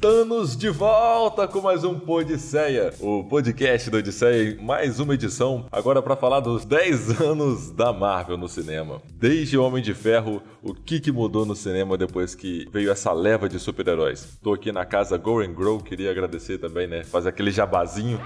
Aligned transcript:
tão 0.00 0.17
De 0.38 0.70
volta 0.70 1.48
com 1.48 1.60
mais 1.60 1.82
um 1.82 1.98
Podisseia, 1.98 2.94
o 3.00 3.24
podcast 3.24 3.90
do 3.90 3.96
Odisseia, 3.96 4.56
mais 4.62 5.00
uma 5.00 5.14
edição, 5.14 5.66
agora 5.72 6.00
para 6.00 6.14
falar 6.14 6.38
dos 6.38 6.64
10 6.64 7.18
anos 7.20 7.72
da 7.72 7.92
Marvel 7.92 8.38
no 8.38 8.46
cinema. 8.46 9.02
Desde 9.14 9.58
Homem 9.58 9.82
de 9.82 9.92
Ferro, 9.94 10.40
o 10.62 10.72
que, 10.72 11.00
que 11.00 11.10
mudou 11.10 11.44
no 11.44 11.56
cinema 11.56 11.98
depois 11.98 12.36
que 12.36 12.68
veio 12.70 12.92
essa 12.92 13.12
leva 13.12 13.48
de 13.48 13.58
super-heróis? 13.58 14.38
Tô 14.40 14.52
aqui 14.54 14.70
na 14.70 14.84
casa 14.84 15.18
Go 15.18 15.40
and 15.40 15.54
Grow, 15.54 15.80
queria 15.80 16.12
agradecer 16.12 16.58
também, 16.58 16.86
né, 16.86 17.02
fazer 17.02 17.30
aquele 17.30 17.50
jabazinho, 17.50 18.20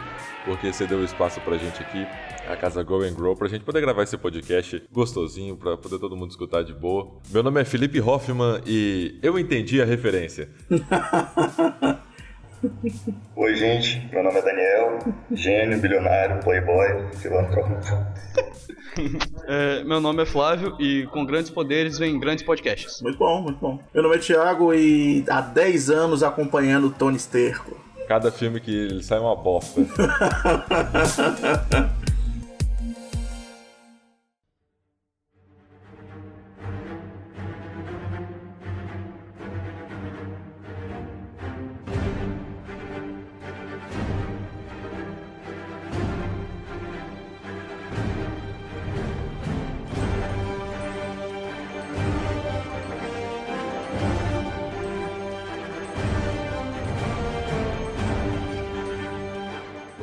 porque 0.45 0.71
você 0.71 0.87
deu 0.87 1.03
espaço 1.03 1.41
pra 1.41 1.57
gente 1.57 1.81
aqui, 1.81 2.07
a 2.47 2.57
casa 2.57 2.83
Go 2.83 3.01
and 3.01 3.15
Grow, 3.15 3.35
pra 3.35 3.49
gente 3.49 3.65
poder 3.65 3.81
gravar 3.81 4.03
esse 4.03 4.19
podcast 4.19 4.83
gostosinho, 4.93 5.57
pra 5.57 5.79
poder 5.79 5.99
todo 5.99 6.15
mundo 6.15 6.31
escutar 6.31 6.63
de 6.63 6.75
boa. 6.75 7.09
Meu 7.31 7.43
nome 7.43 7.63
é 7.63 7.65
Felipe 7.65 8.03
Hoffman 8.03 8.61
e 8.67 9.19
eu 9.23 9.39
entendi 9.39 9.81
a 9.81 9.87
referência. 9.87 10.51
Oi, 13.35 13.57
gente. 13.57 14.09
Meu 14.13 14.23
nome 14.23 14.39
é 14.39 14.43
Daniel, 14.43 14.99
gênio, 15.33 15.81
bilionário, 15.81 16.41
playboy, 16.43 17.07
filantropo. 17.15 17.75
É, 19.49 19.83
meu 19.85 20.01
nome 20.01 20.23
é 20.23 20.27
Flávio 20.27 20.77
e 20.79 21.07
com 21.07 21.25
grandes 21.25 21.51
poderes 21.51 21.99
vem 21.99 22.21
grandes 22.21 22.45
podcasts. 22.45 23.01
Muito 23.03 23.19
bom, 23.19 23.43
muito 23.43 23.59
bom. 23.59 23.81
Meu 23.93 24.03
nome 24.03 24.17
é 24.17 24.19
Thiago 24.19 24.73
e 24.75 25.25
há 25.29 25.41
10 25.41 25.91
anos 25.91 26.23
acompanhando 26.23 26.89
o 26.89 26.91
Tony 26.91 27.19
Sterco. 27.19 27.77
Cada 28.07 28.31
filme 28.31 28.61
que 28.61 28.71
ele 28.71 29.03
sai 29.03 29.19
uma 29.19 29.35
bosta. 29.35 29.81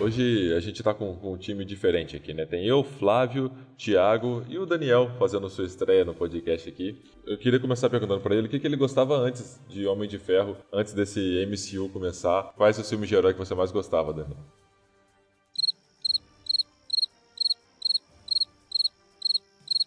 Hoje 0.01 0.53
a 0.55 0.61
gente 0.61 0.81
tá 0.81 0.93
com, 0.93 1.13
com 1.15 1.33
um 1.33 1.37
time 1.37 1.65
diferente 1.65 2.15
aqui, 2.15 2.33
né? 2.33 2.45
Tem 2.45 2.65
eu, 2.65 2.83
Flávio, 2.83 3.51
Thiago 3.77 4.45
e 4.47 4.57
o 4.57 4.65
Daniel 4.65 5.11
fazendo 5.19 5.49
sua 5.49 5.65
estreia 5.65 6.05
no 6.05 6.13
podcast 6.13 6.69
aqui. 6.69 6.97
Eu 7.25 7.37
queria 7.37 7.59
começar 7.59 7.89
perguntando 7.89 8.21
para 8.21 8.33
ele 8.33 8.47
o 8.47 8.49
que, 8.49 8.59
que 8.59 8.65
ele 8.65 8.77
gostava 8.77 9.17
antes 9.17 9.59
de 9.67 9.85
Homem 9.85 10.07
de 10.07 10.17
Ferro, 10.17 10.55
antes 10.71 10.93
desse 10.93 11.45
MCU 11.45 11.89
começar. 11.89 12.53
Quais 12.55 12.79
os 12.79 12.89
filmes 12.89 13.09
de 13.09 13.15
herói 13.15 13.33
que 13.33 13.39
você 13.39 13.53
mais 13.53 13.71
gostava, 13.71 14.13
Daniel? 14.13 14.37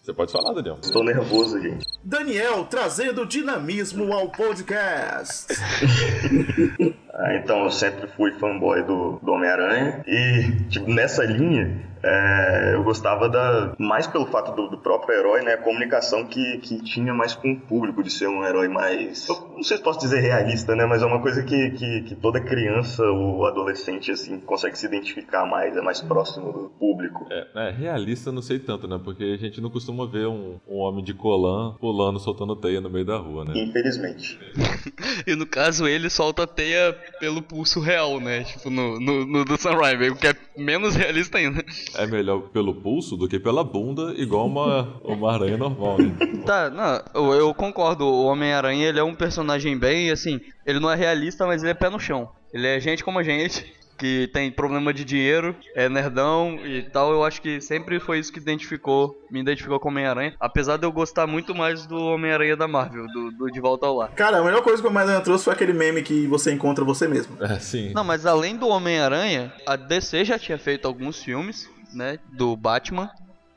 Você 0.03 0.13
pode 0.13 0.31
falar, 0.31 0.53
Daniel. 0.53 0.77
Estou 0.83 1.03
nervoso, 1.03 1.59
gente. 1.59 1.92
Daniel 2.03 2.65
trazendo 2.65 3.25
dinamismo 3.25 4.11
ao 4.13 4.29
podcast. 4.29 5.47
Ah, 7.15 7.35
então, 7.35 7.63
eu 7.65 7.69
sempre 7.69 8.07
fui 8.07 8.31
fanboy 8.39 8.81
do, 8.81 9.19
do 9.21 9.33
Homem-Aranha. 9.33 10.03
E, 10.07 10.63
tipo, 10.67 10.91
nessa 10.91 11.23
linha, 11.23 11.79
é, 12.03 12.73
eu 12.73 12.83
gostava 12.83 13.29
da. 13.29 13.73
Mais 13.79 14.05
pelo 14.05 14.25
fato 14.25 14.53
do, 14.53 14.67
do, 14.67 14.77
próprio 14.77 15.17
herói, 15.17 15.41
né? 15.41 15.53
A 15.53 15.57
comunicação 15.57 16.25
que, 16.25 16.57
que 16.57 16.83
tinha 16.83 17.13
mais 17.13 17.33
com 17.33 17.53
o 17.53 17.59
público, 17.61 18.03
de 18.03 18.09
ser 18.09 18.27
um 18.27 18.43
herói 18.43 18.67
mais. 18.67 19.29
Eu 19.29 19.53
não 19.55 19.63
sei 19.63 19.77
se 19.77 19.83
posso 19.83 19.99
dizer 19.99 20.19
realista, 20.19 20.75
né? 20.75 20.85
Mas 20.85 21.01
é 21.01 21.05
uma 21.05 21.21
coisa 21.21 21.41
que, 21.43 21.71
que, 21.71 22.01
que 22.01 22.15
toda 22.15 22.41
criança 22.41 23.03
ou 23.03 23.45
adolescente, 23.45 24.11
assim, 24.11 24.39
consegue 24.41 24.77
se 24.77 24.85
identificar 24.85 25.45
mais, 25.45 25.77
é 25.77 25.81
mais 25.81 26.01
próximo 26.01 26.51
do 26.51 26.69
público. 26.77 27.25
É, 27.31 27.69
é 27.69 27.71
realista 27.71 28.31
não 28.31 28.41
sei 28.41 28.59
tanto, 28.59 28.85
né? 28.85 28.99
Porque 29.01 29.23
a 29.23 29.37
gente 29.37 29.61
não 29.61 29.69
costuma 29.69 30.05
ver 30.05 30.27
um, 30.27 30.59
um 30.67 30.79
homem 30.79 31.03
de 31.03 31.13
colã 31.13 31.75
pulando, 31.93 32.19
soltando 32.19 32.55
teia 32.55 32.81
no 32.81 32.89
meio 32.89 33.05
da 33.05 33.17
rua, 33.17 33.45
né? 33.45 33.53
Infelizmente. 33.55 34.39
e 35.27 35.35
no 35.35 35.45
caso, 35.45 35.87
ele 35.87 36.09
solta 36.09 36.47
teia 36.47 36.91
pelo 37.19 37.39
pulso 37.39 37.79
real, 37.79 38.19
né? 38.19 38.43
Tipo, 38.43 38.71
no, 38.71 38.99
no, 38.99 39.25
no 39.25 39.45
do 39.45 39.55
Raimi, 39.55 40.09
o 40.09 40.15
que 40.15 40.27
é 40.27 40.35
menos 40.57 40.95
realista 40.95 41.37
ainda 41.37 41.63
é 41.95 42.07
melhor 42.07 42.41
pelo 42.49 42.73
pulso 42.73 43.15
do 43.15 43.27
que 43.27 43.39
pela 43.39 43.63
bunda, 43.63 44.13
igual 44.17 44.47
uma, 44.47 44.99
uma 45.03 45.31
aranha 45.31 45.57
normal, 45.57 45.99
né? 45.99 46.15
Tá, 46.43 46.69
não, 46.69 47.01
eu, 47.13 47.33
eu 47.33 47.53
concordo. 47.53 48.05
O 48.05 48.25
Homem-Aranha, 48.25 48.87
ele 48.87 48.99
é 48.99 49.03
um 49.03 49.15
personagem 49.15 49.77
bem, 49.77 50.09
assim, 50.09 50.41
ele 50.65 50.79
não 50.79 50.91
é 50.91 50.95
realista, 50.95 51.45
mas 51.45 51.61
ele 51.61 51.71
é 51.71 51.75
pé 51.75 51.89
no 51.89 51.99
chão. 51.99 52.29
Ele 52.53 52.67
é 52.67 52.79
gente 52.79 53.03
como 53.03 53.19
a 53.19 53.23
gente, 53.23 53.65
que 53.97 54.29
tem 54.33 54.51
problema 54.51 54.93
de 54.93 55.03
dinheiro, 55.03 55.55
é 55.75 55.87
nerdão 55.87 56.59
e 56.63 56.83
tal. 56.83 57.11
Eu 57.11 57.23
acho 57.23 57.41
que 57.41 57.61
sempre 57.61 57.99
foi 57.99 58.19
isso 58.19 58.31
que 58.31 58.39
identificou, 58.39 59.17
me 59.29 59.39
identificou 59.39 59.79
com 59.79 59.89
o 59.89 59.91
Homem-Aranha. 59.91 60.35
Apesar 60.39 60.77
de 60.77 60.85
eu 60.85 60.91
gostar 60.91 61.27
muito 61.27 61.55
mais 61.55 61.85
do 61.85 61.97
Homem-Aranha 61.97 62.55
da 62.55 62.67
Marvel, 62.67 63.07
do, 63.07 63.31
do 63.31 63.51
De 63.51 63.59
Volta 63.59 63.85
ao 63.85 63.95
Lar. 63.95 64.11
Cara, 64.11 64.37
a 64.37 64.43
melhor 64.43 64.61
coisa 64.61 64.81
que 64.81 64.87
o 64.87 64.91
Homem-Aranha 64.91 65.21
trouxe 65.21 65.45
foi 65.45 65.53
aquele 65.53 65.73
meme 65.73 66.01
que 66.01 66.27
você 66.27 66.51
encontra 66.51 66.83
você 66.83 67.07
mesmo. 67.07 67.37
É, 67.43 67.59
sim. 67.59 67.91
Não, 67.93 68.03
mas 68.03 68.25
além 68.25 68.55
do 68.55 68.67
Homem-Aranha, 68.67 69.53
a 69.65 69.75
DC 69.75 70.25
já 70.25 70.37
tinha 70.37 70.57
feito 70.57 70.87
alguns 70.87 71.23
filmes 71.23 71.69
né, 71.93 72.19
do 72.31 72.55
Batman 72.57 73.09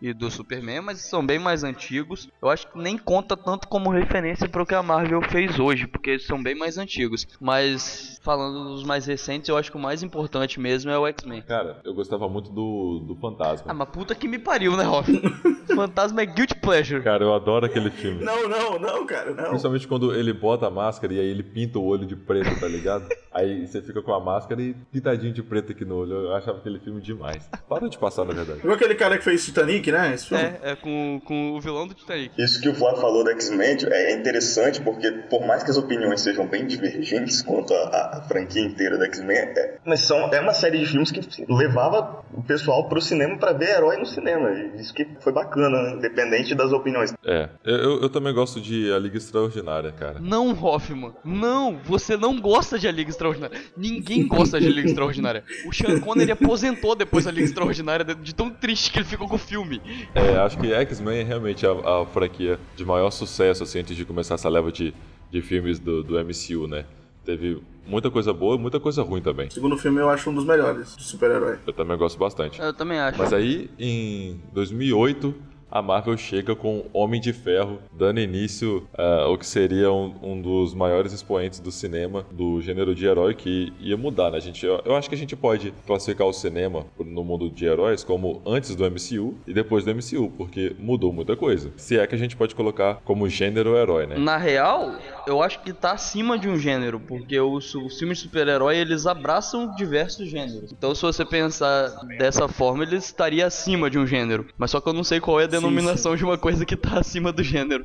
e 0.07 0.15
do 0.15 0.31
Superman, 0.31 0.83
mas 0.83 1.01
são 1.01 1.25
bem 1.25 1.39
mais 1.39 1.65
antigos. 1.65 2.29
Eu 2.41 2.49
acho 2.49 2.67
que 2.69 2.79
nem 2.79 2.97
conta 2.97 3.37
tanto 3.37 3.67
como 3.67 3.91
referência 3.91 4.49
para 4.49 4.63
o 4.63 4.67
que 4.67 4.75
a 4.75 4.83
Marvel 4.83 5.21
fez 5.23 5.59
hoje, 5.59 5.87
porque 5.87 6.11
eles 6.11 6.27
são 6.27 6.43
bem 6.43 6.55
mais 6.55 6.79
antigos. 6.79 7.27
Mas 7.41 8.21
falando 8.23 8.69
dos 8.69 8.85
mais 8.85 9.07
recentes, 9.07 9.49
eu 9.49 9.57
acho 9.57 9.71
que 9.71 9.77
o 9.77 9.81
mais 9.81 10.03
importante 10.03 10.61
mesmo 10.61 10.91
é 10.91 10.99
o 10.99 11.07
X-Men. 11.07 11.43
Cara, 11.43 11.81
eu 11.85 11.95
gostava 11.95 12.29
muito 12.29 12.51
do, 12.51 13.05
do 13.07 13.17
Fantasma. 13.17 13.67
Ah, 13.69 13.75
mas 13.75 13.89
puta 13.89 14.15
que 14.15 14.29
me 14.29 14.39
pariu, 14.39 14.77
né, 14.77 14.85
Rock? 14.85 15.21
Fantasma 15.75 16.23
é 16.23 16.27
guilty 16.27 16.55
pleasure. 16.57 17.03
Cara, 17.03 17.25
eu 17.25 17.35
adoro 17.35 17.67
aquele 17.67 17.91
filme. 17.91 18.25
Não, 18.25 18.49
não, 18.49 18.79
não, 18.79 19.07
cara, 19.07 19.33
não. 19.33 19.51
Principalmente 19.51 19.89
quando 19.89 20.15
ele 20.15 20.33
bota 20.33 20.67
a 20.67 20.71
máscara 20.71 21.13
e 21.15 21.21
aí 21.21 21.27
ele 21.27 21.43
pinta 21.43 21.79
o 21.79 21.85
olho 21.85 22.07
de 22.07 22.17
preto, 22.17 22.59
tá 22.61 22.69
ligado? 22.69 23.09
aí 23.33 23.67
você 23.67 23.83
fica 23.83 24.01
com 24.01 24.13
a 24.13 24.21
máscara 24.21 24.63
e 24.63 24.75
pintadinho 24.93 25.33
de 25.33 25.43
preto 25.43 25.73
aqui 25.73 25.85
no 25.85 25.97
olho. 25.97 26.13
Eu 26.13 26.35
achava 26.35 26.59
aquele 26.59 26.79
filme 26.79 27.01
demais. 27.01 27.49
Para 27.69 27.89
de 27.89 27.99
passar, 27.99 28.25
na 28.25 28.35
verdade. 28.35 28.61
Igual 28.61 28.75
aquele 28.75 28.95
cara 28.95 29.19
que 29.19 29.25
fez 29.25 29.45
Titanic, 29.45 29.91
né? 29.93 29.96
Esse 30.15 30.29
filme. 30.29 30.45
É, 30.45 30.73
é 30.73 30.77
com, 30.77 31.21
com 31.25 31.53
o 31.53 31.61
vilão 31.61 31.87
do 31.87 31.95
Titanic. 31.95 32.31
Isso 32.41 32.61
que 32.61 32.69
o 32.69 32.75
Flávio 32.75 33.01
falou 33.01 33.25
do 33.25 33.31
X-Men 33.31 33.77
é 33.91 34.13
interessante 34.13 34.81
porque, 34.81 35.11
por 35.11 35.47
mais 35.47 35.63
que 35.63 35.71
as 35.71 35.77
opiniões 35.77 36.21
sejam 36.21 36.47
bem 36.47 36.67
divergentes 36.67 37.43
quanto 37.43 37.75
à 37.75 38.25
franquia 38.29 38.63
inteira 38.63 38.97
do 38.99 39.05
X-Men, 39.05 39.37
é, 39.37 39.79
mas 39.85 40.01
são, 40.01 40.33
é 40.33 40.41
uma 40.41 40.55
série 40.55 40.79
de 40.79 40.87
filmes 40.87 41.11
que 41.11 41.21
levava 41.49 42.25
o 42.33 42.43
pessoal 42.43 42.89
pro 42.89 43.01
cinema 43.01 43.39
para 43.39 43.53
ver 43.53 43.71
herói 43.71 43.97
no 43.97 44.07
cinema. 44.07 44.51
Isso 44.77 44.93
que 44.93 45.07
foi 45.21 45.33
bacana, 45.33 45.83
né? 45.83 45.93
independente 45.95 46.55
das 46.55 46.73
opiniões. 46.73 47.15
É, 47.25 47.49
eu, 47.65 48.03
eu 48.03 48.09
também 48.09 48.33
gosto 48.33 48.61
de 48.61 48.93
A 48.93 48.99
Liga 48.99 49.17
Extraordinária, 49.17 49.93
cara. 49.93 50.19
Não, 50.21 50.51
Hoffman, 50.51 51.13
não, 51.25 51.79
você 51.85 52.17
não 52.17 52.41
gosta 52.41 52.79
de 52.79 52.87
A 52.87 52.93
Liga 52.93 53.11
Extraordinária. 53.11 53.59
Ninguém 53.77 54.27
gosta 54.27 54.61
de 54.61 54.67
A 54.67 54.71
Liga 54.71 54.89
Extraordinária. 54.89 55.45
O 55.67 55.73
Sean 55.73 56.01
Connery 56.01 56.33
aposentou 56.33 56.95
depois 56.95 57.25
da 57.25 57.31
Liga 57.31 57.47
Extraordinária 57.47 58.05
de 58.15 58.35
tão 58.35 58.51
triste 58.51 58.91
que 58.91 58.99
ele 58.99 59.07
ficou 59.07 59.29
com 59.29 59.37
o 59.37 59.39
filme. 59.39 59.76
É, 60.15 60.37
acho 60.39 60.59
que 60.59 60.73
X-Men 60.73 61.21
é 61.21 61.23
realmente 61.23 61.67
a, 61.67 61.71
a, 61.71 62.07
franquia 62.07 62.59
de 62.75 62.85
maior 62.85 63.11
sucesso, 63.11 63.63
assim, 63.63 63.81
antes 63.81 63.97
de 63.97 64.05
começar 64.05 64.35
essa 64.35 64.49
leva 64.49 64.71
de, 64.71 64.95
de 65.31 65.43
filmes 65.43 65.79
do, 65.79 66.03
do 66.03 66.15
MCU, 66.25 66.67
né? 66.67 66.85
Teve 67.25 67.61
muita 67.87 68.11
coisa 68.11 68.33
boa 68.33 68.57
e 68.57 68.59
muita 68.59 68.79
coisa 68.79 69.03
ruim 69.03 69.21
também. 69.21 69.49
O 69.49 69.53
segundo 69.53 69.77
filme 69.77 70.01
eu 70.01 70.09
acho 70.09 70.31
um 70.31 70.35
dos 70.35 70.45
melhores 70.45 70.97
de 70.97 71.03
super-herói. 71.03 71.59
Eu 71.67 71.73
também 71.73 71.97
gosto 71.97 72.19
bastante. 72.19 72.61
Eu 72.61 72.73
também 72.73 72.99
acho. 72.99 73.19
Mas 73.19 73.33
aí, 73.33 73.71
em 73.79 74.41
2008, 74.53 75.35
a 75.71 75.83
Marvel 75.83 76.17
chega 76.17 76.55
com 76.55 76.85
Homem 76.93 77.21
de 77.21 77.33
Ferro, 77.33 77.79
dando 77.93 78.21
início 78.21 78.87
uh, 78.99 79.27
ao 79.27 79.39
que 79.39 79.47
seria 79.47 79.93
um, 79.93 80.15
um, 80.23 80.41
dos 80.41 80.75
maiores 80.75 81.13
expoentes 81.13 81.61
do 81.61 81.71
cinema, 81.71 82.25
do 82.31 82.61
gênero 82.61 82.95
de 82.95 83.07
herói, 83.07 83.35
que 83.35 83.73
ia 83.81 83.97
mudar, 83.97 84.31
né? 84.31 84.39
A 84.39 84.41
gente, 84.41 84.65
eu, 84.65 84.81
eu, 84.85 84.97
acho 84.97 85.09
que 85.09 85.15
a 85.15 85.19
gente 85.19 85.35
pode 85.35 85.73
classificar 85.87 86.27
o 86.27 86.33
cinema 86.33 86.87
no 86.99 87.25
mundo 87.25 87.51
de 87.51 87.65
heróis 87.65 88.05
como 88.05 88.41
antes 88.47 88.75
do 88.75 88.85
MCU 88.91 89.35
e 89.47 89.53
depois 89.53 89.85
do 89.85 89.95
MCU, 89.95 90.31
porque 90.37 90.75
mudou 90.79 91.13
muita 91.13 91.37
coisa. 91.37 91.73
Se 91.77 91.99
é 91.99 92.07
que 92.07 92.15
a 92.15 92.19
gente 92.19 92.37
pode 92.37 92.55
colocar 92.55 93.01
como 93.05 93.29
gênero 93.29 93.77
herói, 93.77 94.07
né? 94.07 94.17
Na 94.19 94.37
real, 94.37 94.95
eu 95.27 95.43
acho 95.43 95.61
que 95.61 95.73
tá 95.73 95.93
acima 95.93 96.39
de 96.39 96.49
um 96.49 96.57
gênero, 96.57 97.01
porque 97.01 97.39
os, 97.41 97.75
os 97.75 97.99
filmes 97.99 98.19
de 98.19 98.25
super-herói, 98.25 98.77
eles 98.77 99.07
abraçam 99.07 99.75
diversos 99.75 100.29
gêneros. 100.29 100.73
Então, 100.73 100.95
se 100.95 101.03
você 101.03 101.25
pensar 101.25 101.89
dessa 102.19 102.47
forma, 102.47 102.85
ele 102.85 102.97
estaria 102.97 103.47
acima 103.47 103.91
de 103.91 103.99
um 103.99 104.07
gênero. 104.07 104.47
Mas 104.57 104.71
só 104.71 104.81
que 104.81 104.89
eu 104.89 104.93
não 104.93 105.03
sei 105.03 105.21
qual 105.21 105.41
é 105.41 105.45
a 105.45 105.49
denominação 105.49 106.13
sim, 106.13 106.19
sim. 106.19 106.21
de 106.25 106.25
uma 106.25 106.39
coisa 106.39 106.65
que 106.65 106.77
tá 106.77 107.01
acima 107.01 107.33
do 107.33 107.43
gênero. 107.43 107.85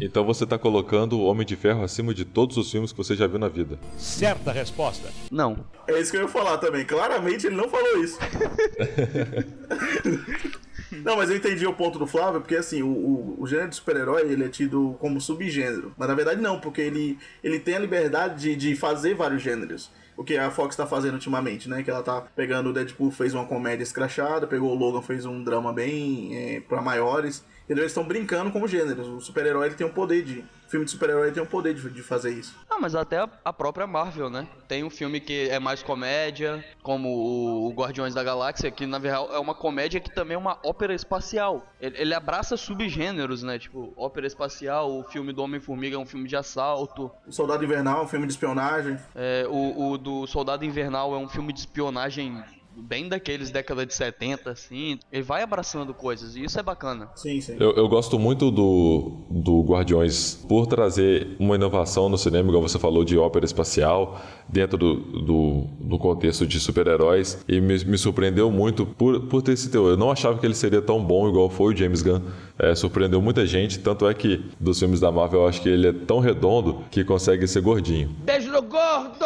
Então 0.00 0.24
você 0.24 0.46
tá 0.46 0.58
colocando 0.58 1.18
o 1.18 1.24
Homem 1.24 1.46
de 1.46 1.56
Ferro 1.56 1.82
acima 1.82 2.12
de 2.12 2.24
todos 2.24 2.56
os 2.56 2.70
filmes 2.70 2.92
que 2.92 2.98
você 2.98 3.16
já 3.16 3.26
viu 3.26 3.38
na 3.38 3.48
vida. 3.48 3.78
Certa 3.96 4.52
resposta. 4.52 5.08
Não. 5.30 5.64
É 5.88 5.98
isso 5.98 6.10
que 6.10 6.18
eu 6.18 6.22
ia 6.22 6.28
falar 6.28 6.58
também. 6.58 6.84
Claramente 6.84 7.46
ele 7.46 7.56
não 7.56 7.68
falou 7.68 8.02
isso. 8.02 8.18
Não, 11.04 11.16
mas 11.16 11.30
eu 11.30 11.36
entendi 11.36 11.66
o 11.66 11.72
ponto 11.72 11.98
do 11.98 12.06
Flávio, 12.06 12.40
porque 12.40 12.56
assim, 12.56 12.82
o, 12.82 12.88
o, 12.88 13.36
o 13.40 13.46
gênero 13.46 13.68
de 13.68 13.76
super-herói 13.76 14.22
ele 14.22 14.44
é 14.44 14.48
tido 14.48 14.96
como 15.00 15.20
subgênero. 15.20 15.94
Mas 15.96 16.08
na 16.08 16.14
verdade 16.14 16.40
não, 16.40 16.60
porque 16.60 16.80
ele, 16.80 17.18
ele 17.42 17.58
tem 17.58 17.76
a 17.76 17.78
liberdade 17.78 18.40
de, 18.40 18.56
de 18.56 18.76
fazer 18.76 19.14
vários 19.14 19.42
gêneros 19.42 19.90
o 20.16 20.24
que 20.24 20.36
a 20.36 20.50
Fox 20.50 20.76
tá 20.76 20.86
fazendo 20.86 21.14
ultimamente, 21.14 21.68
né? 21.68 21.82
Que 21.82 21.90
ela 21.90 22.02
tá 22.02 22.20
pegando 22.20 22.70
o 22.70 22.72
Deadpool, 22.72 23.10
fez 23.10 23.34
uma 23.34 23.46
comédia 23.46 23.82
escrachada, 23.82 24.46
pegou 24.46 24.70
o 24.70 24.74
Logan, 24.74 25.02
fez 25.02 25.24
um 25.24 25.42
drama 25.42 25.72
bem 25.72 26.36
é, 26.36 26.60
para 26.60 26.80
maiores. 26.82 27.44
Entendeu? 27.64 27.82
Eles 27.82 27.92
estão 27.92 28.04
brincando 28.04 28.50
com 28.50 28.66
gêneros. 28.66 29.08
O 29.08 29.20
super-herói 29.20 29.70
tem 29.70 29.86
o 29.86 29.90
poder 29.90 30.22
de 30.22 30.44
filme 30.72 30.86
de 30.86 30.90
super-herói 30.90 31.30
tem 31.30 31.42
o 31.42 31.46
poder 31.46 31.74
de, 31.74 31.90
de, 31.90 32.02
fazer 32.02 32.30
isso. 32.30 32.58
Não, 32.68 32.80
mas 32.80 32.94
até 32.94 33.18
a, 33.18 33.28
a, 33.44 33.52
própria 33.52 33.86
Marvel, 33.86 34.30
né? 34.30 34.48
Tem 34.66 34.82
um 34.82 34.88
filme 34.88 35.20
que 35.20 35.50
é 35.50 35.58
mais 35.58 35.82
comédia, 35.82 36.64
como 36.82 37.08
o, 37.10 37.68
o, 37.68 37.72
Guardiões 37.74 38.14
da 38.14 38.24
Galáxia, 38.24 38.70
que 38.70 38.86
na 38.86 38.98
verdade 38.98 39.34
é 39.34 39.38
uma 39.38 39.54
comédia 39.54 40.00
que 40.00 40.10
também 40.10 40.34
é 40.34 40.38
uma 40.38 40.58
ópera 40.64 40.94
espacial. 40.94 41.66
Ele, 41.78 41.98
ele 41.98 42.14
abraça 42.14 42.56
subgêneros, 42.56 43.42
né? 43.42 43.58
Tipo, 43.58 43.92
ópera 43.96 44.26
espacial, 44.26 44.98
o 44.98 45.04
filme 45.04 45.30
do 45.30 45.42
Homem-Formiga 45.42 45.96
é 45.96 45.98
um 45.98 46.06
filme 46.06 46.26
de 46.26 46.36
assalto. 46.36 47.10
O 47.26 47.32
Soldado 47.32 47.62
Invernal 47.62 48.00
é 48.00 48.04
um 48.04 48.08
filme 48.08 48.26
de 48.26 48.32
espionagem. 48.32 48.98
É, 49.14 49.46
o, 49.46 49.90
o 49.90 49.98
do 49.98 50.26
Soldado 50.26 50.64
Invernal 50.64 51.14
é 51.14 51.18
um 51.18 51.28
filme 51.28 51.52
de 51.52 51.60
espionagem 51.60 52.42
bem 52.76 53.08
daqueles 53.08 53.50
década 53.50 53.84
de 53.84 53.94
70, 53.94 54.50
assim. 54.50 54.98
Ele 55.10 55.22
vai 55.22 55.42
abraçando 55.42 55.92
coisas, 55.94 56.36
e 56.36 56.44
isso 56.44 56.58
é 56.58 56.62
bacana. 56.62 57.10
Sim, 57.14 57.40
sim. 57.40 57.56
Eu, 57.58 57.72
eu 57.72 57.88
gosto 57.88 58.18
muito 58.18 58.50
do, 58.50 59.24
do 59.30 59.62
Guardiões 59.62 60.34
por 60.48 60.66
trazer 60.66 61.36
uma 61.38 61.54
inovação 61.54 62.08
no 62.08 62.18
cinema, 62.18 62.48
igual 62.48 62.62
você 62.62 62.78
falou, 62.78 63.04
de 63.04 63.18
ópera 63.18 63.44
espacial, 63.44 64.20
dentro 64.48 64.76
do, 64.76 64.94
do, 64.96 65.66
do 65.80 65.98
contexto 65.98 66.46
de 66.46 66.58
super-heróis. 66.60 67.42
E 67.48 67.60
me, 67.60 67.84
me, 67.84 67.98
surpreendeu 67.98 68.50
muito 68.50 68.84
por, 68.86 69.20
por 69.22 69.42
ter 69.42 69.52
esse 69.52 69.70
teor. 69.70 69.90
Eu 69.90 69.96
não 69.96 70.10
achava 70.10 70.38
que 70.38 70.46
ele 70.46 70.54
seria 70.54 70.82
tão 70.82 71.02
bom 71.02 71.28
igual 71.28 71.48
foi 71.48 71.74
o 71.74 71.76
James 71.76 72.02
Gunn. 72.02 72.20
É, 72.58 72.74
surpreendeu 72.74 73.20
muita 73.20 73.46
gente, 73.46 73.78
tanto 73.78 74.06
é 74.08 74.14
que 74.14 74.44
dos 74.60 74.78
filmes 74.78 75.00
da 75.00 75.10
Marvel 75.10 75.40
eu 75.40 75.48
acho 75.48 75.60
que 75.62 75.68
ele 75.68 75.88
é 75.88 75.92
tão 75.92 76.20
redondo 76.20 76.84
que 76.90 77.02
consegue 77.02 77.46
ser 77.48 77.60
gordinho. 77.62 78.08
Beijo 78.24 78.50
no 78.52 78.62
gordo! 78.62 79.18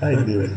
Ai, 0.00 0.16
Deus. 0.24 0.50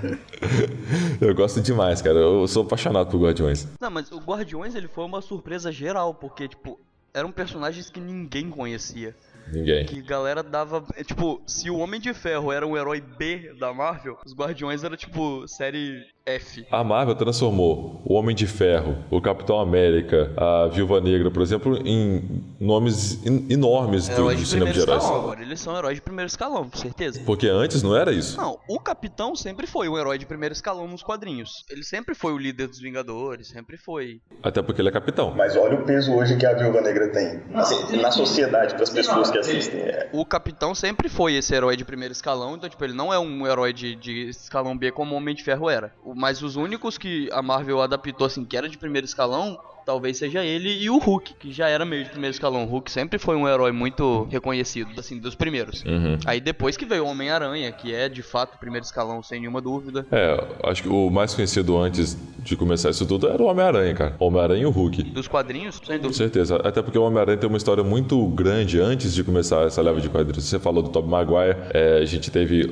Eu 1.22 1.34
gosto 1.34 1.62
demais, 1.62 2.02
cara. 2.02 2.20
Eu 2.20 2.48
sou 2.48 2.64
apaixonado 2.64 3.10
por 3.10 3.22
Guardiões. 3.22 3.68
Não, 3.80 3.90
mas 3.90 4.12
o 4.12 4.18
Guardiões 4.20 4.76
ele 4.76 4.88
foi 4.88 5.06
uma 5.06 5.22
surpresa 5.22 5.72
geral, 5.72 6.14
porque, 6.14 6.48
tipo, 6.48 6.80
eram 7.14 7.32
personagens 7.32 7.90
que 7.90 8.00
ninguém 8.00 8.50
conhecia. 8.50 9.16
Ninguém. 9.52 9.86
Que 9.86 10.02
galera 10.02 10.42
dava. 10.42 10.84
é, 10.96 11.04
Tipo, 11.04 11.42
se 11.46 11.70
o 11.70 11.78
Homem 11.78 12.00
de 12.00 12.14
Ferro 12.14 12.52
era 12.52 12.66
um 12.66 12.78
herói 12.78 13.02
B 13.02 13.54
da 13.60 13.74
Marvel, 13.74 14.18
os 14.26 14.34
Guardiões 14.34 14.84
era 14.86 14.96
tipo 14.96 15.46
série 15.50 16.02
F. 16.26 16.66
A 16.72 16.84
Marvel 16.84 17.16
transformou 17.16 18.02
o 18.06 18.14
Homem 18.14 18.34
de 18.36 18.48
Ferro, 18.48 18.96
o 19.12 19.20
Capitão 19.22 19.60
América, 19.60 20.32
a 20.38 20.68
Viúva 20.68 21.02
Negra, 21.02 21.30
por 21.30 21.42
exemplo, 21.42 21.78
em 21.86 22.42
nomes 22.60 23.26
in- 23.26 23.46
enormes 23.50 24.08
do, 24.08 24.14
Heróis 24.14 24.38
do 24.38 24.44
de 24.44 24.50
cinema 24.50 24.72
de 24.72 24.80
heróis. 24.80 25.04
escalão. 25.04 25.22
Agora 25.24 25.42
eles 25.42 25.60
são 25.60 25.76
heróis 25.78 25.96
de 25.96 26.02
primeiro 26.02 26.28
escalão, 26.28 26.70
com 26.70 26.78
certeza. 26.78 27.22
Porque 27.26 27.48
antes 27.48 27.84
não 27.84 27.96
era 27.96 28.12
isso. 28.14 28.38
Não, 28.38 28.58
o 28.70 28.80
Capitão 28.80 29.36
sempre 29.36 29.68
foi 29.68 29.90
um 29.90 29.98
herói 29.98 30.18
de 30.18 30.26
primeiro 30.26 30.54
escalão 30.54 30.88
nos 30.88 31.04
quadrinhos. 31.04 31.66
Ele 31.70 31.84
sempre 31.84 32.16
foi 32.16 32.32
o 32.32 32.38
líder 32.38 32.68
dos 32.68 32.80
Vingadores, 32.80 33.50
sempre 33.50 33.76
foi. 33.76 34.22
Até 34.42 34.62
porque 34.62 34.80
ele 34.82 34.90
é 34.90 34.92
capitão. 34.92 35.34
Mas 35.36 35.58
olha 35.58 35.76
o 35.76 35.84
peso 35.84 36.14
hoje 36.14 36.38
que 36.38 36.46
a 36.46 36.54
Viúva 36.54 36.80
Negra 36.80 37.10
tem. 37.10 37.42
Assim, 37.54 37.98
na 37.98 38.12
sociedade, 38.12 38.74
para 38.76 38.84
as 38.84 38.90
pessoas 38.90 39.30
que 39.30 39.38
assistem. 39.40 39.82
É. 39.82 40.10
O 40.14 40.26
Capitão 40.26 40.74
sempre 40.74 41.10
foi 41.10 41.34
esse 41.36 41.54
herói 41.54 41.76
de 41.76 41.84
primeiro 41.84 42.14
escalão, 42.14 42.56
então, 42.56 42.70
tipo, 42.70 42.84
ele 42.84 42.94
não 42.94 43.14
é 43.14 43.20
um 43.20 43.46
herói 43.46 43.74
de, 43.74 43.96
de 43.96 44.30
escalão 44.30 44.78
B 44.78 44.92
como 44.92 45.14
o 45.14 45.18
Homem 45.18 45.36
de 45.36 45.44
Ferro 45.44 45.70
era. 45.70 45.94
O- 46.04 46.13
Mas 46.16 46.42
os 46.42 46.56
únicos 46.56 46.98
que 46.98 47.30
a 47.32 47.42
Marvel 47.42 47.82
adaptou, 47.82 48.28
assim, 48.28 48.46
que 48.46 48.58
era 48.58 48.70
de 48.70 48.78
primeiro 48.78 49.06
escalão, 49.06 49.60
talvez 49.86 50.18
seja 50.18 50.44
ele 50.44 50.70
e 50.84 50.90
o 50.90 50.98
Hulk, 50.98 51.34
que 51.36 51.52
já 51.52 51.68
era 51.68 51.86
meio 51.86 52.04
de 52.04 52.10
primeiro 52.10 52.34
escalão. 52.34 52.64
O 52.64 52.68
Hulk 52.68 52.92
sempre 52.92 53.18
foi 53.20 53.36
um 53.36 53.48
herói 53.48 53.72
muito 53.72 54.28
reconhecido, 54.32 54.90
assim, 55.00 55.20
dos 55.20 55.36
primeiros. 55.36 55.84
Uhum. 55.84 56.18
Aí 56.26 56.40
depois 56.40 56.76
que 56.78 56.86
veio 56.86 57.04
o 57.06 57.08
Homem-Aranha, 57.08 57.72
que 57.72 57.94
é 57.94 58.08
de 58.10 58.22
fato 58.22 58.56
o 58.56 58.58
primeiro 58.60 58.86
escalão, 58.86 59.22
sem 59.24 59.40
nenhuma 59.40 59.62
dúvida. 59.62 60.06
É, 60.12 60.44
acho 60.64 60.84
que 60.84 60.90
o 60.90 61.10
mais 61.10 61.34
conhecido 61.34 61.78
antes 61.78 62.18
de 62.40 62.56
começar 62.56 62.90
isso 62.90 63.06
tudo 63.06 63.28
era 63.30 63.42
o 63.42 63.46
Homem-Aranha, 63.46 63.94
cara. 63.94 64.16
Homem-Aranha 64.20 64.64
e 64.64 64.66
o 64.66 64.70
Hulk. 64.70 65.04
Dos 65.04 65.28
quadrinhos, 65.28 65.76
sem 65.76 65.98
Com 65.98 66.04
dúvida. 66.04 66.14
certeza. 66.14 66.56
Até 66.64 66.82
porque 66.82 66.98
o 66.98 67.04
Homem-Aranha 67.04 67.38
tem 67.38 67.48
uma 67.48 67.58
história 67.58 67.84
muito 67.84 68.26
grande 68.28 68.80
antes 68.80 69.14
de 69.14 69.24
começar 69.24 69.66
essa 69.66 69.82
leva 69.82 70.00
de 70.02 70.10
quadrinhos. 70.10 70.44
Você 70.46 70.60
falou 70.60 70.84
do 70.84 70.90
Tobey 70.90 71.10
Maguire, 71.10 71.58
é, 71.74 72.00
a 72.02 72.06
gente 72.06 72.30
teve 72.32 72.72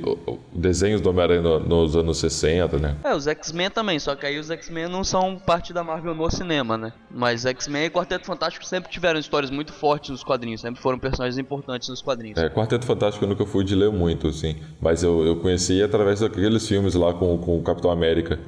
desenhos 0.54 1.02
do 1.02 1.10
Homem-Aranha 1.10 1.42
no- 1.42 1.60
nos 1.60 1.96
anos 1.96 2.18
60, 2.20 2.78
né? 2.78 2.96
É, 3.04 3.14
os 3.16 3.28
X-Men 3.28 3.70
também, 3.70 4.00
só 4.00 4.16
que 4.16 4.26
aí 4.26 4.38
os 4.40 4.50
X-Men 4.50 4.88
não 4.88 5.04
são 5.04 5.38
parte 5.38 5.74
da 5.74 5.84
Marvel 5.84 6.14
no 6.16 6.30
cinema, 6.30 6.78
né? 6.78 6.94
Mas 7.14 7.46
X-Men 7.46 7.86
e 7.86 7.90
Quarteto 7.90 8.26
Fantástico 8.26 8.66
sempre 8.66 8.90
tiveram 8.90 9.20
histórias 9.20 9.52
muito 9.52 9.74
fortes 9.74 10.10
nos 10.10 10.24
quadrinhos, 10.24 10.62
sempre 10.62 10.82
foram 10.82 10.98
personagens 10.98 11.38
importantes 11.38 11.90
nos 11.90 12.02
quadrinhos. 12.02 12.38
É, 12.38 12.50
Quarteto 12.50 12.86
Fantástico 12.86 13.26
eu 13.26 13.30
nunca 13.30 13.46
fui 13.46 13.64
de 13.64 13.76
ler 13.76 13.92
muito, 13.92 14.28
assim. 14.28 14.62
Mas 14.80 15.04
eu, 15.04 15.26
eu 15.26 15.36
conheci 15.38 15.82
através 15.82 16.20
daqueles 16.22 16.68
filmes 16.68 16.96
lá 16.96 17.14
com, 17.14 17.38
com 17.38 17.58
o 17.58 17.64
Capitão 17.64 17.92
América. 17.92 18.40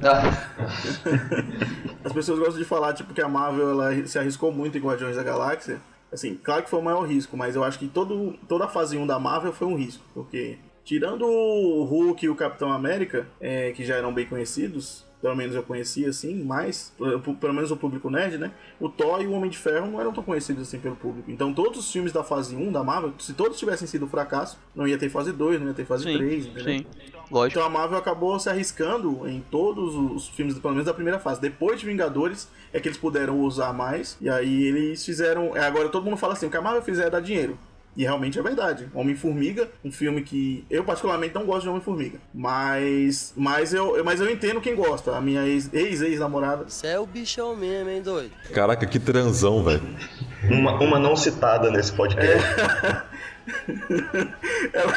As 2.04 2.12
pessoas 2.12 2.38
gostam 2.38 2.58
de 2.58 2.64
falar, 2.64 2.92
tipo, 2.92 3.14
que 3.14 3.22
a 3.22 3.28
Marvel 3.28 3.70
ela 3.70 4.06
se 4.06 4.18
arriscou 4.18 4.52
muito 4.52 4.76
em 4.76 4.80
Guardiões 4.80 5.16
da 5.16 5.22
Galáxia. 5.22 5.80
Assim, 6.12 6.38
claro 6.42 6.62
que 6.62 6.70
foi 6.70 6.78
o 6.78 6.82
maior 6.82 7.02
risco, 7.02 7.36
mas 7.36 7.56
eu 7.56 7.64
acho 7.64 7.78
que 7.78 7.88
todo, 7.88 8.34
toda 8.46 8.66
a 8.66 8.68
fase 8.68 8.96
1 8.96 9.06
da 9.06 9.18
Marvel 9.18 9.52
foi 9.52 9.66
um 9.66 9.74
risco. 9.74 10.04
Porque, 10.14 10.58
tirando 10.84 11.26
o 11.26 11.82
Hulk 11.84 12.24
e 12.24 12.28
o 12.28 12.36
Capitão 12.36 12.70
América, 12.70 13.26
é, 13.40 13.72
que 13.72 13.84
já 13.84 13.96
eram 13.96 14.12
bem 14.12 14.26
conhecidos, 14.26 15.04
pelo 15.24 15.34
menos 15.34 15.56
eu 15.56 15.62
conhecia 15.62 16.10
assim, 16.10 16.44
mas, 16.44 16.92
pelo 17.40 17.54
menos 17.54 17.70
o 17.70 17.78
público 17.78 18.10
nerd, 18.10 18.36
né? 18.36 18.50
O 18.78 18.90
Thor 18.90 19.22
e 19.22 19.26
o 19.26 19.32
Homem 19.32 19.48
de 19.48 19.56
Ferro 19.56 19.86
não 19.86 19.98
eram 19.98 20.12
tão 20.12 20.22
conhecidos 20.22 20.68
assim 20.68 20.78
pelo 20.78 20.96
público. 20.96 21.30
Então, 21.30 21.54
todos 21.54 21.78
os 21.78 21.90
filmes 21.90 22.12
da 22.12 22.22
fase 22.22 22.54
1 22.54 22.70
da 22.70 22.84
Marvel, 22.84 23.14
se 23.18 23.32
todos 23.32 23.58
tivessem 23.58 23.88
sido 23.88 24.06
fracasso, 24.06 24.58
não 24.76 24.86
ia 24.86 24.98
ter 24.98 25.08
fase 25.08 25.32
2, 25.32 25.62
não 25.62 25.68
ia 25.68 25.72
ter 25.72 25.86
fase 25.86 26.04
Sim, 26.04 26.18
3, 26.18 26.44
entendeu? 26.44 26.64
sim, 26.64 26.86
lógico. 27.30 27.58
Então 27.58 27.66
a 27.66 27.70
Marvel 27.72 27.96
acabou 27.96 28.38
se 28.38 28.50
arriscando 28.50 29.26
em 29.26 29.40
todos 29.50 29.94
os 29.94 30.28
filmes, 30.28 30.58
pelo 30.58 30.74
menos 30.74 30.84
da 30.84 30.92
primeira 30.92 31.18
fase. 31.18 31.40
Depois 31.40 31.80
de 31.80 31.86
Vingadores, 31.86 32.46
é 32.70 32.78
que 32.78 32.86
eles 32.86 32.98
puderam 32.98 33.40
usar 33.40 33.72
mais. 33.72 34.18
E 34.20 34.28
aí 34.28 34.64
eles 34.64 35.02
fizeram. 35.02 35.56
é, 35.56 35.64
Agora 35.64 35.88
todo 35.88 36.04
mundo 36.04 36.18
fala 36.18 36.34
assim: 36.34 36.44
o 36.44 36.50
que 36.50 36.56
a 36.58 36.60
Marvel 36.60 36.82
fizer 36.82 37.06
é 37.06 37.10
dar 37.10 37.20
dinheiro. 37.20 37.58
E 37.96 38.02
realmente 38.02 38.38
é 38.38 38.42
verdade. 38.42 38.88
Homem-Formiga, 38.92 39.68
um 39.84 39.92
filme 39.92 40.22
que 40.22 40.64
eu 40.68 40.82
particularmente 40.82 41.32
não 41.34 41.44
gosto 41.46 41.62
de 41.62 41.68
Homem-Formiga. 41.68 42.18
Mas. 42.34 43.32
Mas 43.36 43.72
eu, 43.72 44.02
mas 44.04 44.20
eu 44.20 44.28
entendo 44.28 44.60
quem 44.60 44.74
gosta. 44.74 45.16
A 45.16 45.20
minha 45.20 45.46
ex- 45.46 45.72
ex-ex-namorada. 45.72 46.64
Você 46.68 46.88
é 46.88 46.98
o 46.98 47.06
bichão 47.06 47.54
mesmo, 47.54 47.90
hein, 47.90 48.02
doido? 48.02 48.32
Caraca, 48.52 48.84
que 48.84 48.98
transão, 48.98 49.62
velho. 49.62 49.82
Uma, 50.50 50.74
uma 50.80 50.98
não 50.98 51.14
citada 51.14 51.70
nesse 51.70 51.92
podcast. 51.92 52.44
ela, 54.72 54.92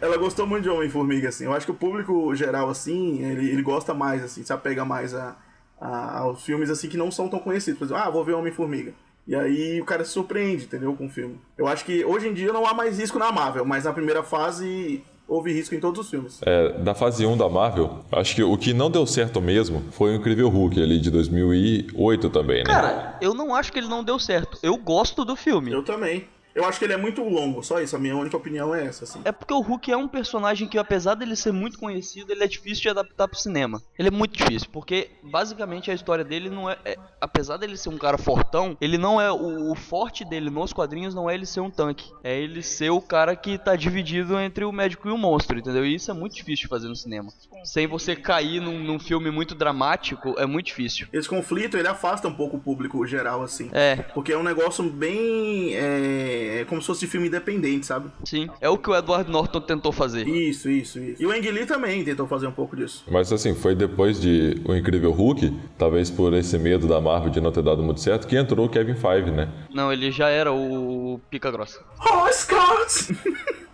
ela 0.00 0.16
gostou 0.16 0.46
muito 0.46 0.62
de 0.64 0.70
Homem-Formiga, 0.70 1.28
assim. 1.28 1.44
Eu 1.44 1.52
acho 1.52 1.66
que 1.66 1.72
o 1.72 1.74
público 1.74 2.34
geral, 2.34 2.68
assim, 2.70 3.22
ele, 3.24 3.50
ele 3.50 3.62
gosta 3.62 3.92
mais, 3.94 4.22
assim, 4.24 4.42
se 4.42 4.52
apega 4.52 4.84
mais 4.84 5.14
a, 5.14 5.36
a- 5.80 6.18
aos 6.20 6.42
filmes, 6.42 6.70
assim, 6.70 6.88
que 6.88 6.96
não 6.96 7.10
são 7.10 7.28
tão 7.28 7.38
conhecidos. 7.38 7.78
Por 7.78 7.84
exemplo, 7.86 8.02
ah, 8.02 8.10
vou 8.10 8.24
ver 8.24 8.32
Homem-Formiga. 8.32 8.92
E 9.28 9.34
aí 9.34 9.78
o 9.78 9.84
cara 9.84 10.06
se 10.06 10.12
surpreende, 10.12 10.64
entendeu, 10.64 10.94
com 10.94 11.04
o 11.04 11.10
filme. 11.10 11.38
Eu 11.58 11.66
acho 11.66 11.84
que 11.84 12.02
hoje 12.02 12.28
em 12.28 12.32
dia 12.32 12.50
não 12.50 12.66
há 12.66 12.72
mais 12.72 12.98
risco 12.98 13.18
na 13.18 13.30
Marvel, 13.30 13.62
mas 13.62 13.84
na 13.84 13.92
primeira 13.92 14.22
fase 14.22 15.04
houve 15.28 15.52
risco 15.52 15.74
em 15.74 15.80
todos 15.80 16.00
os 16.00 16.10
filmes. 16.10 16.40
É, 16.46 16.72
da 16.78 16.94
fase 16.94 17.26
1 17.26 17.36
da 17.36 17.46
Marvel, 17.46 17.98
acho 18.10 18.34
que 18.34 18.42
o 18.42 18.56
que 18.56 18.72
não 18.72 18.90
deu 18.90 19.06
certo 19.06 19.38
mesmo 19.42 19.84
foi 19.92 20.12
o 20.12 20.14
Incrível 20.14 20.48
Hulk 20.48 20.82
ali 20.82 20.98
de 20.98 21.10
2008 21.10 22.30
também, 22.30 22.64
né? 22.64 22.64
Cara, 22.64 23.18
eu 23.20 23.34
não 23.34 23.54
acho 23.54 23.70
que 23.70 23.78
ele 23.78 23.88
não 23.88 24.02
deu 24.02 24.18
certo. 24.18 24.58
Eu 24.62 24.78
gosto 24.78 25.26
do 25.26 25.36
filme. 25.36 25.70
Eu 25.70 25.84
também. 25.84 26.24
Eu 26.58 26.64
acho 26.64 26.76
que 26.80 26.84
ele 26.84 26.92
é 26.92 26.96
muito 26.96 27.22
longo, 27.22 27.62
só 27.62 27.80
isso. 27.80 27.94
A 27.94 28.00
minha 28.00 28.16
única 28.16 28.36
opinião 28.36 28.74
é 28.74 28.84
essa, 28.84 29.04
assim. 29.04 29.20
É 29.24 29.30
porque 29.30 29.54
o 29.54 29.60
Hulk 29.60 29.92
é 29.92 29.96
um 29.96 30.08
personagem 30.08 30.66
que, 30.66 30.76
apesar 30.76 31.14
dele 31.14 31.36
ser 31.36 31.52
muito 31.52 31.78
conhecido, 31.78 32.32
ele 32.32 32.42
é 32.42 32.48
difícil 32.48 32.82
de 32.82 32.88
adaptar 32.88 33.28
pro 33.28 33.38
cinema. 33.38 33.80
Ele 33.96 34.08
é 34.08 34.10
muito 34.10 34.36
difícil, 34.36 34.68
porque 34.72 35.08
basicamente 35.22 35.88
a 35.88 35.94
história 35.94 36.24
dele 36.24 36.50
não 36.50 36.68
é. 36.68 36.76
é- 36.84 36.96
apesar 37.20 37.58
dele 37.58 37.76
ser 37.76 37.90
um 37.90 37.96
cara 37.96 38.18
fortão, 38.18 38.76
ele 38.80 38.98
não 38.98 39.20
é. 39.20 39.30
O, 39.30 39.70
o 39.70 39.74
forte 39.76 40.24
dele 40.24 40.50
nos 40.50 40.72
quadrinhos 40.72 41.14
não 41.14 41.30
é 41.30 41.34
ele 41.34 41.46
ser 41.46 41.60
um 41.60 41.70
tanque. 41.70 42.10
É 42.24 42.36
ele 42.36 42.60
ser 42.60 42.90
o 42.90 43.00
cara 43.00 43.36
que 43.36 43.56
tá 43.56 43.76
dividido 43.76 44.36
entre 44.40 44.64
o 44.64 44.72
médico 44.72 45.08
e 45.08 45.12
o 45.12 45.16
monstro, 45.16 45.60
entendeu? 45.60 45.86
E 45.86 45.94
isso 45.94 46.10
é 46.10 46.14
muito 46.14 46.34
difícil 46.34 46.64
de 46.64 46.68
fazer 46.68 46.88
no 46.88 46.96
cinema. 46.96 47.30
Sem 47.62 47.86
você 47.86 48.16
cair 48.16 48.60
num, 48.60 48.80
num 48.82 48.98
filme 48.98 49.30
muito 49.30 49.54
dramático, 49.54 50.34
é 50.38 50.44
muito 50.46 50.66
difícil. 50.66 51.06
Esse 51.12 51.28
conflito, 51.28 51.76
ele 51.76 51.86
afasta 51.86 52.26
um 52.26 52.34
pouco 52.34 52.56
o 52.56 52.60
público 52.60 53.06
geral, 53.06 53.44
assim. 53.44 53.70
É, 53.72 53.96
Porque 53.96 54.32
é 54.32 54.36
um 54.36 54.42
negócio 54.42 54.82
bem. 54.82 55.74
É, 55.76 56.47
é 56.48 56.64
como 56.64 56.80
se 56.80 56.86
fosse 56.86 57.06
filme 57.06 57.28
independente, 57.28 57.86
sabe? 57.86 58.10
sim. 58.24 58.48
É 58.60 58.68
o 58.68 58.76
que 58.78 58.90
o 58.90 58.96
Edward 58.96 59.30
Norton 59.30 59.60
tentou 59.60 59.92
fazer. 59.92 60.26
Isso, 60.26 60.70
isso, 60.70 60.98
isso. 60.98 61.22
E 61.22 61.26
o 61.26 61.30
Ang 61.30 61.50
Lee 61.50 61.66
também 61.66 62.04
tentou 62.04 62.26
fazer 62.26 62.46
um 62.46 62.52
pouco 62.52 62.76
disso. 62.76 63.04
Mas 63.10 63.32
assim, 63.32 63.54
foi 63.54 63.74
depois 63.74 64.20
de 64.20 64.60
O 64.64 64.74
Incrível 64.74 65.10
Hulk, 65.12 65.52
talvez 65.76 66.10
por 66.10 66.32
esse 66.34 66.58
medo 66.58 66.86
da 66.86 67.00
Marvel 67.00 67.30
de 67.30 67.40
não 67.40 67.52
ter 67.52 67.62
dado 67.62 67.82
muito 67.82 68.00
certo, 68.00 68.26
que 68.26 68.36
entrou 68.36 68.66
o 68.66 68.68
Kevin 68.68 68.94
Feige, 68.94 69.30
né? 69.30 69.48
Não, 69.72 69.92
ele 69.92 70.10
já 70.10 70.28
era 70.28 70.52
o 70.52 71.20
Pica 71.30 71.50
Grossa. 71.50 71.80
Oh, 72.00 72.32
Scott! 72.32 73.14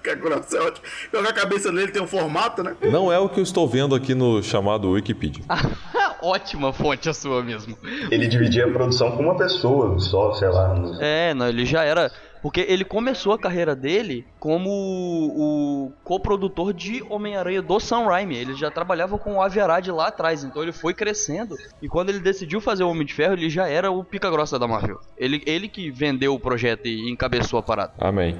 Fica 0.02 0.14
grosso, 0.14 0.56
é 0.56 0.60
ótimo. 0.60 0.86
Jogar 1.12 1.30
a 1.30 1.32
cabeça 1.32 1.70
nele 1.70 1.92
tem 1.92 2.00
um 2.02 2.06
formato, 2.06 2.62
né? 2.62 2.74
Não 2.90 3.12
é 3.12 3.18
o 3.18 3.28
que 3.28 3.38
eu 3.38 3.44
estou 3.44 3.68
vendo 3.68 3.94
aqui 3.94 4.14
no 4.14 4.42
chamado 4.42 4.90
Wikipedia. 4.90 5.44
Ótima 6.22 6.70
fonte 6.72 7.08
a 7.08 7.14
sua 7.14 7.42
mesmo. 7.42 7.76
Ele 8.10 8.26
dividia 8.26 8.66
a 8.66 8.70
produção 8.70 9.12
com 9.12 9.22
uma 9.22 9.36
pessoa 9.36 9.98
só, 9.98 10.32
sei 10.34 10.48
lá. 10.48 10.74
no- 10.74 11.00
É, 11.02 11.32
não, 11.32 11.48
ele 11.48 11.64
já 11.64 11.82
era. 11.82 12.10
Porque 12.42 12.64
ele 12.68 12.84
começou 12.84 13.32
a 13.32 13.38
carreira 13.38 13.76
dele 13.76 14.24
como 14.38 14.70
o 14.70 15.92
coprodutor 16.02 16.72
de 16.72 17.02
Homem-Aranha 17.08 17.60
do 17.60 17.78
Sam 17.78 18.06
Raimi. 18.06 18.36
Ele 18.36 18.54
já 18.54 18.70
trabalhava 18.70 19.18
com 19.18 19.34
o 19.34 19.42
Avi 19.42 19.60
Arad 19.60 19.88
lá 19.88 20.08
atrás, 20.08 20.42
então 20.42 20.62
ele 20.62 20.72
foi 20.72 20.94
crescendo. 20.94 21.56
E 21.82 21.88
quando 21.88 22.10
ele 22.10 22.20
decidiu 22.20 22.60
fazer 22.60 22.84
o 22.84 22.88
Homem 22.88 23.06
de 23.06 23.12
Ferro, 23.12 23.34
ele 23.34 23.50
já 23.50 23.68
era 23.68 23.90
o 23.90 24.02
pica-grossa 24.02 24.58
da 24.58 24.66
Marvel. 24.66 24.98
Ele, 25.18 25.42
ele 25.46 25.68
que 25.68 25.90
vendeu 25.90 26.34
o 26.34 26.40
projeto 26.40 26.86
e 26.86 27.10
encabeçou 27.10 27.58
a 27.58 27.62
parada. 27.62 27.92
Amém. 27.98 28.36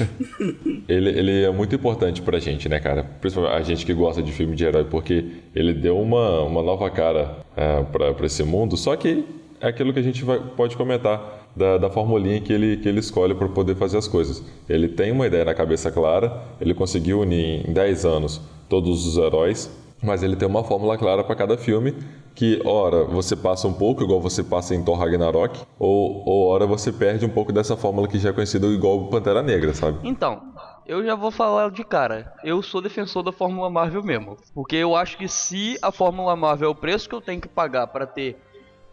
ele, 0.88 1.10
ele 1.10 1.44
é 1.44 1.50
muito 1.50 1.74
importante 1.74 2.22
pra 2.22 2.38
gente, 2.38 2.68
né, 2.68 2.78
cara? 2.78 3.04
Principalmente 3.20 3.56
a 3.56 3.62
gente 3.62 3.84
que 3.84 3.92
gosta 3.92 4.22
de 4.22 4.32
filme 4.32 4.54
de 4.54 4.64
herói, 4.64 4.84
porque 4.84 5.26
ele 5.54 5.74
deu 5.74 6.00
uma, 6.00 6.42
uma 6.42 6.62
nova 6.62 6.88
cara 6.90 7.38
é, 7.56 7.82
pra, 7.84 8.14
pra 8.14 8.26
esse 8.26 8.42
mundo. 8.44 8.76
Só 8.76 8.94
que 8.96 9.24
é 9.60 9.68
aquilo 9.68 9.92
que 9.92 9.98
a 9.98 10.02
gente 10.02 10.24
vai, 10.24 10.38
pode 10.38 10.76
comentar 10.76 11.48
da, 11.54 11.78
da 11.78 11.90
formulinha 11.90 12.40
que 12.40 12.52
ele, 12.52 12.76
que 12.78 12.88
ele 12.88 13.00
escolhe 13.00 13.34
para 13.34 13.48
poder 13.48 13.76
fazer 13.76 13.98
as 13.98 14.08
coisas. 14.08 14.42
Ele 14.68 14.88
tem 14.88 15.12
uma 15.12 15.26
ideia 15.26 15.44
na 15.44 15.54
cabeça 15.54 15.90
clara, 15.90 16.42
ele 16.60 16.74
conseguiu 16.74 17.20
unir 17.20 17.68
em 17.68 17.72
10 17.72 18.04
anos 18.04 18.40
todos 18.68 19.06
os 19.06 19.16
heróis, 19.16 19.70
mas 20.02 20.22
ele 20.22 20.36
tem 20.36 20.48
uma 20.48 20.64
fórmula 20.64 20.96
clara 20.96 21.22
para 21.22 21.34
cada 21.34 21.58
filme 21.58 21.94
que, 22.34 22.62
ora, 22.64 23.04
você 23.04 23.36
passa 23.36 23.68
um 23.68 23.72
pouco, 23.72 24.02
igual 24.02 24.20
você 24.20 24.42
passa 24.42 24.74
em 24.74 24.82
Thor 24.82 24.96
Ragnarok, 24.96 25.60
ou, 25.78 26.22
ou 26.26 26.46
ora 26.46 26.66
você 26.66 26.90
perde 26.90 27.26
um 27.26 27.28
pouco 27.28 27.52
dessa 27.52 27.76
fórmula 27.76 28.08
que 28.08 28.18
já 28.18 28.30
é 28.30 28.32
conhecida 28.32 28.66
igual 28.68 29.08
Pantera 29.08 29.42
Negra, 29.42 29.74
sabe? 29.74 29.98
Então, 30.04 30.40
eu 30.86 31.04
já 31.04 31.14
vou 31.14 31.30
falar 31.30 31.70
de 31.70 31.84
cara. 31.84 32.32
Eu 32.42 32.62
sou 32.62 32.80
defensor 32.80 33.22
da 33.22 33.30
Fórmula 33.30 33.68
Marvel 33.68 34.02
mesmo. 34.02 34.36
Porque 34.54 34.76
eu 34.76 34.96
acho 34.96 35.18
que 35.18 35.28
se 35.28 35.78
a 35.82 35.92
Fórmula 35.92 36.34
Marvel 36.34 36.68
é 36.68 36.72
o 36.72 36.74
preço 36.74 37.08
que 37.08 37.14
eu 37.14 37.20
tenho 37.20 37.40
que 37.40 37.46
pagar 37.46 37.86
para 37.88 38.06
ter 38.06 38.36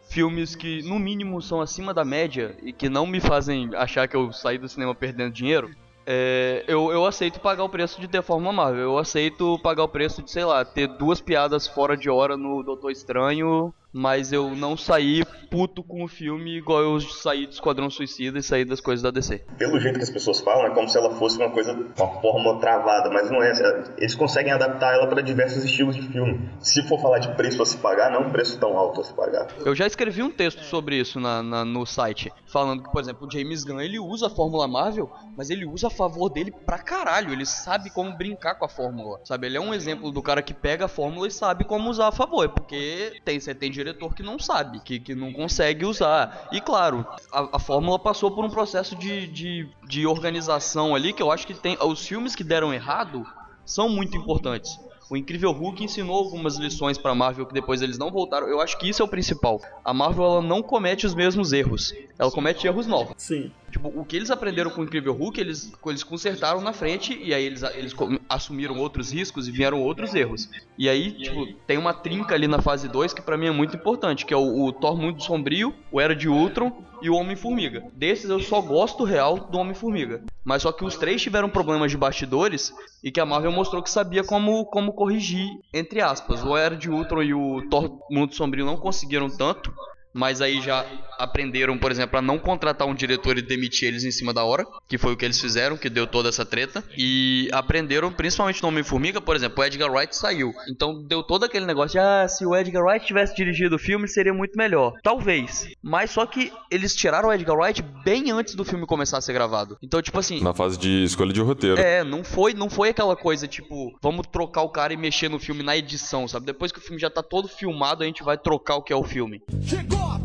filmes 0.09 0.55
que 0.55 0.81
no 0.83 0.97
mínimo 0.97 1.41
são 1.41 1.61
acima 1.61 1.93
da 1.93 2.05
média 2.05 2.55
e 2.61 2.71
que 2.71 2.89
não 2.89 3.05
me 3.05 3.19
fazem 3.19 3.69
achar 3.75 4.07
que 4.07 4.15
eu 4.15 4.31
saí 4.31 4.57
do 4.57 4.67
cinema 4.67 4.95
perdendo 4.95 5.33
dinheiro, 5.33 5.69
é, 6.09 6.63
eu, 6.69 6.89
eu 6.89 7.05
aceito 7.05 7.41
pagar 7.41 7.65
o 7.65 7.69
preço 7.69 7.99
de 7.99 8.07
ter 8.07 8.19
a 8.19 8.23
Fórmula 8.23 8.53
Marvel. 8.53 8.83
Eu 8.83 8.97
aceito 8.97 9.59
pagar 9.59 9.83
o 9.83 9.89
preço 9.89 10.23
de, 10.23 10.31
sei 10.31 10.45
lá, 10.45 10.63
ter 10.63 10.87
duas 10.87 11.19
piadas 11.19 11.67
fora 11.67 11.97
de 11.97 12.09
hora 12.09 12.37
no 12.37 12.63
Doutor 12.63 12.91
Estranho, 12.91 13.73
mas 13.97 14.31
eu 14.31 14.51
não 14.55 14.77
saí 14.77 15.23
puto 15.49 15.81
com 15.81 16.03
o 16.03 16.07
filme 16.07 16.57
igual 16.57 16.81
eu 16.81 16.99
saí 16.99 17.45
de 17.47 17.53
Esquadrão 17.53 17.89
Suicida 17.89 18.37
e 18.37 18.43
saí 18.43 18.63
das 18.65 18.79
coisas 18.81 19.01
da 19.01 19.09
DC. 19.11 19.43
Pelo 19.57 19.79
jeito 19.79 19.97
que 19.97 20.03
as 20.03 20.09
pessoas 20.09 20.39
falam, 20.41 20.67
é 20.67 20.69
como 20.71 20.87
se 20.89 20.97
ela 20.97 21.09
fosse 21.15 21.37
uma 21.37 21.49
coisa, 21.49 21.71
uma 21.73 22.21
forma 22.21 22.59
travada, 22.59 23.09
mas 23.09 23.31
não 23.31 23.41
é. 23.41 23.51
Eles 23.97 24.13
conseguem 24.13 24.51
adaptar 24.51 24.93
ela 24.93 25.07
para 25.07 25.21
diversos 25.21 25.63
estilos 25.63 25.95
de 25.95 26.01
filme. 26.03 26.49
Se 26.59 26.83
for 26.83 26.99
falar 27.01 27.19
de 27.19 27.33
preço 27.35 27.61
a 27.61 27.65
se 27.65 27.77
pagar, 27.77 28.11
não 28.11 28.23
é 28.23 28.27
um 28.27 28.29
preço 28.29 28.59
tão 28.59 28.77
alto 28.77 29.01
a 29.01 29.03
se 29.03 29.13
pagar. 29.13 29.47
Eu 29.65 29.73
já 29.73 29.87
escrevi 29.87 30.21
um 30.21 30.29
texto 30.31 30.63
sobre 30.63 30.97
isso 30.99 31.19
na, 31.19 31.41
na- 31.41 31.65
no 31.65 31.85
site, 31.85 32.31
falando 32.57 32.81
que, 32.81 32.91
por 32.91 32.99
exemplo, 32.99 33.27
o 33.27 33.31
James 33.31 33.63
Gunn 33.63 33.79
ele 33.79 33.99
usa 33.99 34.25
a 34.25 34.29
Fórmula 34.31 34.67
Marvel, 34.67 35.11
mas 35.37 35.51
ele 35.51 35.63
usa 35.63 35.87
a 35.87 35.91
favor 35.91 36.27
dele 36.27 36.51
pra 36.51 36.79
caralho. 36.79 37.31
Ele 37.31 37.45
sabe 37.45 37.91
como 37.91 38.17
brincar 38.17 38.55
com 38.55 38.65
a 38.65 38.69
fórmula, 38.69 39.19
sabe? 39.23 39.45
Ele 39.45 39.57
é 39.57 39.61
um 39.61 39.75
exemplo 39.75 40.11
do 40.11 40.23
cara 40.23 40.41
que 40.41 40.55
pega 40.55 40.85
a 40.85 40.87
fórmula 40.87 41.27
e 41.27 41.31
sabe 41.31 41.63
como 41.65 41.87
usar 41.87 42.07
a 42.07 42.11
favor, 42.11 42.45
é 42.45 42.47
porque 42.47 43.21
tem, 43.23 43.39
você 43.39 43.53
tem 43.53 43.69
diretor 43.69 44.15
que 44.15 44.23
não 44.23 44.39
sabe, 44.39 44.79
que, 44.79 44.99
que 44.99 45.13
não 45.13 45.31
consegue 45.31 45.85
usar. 45.85 46.47
E 46.51 46.59
claro, 46.59 47.05
a, 47.31 47.57
a 47.57 47.59
fórmula 47.59 47.99
passou 47.99 48.31
por 48.31 48.43
um 48.43 48.49
processo 48.49 48.95
de, 48.95 49.27
de, 49.27 49.69
de 49.87 50.07
organização 50.07 50.95
ali 50.95 51.13
que 51.13 51.21
eu 51.21 51.31
acho 51.31 51.45
que 51.45 51.53
tem. 51.53 51.77
Os 51.79 52.07
filmes 52.07 52.35
que 52.35 52.43
deram 52.43 52.73
errado 52.73 53.23
são 53.63 53.87
muito 53.87 54.17
importantes. 54.17 54.79
O 55.09 55.15
Incrível 55.15 55.51
Hulk 55.51 55.83
ensinou 55.83 56.17
algumas 56.17 56.57
lições 56.57 56.97
pra 56.97 57.15
Marvel 57.15 57.45
que 57.45 57.53
depois 57.53 57.81
eles 57.81 57.97
não 57.97 58.11
voltaram. 58.11 58.47
Eu 58.47 58.59
acho 58.59 58.77
que 58.77 58.89
isso 58.89 59.01
é 59.01 59.05
o 59.05 59.07
principal. 59.07 59.61
A 59.83 59.93
Marvel 59.93 60.25
ela 60.25 60.41
não 60.41 60.61
comete 60.61 61.05
os 61.05 61.15
mesmos 61.15 61.53
erros. 61.53 61.93
Ela 62.19 62.29
comete 62.29 62.67
erros 62.67 62.87
novos. 62.87 63.13
Sim. 63.17 63.49
Tipo, 63.71 63.89
o 63.89 64.05
que 64.05 64.15
eles 64.15 64.31
aprenderam 64.31 64.71
com 64.71 64.81
o 64.81 64.83
Incrível 64.83 65.13
Hulk, 65.13 65.39
eles, 65.39 65.73
eles 65.85 66.03
consertaram 66.03 66.61
na 66.61 66.73
frente 66.73 67.19
e 67.21 67.33
aí 67.33 67.43
eles, 67.43 67.63
eles 67.63 67.93
assumiram 68.29 68.77
outros 68.77 69.11
riscos 69.11 69.47
e 69.47 69.51
vieram 69.51 69.81
outros 69.81 70.15
erros. 70.15 70.49
E 70.77 70.87
aí, 70.87 71.11
tipo, 71.11 71.45
tem 71.65 71.77
uma 71.77 71.93
trinca 71.93 72.33
ali 72.33 72.47
na 72.47 72.61
fase 72.61 72.87
2 72.87 73.13
que 73.13 73.21
pra 73.21 73.37
mim 73.37 73.47
é 73.47 73.51
muito 73.51 73.75
importante, 73.75 74.25
que 74.25 74.33
é 74.33 74.37
o, 74.37 74.65
o 74.65 74.71
Thor 74.71 74.97
muito 74.97 75.23
sombrio, 75.23 75.73
o 75.91 75.99
Era 75.99 76.15
de 76.15 76.29
Ultron 76.29 76.71
e 77.01 77.09
o 77.09 77.15
Homem-Formiga. 77.15 77.83
Desses 77.93 78.29
eu 78.29 78.39
só 78.39 78.61
gosto 78.61 79.03
real 79.03 79.37
do 79.37 79.57
Homem-Formiga. 79.57 80.23
Mas 80.43 80.61
só 80.61 80.71
que 80.71 80.85
os 80.85 80.95
três 80.95 81.21
tiveram 81.21 81.49
problemas 81.49 81.91
de 81.91 81.97
bastidores 81.97 82.73
e 83.03 83.11
que 83.11 83.19
a 83.19 83.25
Marvel 83.25 83.51
mostrou 83.51 83.83
que 83.83 83.89
sabia 83.89 84.23
como, 84.23 84.65
como 84.65 84.93
corrigir, 84.93 85.47
entre 85.73 86.01
aspas. 86.01 86.43
O 86.43 86.55
Era 86.55 86.75
de 86.75 86.89
Ultron 86.89 87.21
e 87.21 87.33
o 87.33 87.67
Thor 87.69 87.99
muito 88.09 88.35
sombrio 88.35 88.65
não 88.65 88.77
conseguiram 88.77 89.29
tanto. 89.29 89.73
Mas 90.17 90.41
aí 90.41 90.59
já 90.61 90.83
aprenderam, 91.19 91.77
por 91.77 91.91
exemplo, 91.91 92.17
a 92.17 92.21
não 92.21 92.39
contratar 92.39 92.87
um 92.87 92.95
diretor 92.95 93.37
e 93.37 93.41
demitir 93.41 93.87
eles 93.87 94.03
em 94.03 94.11
cima 94.11 94.33
da 94.33 94.43
hora, 94.43 94.65
que 94.87 94.97
foi 94.97 95.13
o 95.13 95.17
que 95.17 95.23
eles 95.23 95.39
fizeram, 95.39 95.77
que 95.77 95.89
deu 95.89 96.07
toda 96.07 96.29
essa 96.29 96.43
treta. 96.43 96.83
E 96.97 97.47
aprenderam, 97.51 98.11
principalmente 98.11 98.61
no 98.61 98.69
Homem-Formiga, 98.69 99.21
por 99.21 99.35
exemplo, 99.35 99.61
o 99.61 99.65
Edgar 99.65 99.91
Wright 99.91 100.15
saiu. 100.15 100.53
Então 100.69 101.03
deu 101.03 101.21
todo 101.21 101.43
aquele 101.45 101.65
negócio 101.65 101.91
de, 101.91 101.99
ah, 101.99 102.27
se 102.27 102.45
o 102.45 102.55
Edgar 102.55 102.83
Wright 102.83 103.05
tivesse 103.05 103.35
dirigido 103.35 103.75
o 103.75 103.79
filme, 103.79 104.07
seria 104.07 104.33
muito 104.33 104.57
melhor. 104.57 104.93
Talvez. 105.03 105.67
Mas 105.83 106.11
só 106.11 106.25
que 106.25 106.51
eles 106.71 106.95
tiraram 106.95 107.29
o 107.29 107.33
Edgar 107.33 107.55
Wright 107.55 107.81
bem 108.03 108.31
antes 108.31 108.55
do 108.55 108.65
filme 108.65 108.85
começar 108.87 109.19
a 109.19 109.21
ser 109.21 109.33
gravado. 109.33 109.77
Então, 109.83 110.01
tipo 110.01 110.17
assim, 110.17 110.41
Na 110.41 110.53
fase 110.53 110.79
de 110.79 111.03
escolha 111.03 111.31
de 111.31 111.41
roteiro. 111.41 111.79
é, 111.79 112.03
não 112.03 112.23
foi, 112.23 112.53
não 112.55 112.69
foi 112.69 112.89
aquela 112.89 113.15
coisa 113.15 113.47
tipo, 113.47 113.95
vamos 114.01 114.25
trocar 114.31 114.61
o 114.63 114.69
cara 114.69 114.93
e 114.93 114.97
mexer 114.97 115.29
no 115.29 115.39
filme 115.39 115.61
na 115.61 115.77
edição, 115.77 116.27
sabe? 116.27 116.45
Depois 116.47 116.71
que 116.71 116.79
o 116.79 116.81
filme 116.81 116.99
já 116.99 117.09
tá 117.09 117.21
todo 117.21 117.47
filmado, 117.47 118.03
a 118.03 118.05
gente 118.05 118.23
vai 118.23 118.37
trocar 118.37 118.75
o 118.75 118.81
que 118.81 118.91
é 118.91 118.95
o 118.95 119.03
filme. 119.03 119.41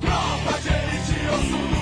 Tropa 0.00 0.60
de 0.62 0.68
religioso 0.68 1.56
do 1.74 1.81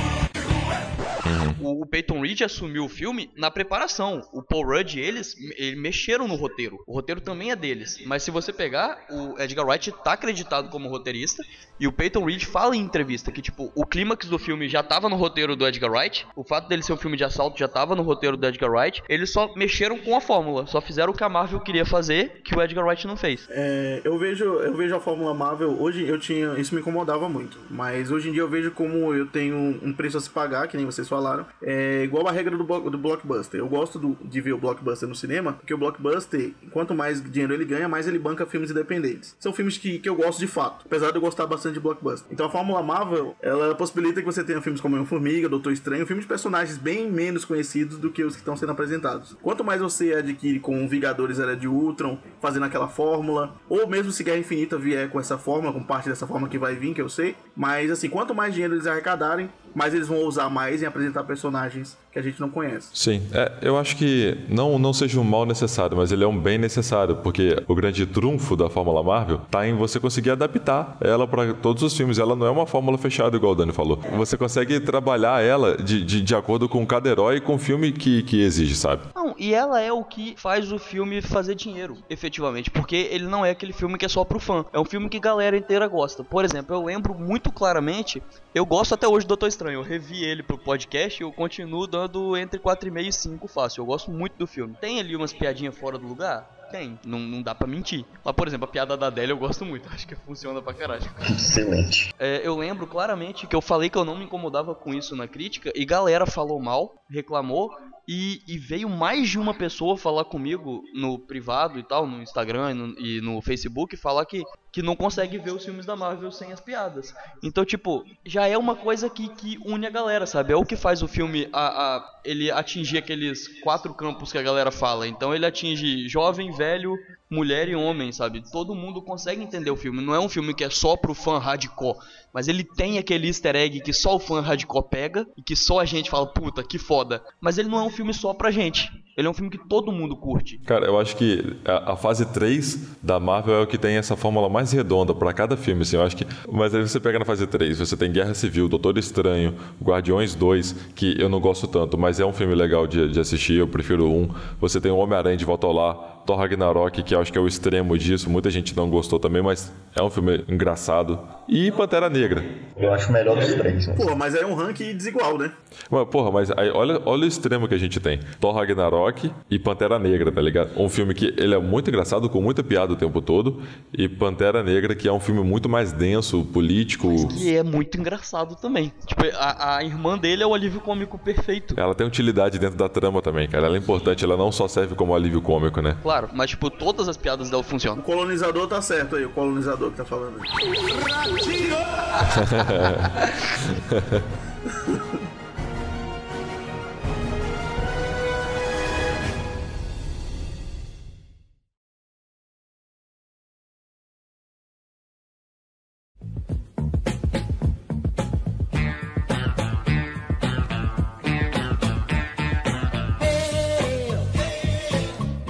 o, 1.60 1.82
o 1.82 1.86
Peyton 1.86 2.20
Reed 2.20 2.42
assumiu 2.42 2.84
o 2.84 2.88
filme 2.88 3.30
na 3.36 3.50
preparação. 3.50 4.22
O 4.32 4.42
Paul 4.42 4.66
Rudd 4.66 4.94
e 4.94 5.00
eles, 5.00 5.36
eles 5.56 5.78
mexeram 5.78 6.26
no 6.26 6.34
roteiro. 6.34 6.82
O 6.86 6.92
roteiro 6.92 7.20
também 7.20 7.50
é 7.50 7.56
deles. 7.56 8.02
Mas 8.06 8.22
se 8.22 8.30
você 8.30 8.52
pegar, 8.52 8.98
o 9.10 9.40
Edgar 9.40 9.66
Wright 9.66 9.92
tá 10.04 10.12
acreditado 10.12 10.68
como 10.70 10.88
roteirista. 10.88 11.42
E 11.78 11.86
o 11.86 11.92
Peyton 11.92 12.24
Reed 12.24 12.44
fala 12.44 12.76
em 12.76 12.80
entrevista 12.80 13.32
que, 13.32 13.40
tipo, 13.40 13.72
o 13.74 13.86
clímax 13.86 14.28
do 14.28 14.38
filme 14.38 14.68
já 14.68 14.82
tava 14.82 15.08
no 15.08 15.16
roteiro 15.16 15.56
do 15.56 15.66
Edgar 15.66 15.90
Wright. 15.90 16.26
O 16.36 16.44
fato 16.44 16.68
dele 16.68 16.82
ser 16.82 16.92
um 16.92 16.96
filme 16.96 17.16
de 17.16 17.24
assalto 17.24 17.58
já 17.58 17.68
tava 17.68 17.96
no 17.96 18.02
roteiro 18.02 18.36
do 18.36 18.46
Edgar 18.46 18.70
Wright. 18.70 19.02
Eles 19.08 19.30
só 19.30 19.54
mexeram 19.54 19.98
com 19.98 20.16
a 20.16 20.20
fórmula. 20.20 20.66
Só 20.66 20.80
fizeram 20.80 21.12
o 21.12 21.16
que 21.16 21.24
a 21.24 21.28
Marvel 21.28 21.60
queria 21.60 21.86
fazer, 21.86 22.42
que 22.44 22.54
o 22.54 22.62
Edgar 22.62 22.84
Wright 22.84 23.06
não 23.06 23.16
fez. 23.16 23.48
É, 23.50 24.00
eu 24.04 24.18
vejo 24.18 24.44
eu 24.44 24.76
vejo 24.76 24.94
a 24.94 25.00
Fórmula 25.00 25.34
Marvel 25.34 25.80
hoje 25.80 26.06
eu 26.06 26.18
tinha 26.18 26.54
isso 26.58 26.74
me 26.74 26.80
incomodava 26.80 27.28
muito 27.28 27.58
mas 27.70 28.10
hoje 28.10 28.28
em 28.28 28.32
dia 28.32 28.42
eu 28.42 28.48
vejo 28.48 28.70
como 28.70 29.14
eu 29.14 29.26
tenho 29.26 29.78
um 29.82 29.92
preço 29.92 30.16
a 30.16 30.20
se 30.20 30.30
pagar 30.30 30.68
que 30.68 30.76
nem 30.76 30.86
vocês 30.86 31.08
falaram 31.08 31.19
é 31.62 32.02
igual 32.04 32.26
a 32.28 32.32
regra 32.32 32.56
do, 32.56 32.64
do 32.64 32.98
blockbuster. 32.98 33.60
Eu 33.60 33.68
gosto 33.68 33.98
do- 33.98 34.16
de 34.24 34.40
ver 34.40 34.52
o 34.52 34.58
blockbuster 34.58 35.08
no 35.08 35.14
cinema 35.14 35.52
porque 35.52 35.74
o 35.74 35.78
blockbuster 35.78 36.52
quanto 36.72 36.94
mais 36.94 37.22
dinheiro 37.22 37.52
ele 37.54 37.64
ganha 37.64 37.88
mais 37.88 38.06
ele 38.06 38.18
banca 38.18 38.46
filmes 38.46 38.70
independentes. 38.70 39.36
São 39.38 39.52
filmes 39.52 39.76
que, 39.78 39.98
que 39.98 40.08
eu 40.08 40.14
gosto 40.14 40.38
de 40.38 40.46
fato 40.46 40.84
apesar 40.86 41.10
de 41.10 41.16
eu 41.16 41.20
gostar 41.20 41.46
bastante 41.46 41.74
de 41.74 41.80
blockbuster. 41.80 42.28
Então 42.32 42.46
a 42.46 42.50
Fórmula 42.50 42.82
Marvel 42.82 43.34
ela 43.42 43.74
possibilita 43.74 44.20
que 44.20 44.26
você 44.26 44.42
tenha 44.44 44.60
filmes 44.60 44.80
como 44.80 44.94
Homem-Formiga 44.96 45.48
Doutor 45.48 45.72
Estranho 45.72 46.06
filmes 46.06 46.24
de 46.24 46.28
personagens 46.28 46.78
bem 46.78 47.10
menos 47.10 47.44
conhecidos 47.44 47.98
do 47.98 48.10
que 48.10 48.22
os 48.24 48.34
que 48.34 48.40
estão 48.40 48.56
sendo 48.56 48.72
apresentados. 48.72 49.36
Quanto 49.42 49.62
mais 49.64 49.80
você 49.80 50.14
adquire 50.14 50.60
com 50.60 50.86
Vingadores 50.88 51.38
Era 51.38 51.56
de 51.56 51.68
Ultron 51.68 52.18
fazendo 52.40 52.64
aquela 52.64 52.88
fórmula 52.88 53.54
ou 53.68 53.86
mesmo 53.86 54.10
se 54.12 54.24
Guerra 54.24 54.38
Infinita 54.38 54.78
vier 54.78 55.08
com 55.10 55.18
essa 55.20 55.36
fórmula, 55.38 55.72
com 55.72 55.82
parte 55.82 56.08
dessa 56.08 56.26
fórmula 56.26 56.50
que 56.50 56.58
vai 56.58 56.74
vir, 56.74 56.94
que 56.94 57.00
eu 57.02 57.08
sei. 57.08 57.36
Mas 57.56 57.90
assim, 57.90 58.08
quanto 58.08 58.34
mais 58.34 58.52
dinheiro 58.54 58.74
eles 58.74 58.86
arrecadarem, 58.86 59.50
mais 59.74 59.94
eles 59.94 60.08
vão 60.08 60.24
usar 60.24 60.48
mais 60.50 60.82
em 60.82 60.86
apresentar 60.86 61.24
personagens 61.24 61.96
que 62.12 62.18
a 62.18 62.22
gente 62.22 62.40
não 62.40 62.50
conhece. 62.50 62.88
Sim, 62.92 63.22
é, 63.32 63.52
eu 63.62 63.78
acho 63.78 63.96
que 63.96 64.36
não, 64.48 64.78
não 64.78 64.92
seja 64.92 65.20
um 65.20 65.24
mal 65.24 65.46
necessário, 65.46 65.96
mas 65.96 66.10
ele 66.10 66.24
é 66.24 66.26
um 66.26 66.38
bem 66.38 66.58
necessário, 66.58 67.16
porque 67.16 67.62
o 67.68 67.74
grande 67.74 68.04
trunfo 68.06 68.56
da 68.56 68.68
Fórmula 68.68 69.02
Marvel 69.02 69.40
tá 69.50 69.66
em 69.66 69.74
você 69.74 70.00
conseguir 70.00 70.30
adaptar 70.30 70.96
ela 71.00 71.26
para 71.26 71.54
todos 71.54 71.82
os 71.82 71.96
filmes. 71.96 72.18
Ela 72.18 72.34
não 72.34 72.46
é 72.46 72.50
uma 72.50 72.66
fórmula 72.66 72.98
fechada, 72.98 73.36
igual 73.36 73.52
o 73.52 73.54
Dani 73.54 73.72
falou. 73.72 74.00
Você 74.16 74.36
consegue 74.36 74.80
trabalhar 74.80 75.42
ela 75.42 75.76
de, 75.76 76.04
de, 76.04 76.20
de 76.20 76.34
acordo 76.34 76.68
com 76.68 76.84
cada 76.86 77.08
herói 77.08 77.36
e 77.36 77.40
com 77.40 77.54
o 77.54 77.58
filme 77.58 77.92
que, 77.92 78.22
que 78.22 78.42
exige, 78.42 78.74
sabe? 78.74 79.02
Não, 79.14 79.34
e 79.38 79.54
ela 79.54 79.80
é 79.80 79.92
o 79.92 80.02
que 80.02 80.34
faz 80.36 80.72
o 80.72 80.78
filme 80.78 81.22
fazer 81.22 81.54
dinheiro, 81.54 81.96
efetivamente, 82.08 82.70
porque 82.70 83.08
ele 83.10 83.26
não 83.26 83.44
é 83.44 83.50
aquele 83.50 83.72
filme 83.72 83.96
que 83.96 84.04
é 84.04 84.08
só 84.08 84.24
pro 84.24 84.40
fã. 84.40 84.64
É 84.72 84.80
um 84.80 84.84
filme 84.84 85.08
que 85.08 85.18
a 85.18 85.20
galera 85.20 85.56
inteira 85.56 85.86
gosta. 85.86 86.24
Por 86.24 86.44
exemplo, 86.44 86.74
eu 86.74 86.84
lembro 86.84 87.14
muito 87.14 87.52
claramente, 87.52 88.22
eu 88.54 88.66
gosto 88.66 88.94
até 88.94 89.06
hoje 89.06 89.26
do 89.26 89.28
Doutor 89.28 89.48
Estranho. 89.60 89.76
Eu 89.76 89.82
revi 89.82 90.24
ele 90.24 90.42
pro 90.42 90.56
podcast 90.56 91.22
e 91.22 91.24
eu 91.24 91.30
continuo 91.30 91.86
dando 91.86 92.34
entre 92.34 92.58
4,5 92.58 93.06
e 93.06 93.12
5 93.12 93.48
fácil. 93.48 93.82
Eu 93.82 93.86
gosto 93.86 94.10
muito 94.10 94.38
do 94.38 94.46
filme. 94.46 94.74
Tem 94.80 94.98
ali 94.98 95.14
umas 95.14 95.34
piadinhas 95.34 95.76
fora 95.76 95.98
do 95.98 96.06
lugar? 96.06 96.58
Tem, 96.70 96.98
não, 97.04 97.18
não 97.18 97.42
dá 97.42 97.54
pra 97.54 97.66
mentir. 97.66 98.06
Mas, 98.24 98.34
por 98.34 98.48
exemplo, 98.48 98.64
a 98.64 98.70
piada 98.70 98.96
da 98.96 99.08
Adélia 99.08 99.32
eu 99.32 99.36
gosto 99.36 99.64
muito, 99.64 99.88
acho 99.92 100.06
que 100.06 100.14
funciona 100.14 100.62
pra 100.62 100.72
caralho. 100.72 101.02
Excelente. 101.28 102.14
É, 102.18 102.40
eu 102.42 102.56
lembro 102.56 102.86
claramente 102.86 103.46
que 103.46 103.54
eu 103.54 103.60
falei 103.60 103.90
que 103.90 103.98
eu 103.98 104.04
não 104.04 104.16
me 104.16 104.24
incomodava 104.24 104.74
com 104.74 104.94
isso 104.94 105.14
na 105.14 105.28
crítica 105.28 105.70
e 105.74 105.84
galera 105.84 106.26
falou 106.26 106.60
mal, 106.62 106.94
reclamou 107.10 107.70
e, 108.08 108.42
e 108.48 108.56
veio 108.56 108.88
mais 108.88 109.28
de 109.28 109.38
uma 109.38 109.52
pessoa 109.52 109.96
falar 109.96 110.24
comigo 110.24 110.82
no 110.94 111.18
privado 111.18 111.78
e 111.78 111.82
tal, 111.82 112.06
no 112.06 112.22
Instagram 112.22 112.70
e 112.70 112.74
no, 112.74 112.98
e 112.98 113.20
no 113.20 113.42
Facebook, 113.42 113.96
falar 113.96 114.24
que 114.24 114.42
que 114.72 114.82
não 114.82 114.94
consegue 114.94 115.38
ver 115.38 115.52
os 115.52 115.64
filmes 115.64 115.84
da 115.84 115.96
Marvel 115.96 116.30
sem 116.30 116.52
as 116.52 116.60
piadas. 116.60 117.14
Então, 117.42 117.64
tipo, 117.64 118.04
já 118.24 118.46
é 118.46 118.56
uma 118.56 118.76
coisa 118.76 119.10
que, 119.10 119.28
que 119.28 119.58
une 119.64 119.86
a 119.86 119.90
galera, 119.90 120.26
sabe? 120.26 120.52
É 120.52 120.56
o 120.56 120.64
que 120.64 120.76
faz 120.76 121.02
o 121.02 121.08
filme 121.08 121.48
a, 121.52 121.96
a, 121.96 122.20
ele 122.24 122.50
atingir 122.50 122.98
aqueles 122.98 123.48
quatro 123.62 123.92
campos 123.94 124.30
que 124.30 124.38
a 124.38 124.42
galera 124.42 124.70
fala. 124.70 125.08
Então 125.08 125.34
ele 125.34 125.44
atinge 125.44 126.08
jovem, 126.08 126.52
velho, 126.52 126.96
mulher 127.28 127.68
e 127.68 127.74
homem, 127.74 128.12
sabe? 128.12 128.42
Todo 128.50 128.74
mundo 128.74 129.02
consegue 129.02 129.42
entender 129.42 129.70
o 129.70 129.76
filme. 129.76 130.02
Não 130.02 130.14
é 130.14 130.20
um 130.20 130.28
filme 130.28 130.52
que 130.52 130.64
é 130.64 130.70
só 130.70 130.96
pro 130.96 131.14
fã 131.14 131.38
hardcore, 131.38 131.98
mas 132.32 132.48
ele 132.48 132.64
tem 132.64 132.98
aquele 132.98 133.26
easter 133.26 133.56
egg 133.56 133.80
que 133.80 133.92
só 133.92 134.16
o 134.16 134.18
fã 134.18 134.40
hardcore 134.40 134.88
pega 134.88 135.26
e 135.36 135.42
que 135.42 135.56
só 135.56 135.80
a 135.80 135.84
gente 135.84 136.10
fala, 136.10 136.26
puta, 136.26 136.62
que 136.62 136.78
foda. 136.78 137.22
Mas 137.40 137.58
ele 137.58 137.68
não 137.68 137.78
é 137.78 137.82
um 137.82 137.90
filme 137.90 138.14
só 138.14 138.32
pra 138.32 138.50
gente. 138.50 138.90
Ele 139.16 139.26
é 139.26 139.30
um 139.30 139.34
filme 139.34 139.50
que 139.50 139.58
todo 139.68 139.92
mundo 139.92 140.16
curte. 140.16 140.58
Cara, 140.64 140.86
eu 140.86 140.98
acho 140.98 141.14
que 141.14 141.56
a, 141.64 141.92
a 141.92 141.96
fase 141.96 142.24
3 142.24 142.96
da 143.02 143.20
Marvel 143.20 143.54
é 143.54 143.62
o 143.62 143.66
que 143.66 143.76
tem 143.76 143.96
essa 143.96 144.16
fórmula 144.16 144.48
mais 144.48 144.72
redonda 144.72 145.14
para 145.14 145.30
cada 145.34 145.58
filme, 145.58 145.82
assim. 145.82 145.96
Eu 145.96 146.02
acho 146.02 146.16
que. 146.16 146.26
Mas 146.50 146.74
aí 146.74 146.80
você 146.80 146.98
pega 146.98 147.18
na 147.18 147.24
fase 147.26 147.46
3, 147.46 147.78
você 147.78 147.96
tem 147.98 148.10
Guerra 148.10 148.32
Civil, 148.32 148.66
Doutor 148.66 148.96
Estranho, 148.96 149.54
Guardiões 149.82 150.34
2, 150.34 150.74
que 150.94 151.20
eu 151.20 151.28
não 151.28 151.38
gosto 151.38 151.66
tanto, 151.66 151.98
mas 151.98 152.18
é 152.18 152.24
um 152.24 152.32
filme 152.32 152.54
legal 152.54 152.86
de, 152.86 153.08
de 153.08 153.20
assistir, 153.20 153.58
eu 153.58 153.68
prefiro 153.68 154.10
um. 154.10 154.30
Você 154.58 154.80
tem 154.80 154.90
o 154.90 154.96
Homem-Aranha 154.96 155.36
de 155.36 155.44
Volta 155.44 155.66
ao 155.66 155.72
Lar, 155.74 156.09
Thor 156.26 156.38
Ragnarok, 156.38 157.02
que 157.02 157.14
acho 157.14 157.32
que 157.32 157.38
é 157.38 157.40
o 157.40 157.46
extremo 157.46 157.96
disso, 157.98 158.30
muita 158.30 158.50
gente 158.50 158.76
não 158.76 158.88
gostou 158.88 159.18
também, 159.18 159.42
mas 159.42 159.72
é 159.94 160.02
um 160.02 160.10
filme 160.10 160.44
engraçado. 160.48 161.18
E 161.48 161.70
Pantera 161.72 162.08
Negra. 162.08 162.44
Eu 162.76 162.92
acho 162.92 163.08
o 163.08 163.12
melhor 163.12 163.36
dos 163.36 163.52
três. 163.54 163.86
Né? 163.86 163.94
Pô, 163.96 164.14
mas 164.14 164.34
é 164.34 164.46
um 164.46 164.54
ranking 164.54 164.96
desigual, 164.96 165.36
né? 165.36 165.52
Mas, 165.90 166.08
porra, 166.08 166.30
mas 166.30 166.50
aí, 166.56 166.70
olha, 166.70 167.00
olha 167.04 167.24
o 167.24 167.26
extremo 167.26 167.66
que 167.66 167.74
a 167.74 167.78
gente 167.78 167.98
tem. 167.98 168.20
Thor 168.40 168.54
Ragnarok 168.54 169.30
e 169.50 169.58
Pantera 169.58 169.98
Negra, 169.98 170.30
tá 170.30 170.40
ligado? 170.40 170.70
Um 170.76 170.88
filme 170.88 171.12
que 171.14 171.34
ele 171.36 171.54
é 171.54 171.58
muito 171.58 171.90
engraçado, 171.90 172.28
com 172.28 172.40
muita 172.40 172.62
piada 172.62 172.92
o 172.92 172.96
tempo 172.96 173.20
todo, 173.20 173.62
e 173.92 174.08
Pantera 174.08 174.62
Negra, 174.62 174.94
que 174.94 175.08
é 175.08 175.12
um 175.12 175.20
filme 175.20 175.42
muito 175.42 175.68
mais 175.68 175.92
denso, 175.92 176.44
político. 176.44 177.08
E 177.36 177.54
é 177.54 177.62
muito 177.62 177.98
engraçado 177.98 178.54
também. 178.56 178.92
Tipo, 179.06 179.22
a, 179.34 179.76
a 179.76 179.84
irmã 179.84 180.16
dele 180.16 180.42
é 180.42 180.46
o 180.46 180.54
alívio 180.54 180.80
cômico 180.80 181.18
perfeito. 181.18 181.74
Ela 181.76 181.94
tem 181.94 182.06
utilidade 182.06 182.58
dentro 182.58 182.76
da 182.76 182.88
trama 182.88 183.20
também, 183.20 183.48
cara. 183.48 183.66
Ela 183.66 183.76
é 183.76 183.78
importante, 183.78 184.24
ela 184.24 184.36
não 184.36 184.52
só 184.52 184.68
serve 184.68 184.94
como 184.94 185.14
alívio 185.14 185.42
cômico, 185.42 185.80
né? 185.80 185.96
Claro, 186.02 186.09
mas 186.32 186.50
tipo, 186.50 186.70
todas 186.70 187.08
as 187.08 187.16
piadas 187.16 187.50
dela 187.50 187.62
funcionam. 187.62 188.00
O 188.00 188.02
colonizador 188.02 188.66
tá 188.66 188.82
certo 188.82 189.16
aí, 189.16 189.24
o 189.24 189.30
colonizador 189.30 189.90
que 189.90 189.96
tá 189.96 190.04
falando. 190.04 190.40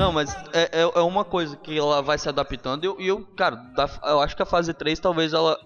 Não, 0.00 0.12
mas 0.12 0.34
é, 0.54 0.80
é, 0.80 0.80
é 0.82 1.00
uma 1.02 1.24
coisa 1.24 1.56
que 1.56 1.76
ela 1.78 2.00
vai 2.00 2.16
se 2.16 2.28
adaptando. 2.28 2.82
E 2.84 2.86
eu, 2.86 2.98
eu, 3.00 3.26
cara, 3.36 3.56
da- 3.56 3.88
eu 4.04 4.20
acho 4.20 4.34
que 4.34 4.42
a 4.42 4.46
fase 4.46 4.72
3 4.72 4.98
talvez 4.98 5.32
ela. 5.34 5.58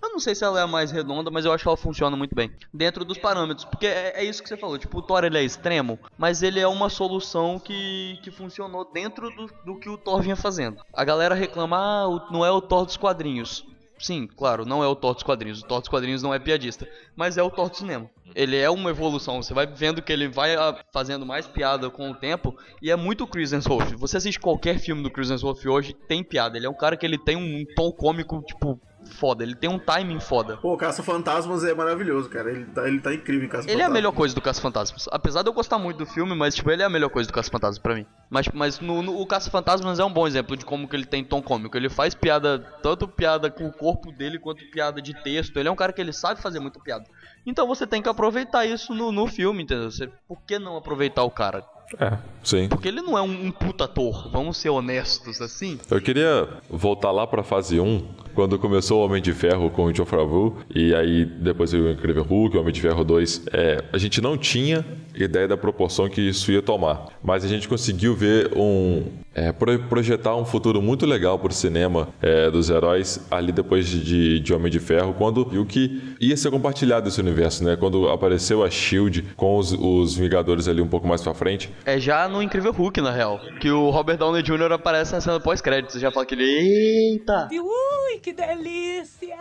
Eu 0.00 0.10
não 0.10 0.18
sei 0.20 0.34
se 0.34 0.44
ela 0.44 0.60
é 0.60 0.62
a 0.62 0.66
mais 0.66 0.90
redonda, 0.92 1.28
mas 1.30 1.44
eu 1.44 1.52
acho 1.52 1.62
que 1.62 1.68
ela 1.68 1.76
funciona 1.76 2.16
muito 2.16 2.34
bem. 2.34 2.52
Dentro 2.72 3.04
dos 3.04 3.18
parâmetros. 3.18 3.64
Porque 3.64 3.86
é, 3.86 4.20
é 4.20 4.24
isso 4.24 4.42
que 4.42 4.48
você 4.48 4.56
falou. 4.56 4.78
Tipo, 4.78 4.98
o 4.98 5.02
Thor 5.02 5.24
ele 5.24 5.38
é 5.38 5.42
extremo, 5.42 5.98
mas 6.16 6.42
ele 6.42 6.58
é 6.60 6.66
uma 6.68 6.88
solução 6.88 7.58
que, 7.58 8.18
que 8.22 8.30
funcionou 8.30 8.84
dentro 8.92 9.30
do, 9.30 9.50
do 9.64 9.78
que 9.78 9.88
o 9.88 9.96
Thor 9.98 10.20
vinha 10.22 10.36
fazendo. 10.36 10.80
A 10.92 11.04
galera 11.04 11.34
reclama, 11.34 11.76
ah, 11.76 12.28
não 12.32 12.44
é 12.44 12.50
o 12.50 12.60
Thor 12.60 12.84
dos 12.84 12.96
quadrinhos. 12.96 13.64
Sim, 13.98 14.26
claro, 14.26 14.64
não 14.64 14.82
é 14.82 14.86
o 14.86 14.94
Thor 14.94 15.14
dos 15.14 15.22
quadrinhos. 15.22 15.60
O 15.60 15.66
Thor 15.66 15.80
dos 15.80 15.88
quadrinhos 15.88 16.22
não 16.22 16.32
é 16.32 16.38
piadista. 16.38 16.88
Mas 17.16 17.36
é 17.36 17.42
o 17.42 17.50
Thor 17.50 17.68
do 17.68 17.76
cinema. 17.76 18.08
Ele 18.34 18.56
é 18.56 18.70
uma 18.70 18.90
evolução. 18.90 19.42
Você 19.42 19.52
vai 19.52 19.66
vendo 19.66 20.00
que 20.00 20.12
ele 20.12 20.28
vai 20.28 20.54
ah, 20.54 20.78
fazendo 20.92 21.26
mais 21.26 21.46
piada 21.46 21.90
com 21.90 22.10
o 22.10 22.14
tempo. 22.14 22.56
E 22.80 22.90
é 22.90 22.96
muito 22.96 23.26
Chris 23.26 23.52
Hemsworth. 23.52 23.94
Você 23.96 24.16
assiste 24.16 24.38
qualquer 24.38 24.78
filme 24.78 25.02
do 25.02 25.10
Chris 25.10 25.30
Hemsworth 25.30 25.66
hoje, 25.66 25.94
tem 26.06 26.22
piada. 26.22 26.56
Ele 26.56 26.66
é 26.66 26.70
um 26.70 26.76
cara 26.76 26.96
que 26.96 27.04
ele 27.04 27.18
tem 27.18 27.36
um 27.36 27.64
tom 27.74 27.90
cômico, 27.90 28.42
tipo, 28.42 28.80
foda. 29.04 29.42
Ele 29.42 29.54
tem 29.54 29.68
um 29.70 29.78
timing 29.78 30.20
foda. 30.20 30.56
Pô, 30.56 30.76
Caça 30.76 31.02
Fantasmas 31.02 31.64
é 31.64 31.74
maravilhoso, 31.74 32.28
cara. 32.28 32.50
Ele 32.50 32.64
tá, 32.66 32.86
ele 32.88 33.00
tá 33.00 33.14
incrível 33.14 33.46
em 33.46 33.48
Caça 33.48 33.64
Ele 33.64 33.72
é 33.72 33.74
a 33.74 33.78
Fantasmas. 33.86 33.94
melhor 33.94 34.12
coisa 34.12 34.34
do 34.34 34.40
Caça-Fantasmas. 34.40 35.08
Apesar 35.10 35.42
de 35.42 35.48
eu 35.48 35.52
gostar 35.52 35.78
muito 35.78 35.98
do 35.98 36.06
filme, 36.06 36.34
mas 36.34 36.54
tipo, 36.54 36.70
ele 36.70 36.82
é 36.82 36.84
a 36.84 36.88
melhor 36.90 37.08
coisa 37.10 37.28
do 37.28 37.32
Caça-Fantasmas 37.32 37.78
pra 37.78 37.94
mim. 37.94 38.06
Mas, 38.30 38.48
mas 38.52 38.80
no, 38.80 39.02
no- 39.02 39.20
o 39.20 39.26
Caça-Fantasmas 39.26 39.98
é 39.98 40.04
um 40.04 40.12
bom 40.12 40.26
exemplo 40.26 40.56
de 40.56 40.64
como 40.64 40.86
que 40.88 40.94
ele 40.96 41.06
tem 41.06 41.24
tom 41.24 41.40
cômico. 41.42 41.76
Ele 41.76 41.88
faz 41.88 42.14
piada, 42.14 42.58
tanto 42.82 43.08
piada 43.08 43.50
com 43.50 43.66
o 43.66 43.72
corpo 43.72 44.12
dele 44.12 44.38
quanto 44.38 44.64
piada 44.70 45.00
de 45.00 45.14
texto. 45.22 45.56
Ele 45.58 45.68
é 45.68 45.72
um 45.72 45.76
cara 45.76 45.92
que 45.92 46.00
ele 46.00 46.12
sabe 46.12 46.40
fazer 46.42 46.60
muita 46.60 46.78
piada. 46.80 47.04
Então 47.46 47.66
você 47.66 47.86
tem 47.86 48.02
que 48.02 48.08
aproveitar 48.08 48.66
isso 48.66 48.94
no, 48.94 49.10
no 49.10 49.26
filme, 49.26 49.62
entendeu? 49.62 49.90
Você, 49.90 50.08
por 50.26 50.42
que 50.42 50.58
não 50.58 50.76
aproveitar 50.76 51.22
o 51.24 51.30
cara? 51.30 51.64
É, 51.98 52.18
sim. 52.44 52.68
Porque 52.68 52.88
ele 52.88 53.00
não 53.00 53.16
é 53.16 53.22
um, 53.22 53.46
um 53.46 53.50
puta 53.50 53.84
ator, 53.84 54.30
vamos 54.30 54.56
ser 54.56 54.68
honestos 54.70 55.40
assim. 55.40 55.78
Eu 55.90 56.00
queria 56.00 56.48
voltar 56.68 57.10
lá 57.10 57.26
pra 57.26 57.42
fase 57.42 57.80
1, 57.80 58.06
quando 58.34 58.58
começou 58.58 59.00
o 59.00 59.04
Homem 59.04 59.22
de 59.22 59.32
Ferro 59.32 59.70
com 59.70 59.86
o 59.86 59.92
John 59.92 60.04
Favreau, 60.04 60.58
e 60.74 60.94
aí 60.94 61.24
depois 61.24 61.72
veio 61.72 61.86
o 61.86 61.90
Incrível 61.90 62.22
Hulk, 62.22 62.56
o 62.56 62.60
Homem 62.60 62.72
de 62.72 62.80
Ferro 62.80 63.04
2. 63.04 63.46
É, 63.52 63.84
a 63.92 63.98
gente 63.98 64.20
não 64.20 64.36
tinha 64.36 64.84
ideia 65.24 65.48
da 65.48 65.56
proporção 65.56 66.08
que 66.08 66.20
isso 66.20 66.50
ia 66.52 66.62
tomar, 66.62 67.06
mas 67.22 67.44
a 67.44 67.48
gente 67.48 67.68
conseguiu 67.68 68.14
ver 68.14 68.50
um. 68.56 69.04
é, 69.34 69.52
pro- 69.52 69.78
projetar 69.88 70.34
um 70.36 70.44
futuro 70.44 70.80
muito 70.82 71.06
legal 71.06 71.38
pro 71.38 71.52
cinema 71.52 72.08
é, 72.22 72.50
dos 72.50 72.70
heróis 72.70 73.20
ali 73.30 73.52
depois 73.52 73.86
de, 73.88 74.40
de 74.40 74.52
Homem 74.54 74.70
de 74.70 74.78
Ferro, 74.80 75.14
quando 75.16 75.44
viu 75.44 75.64
que 75.66 76.00
ia 76.20 76.36
ser 76.36 76.50
compartilhado 76.50 77.08
esse 77.08 77.20
universo, 77.20 77.62
né? 77.64 77.76
Quando 77.76 78.08
apareceu 78.08 78.62
a 78.64 78.70
Shield 78.70 79.24
com 79.36 79.56
os, 79.56 79.72
os 79.72 80.16
Vingadores 80.16 80.66
ali 80.68 80.80
um 80.80 80.88
pouco 80.88 81.06
mais 81.06 81.22
pra 81.22 81.34
frente. 81.34 81.70
É 81.84 81.98
já 81.98 82.28
no 82.28 82.42
Incrível 82.42 82.72
Hulk, 82.72 83.00
na 83.00 83.10
real. 83.10 83.40
Que 83.60 83.70
o 83.70 83.90
Robert 83.90 84.16
Downey 84.18 84.42
Jr. 84.42 84.72
aparece 84.72 85.12
na 85.12 85.20
cena 85.20 85.38
pós-créditos. 85.40 85.94
Você 85.94 86.00
já 86.00 86.10
fala 86.10 86.26
que 86.26 86.34
ele. 86.34 86.44
Eita! 86.44 87.48
Ui, 87.52 88.18
que 88.20 88.32
delícia! 88.32 89.36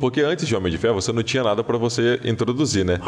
Porque 0.00 0.20
antes 0.20 0.46
de 0.46 0.54
Homem 0.54 0.70
de 0.70 0.78
Ferro, 0.78 0.94
você 0.94 1.12
não 1.12 1.22
tinha 1.22 1.42
nada 1.42 1.62
pra 1.64 1.76
você 1.78 2.20
introduzir, 2.24 2.84
né? 2.84 2.98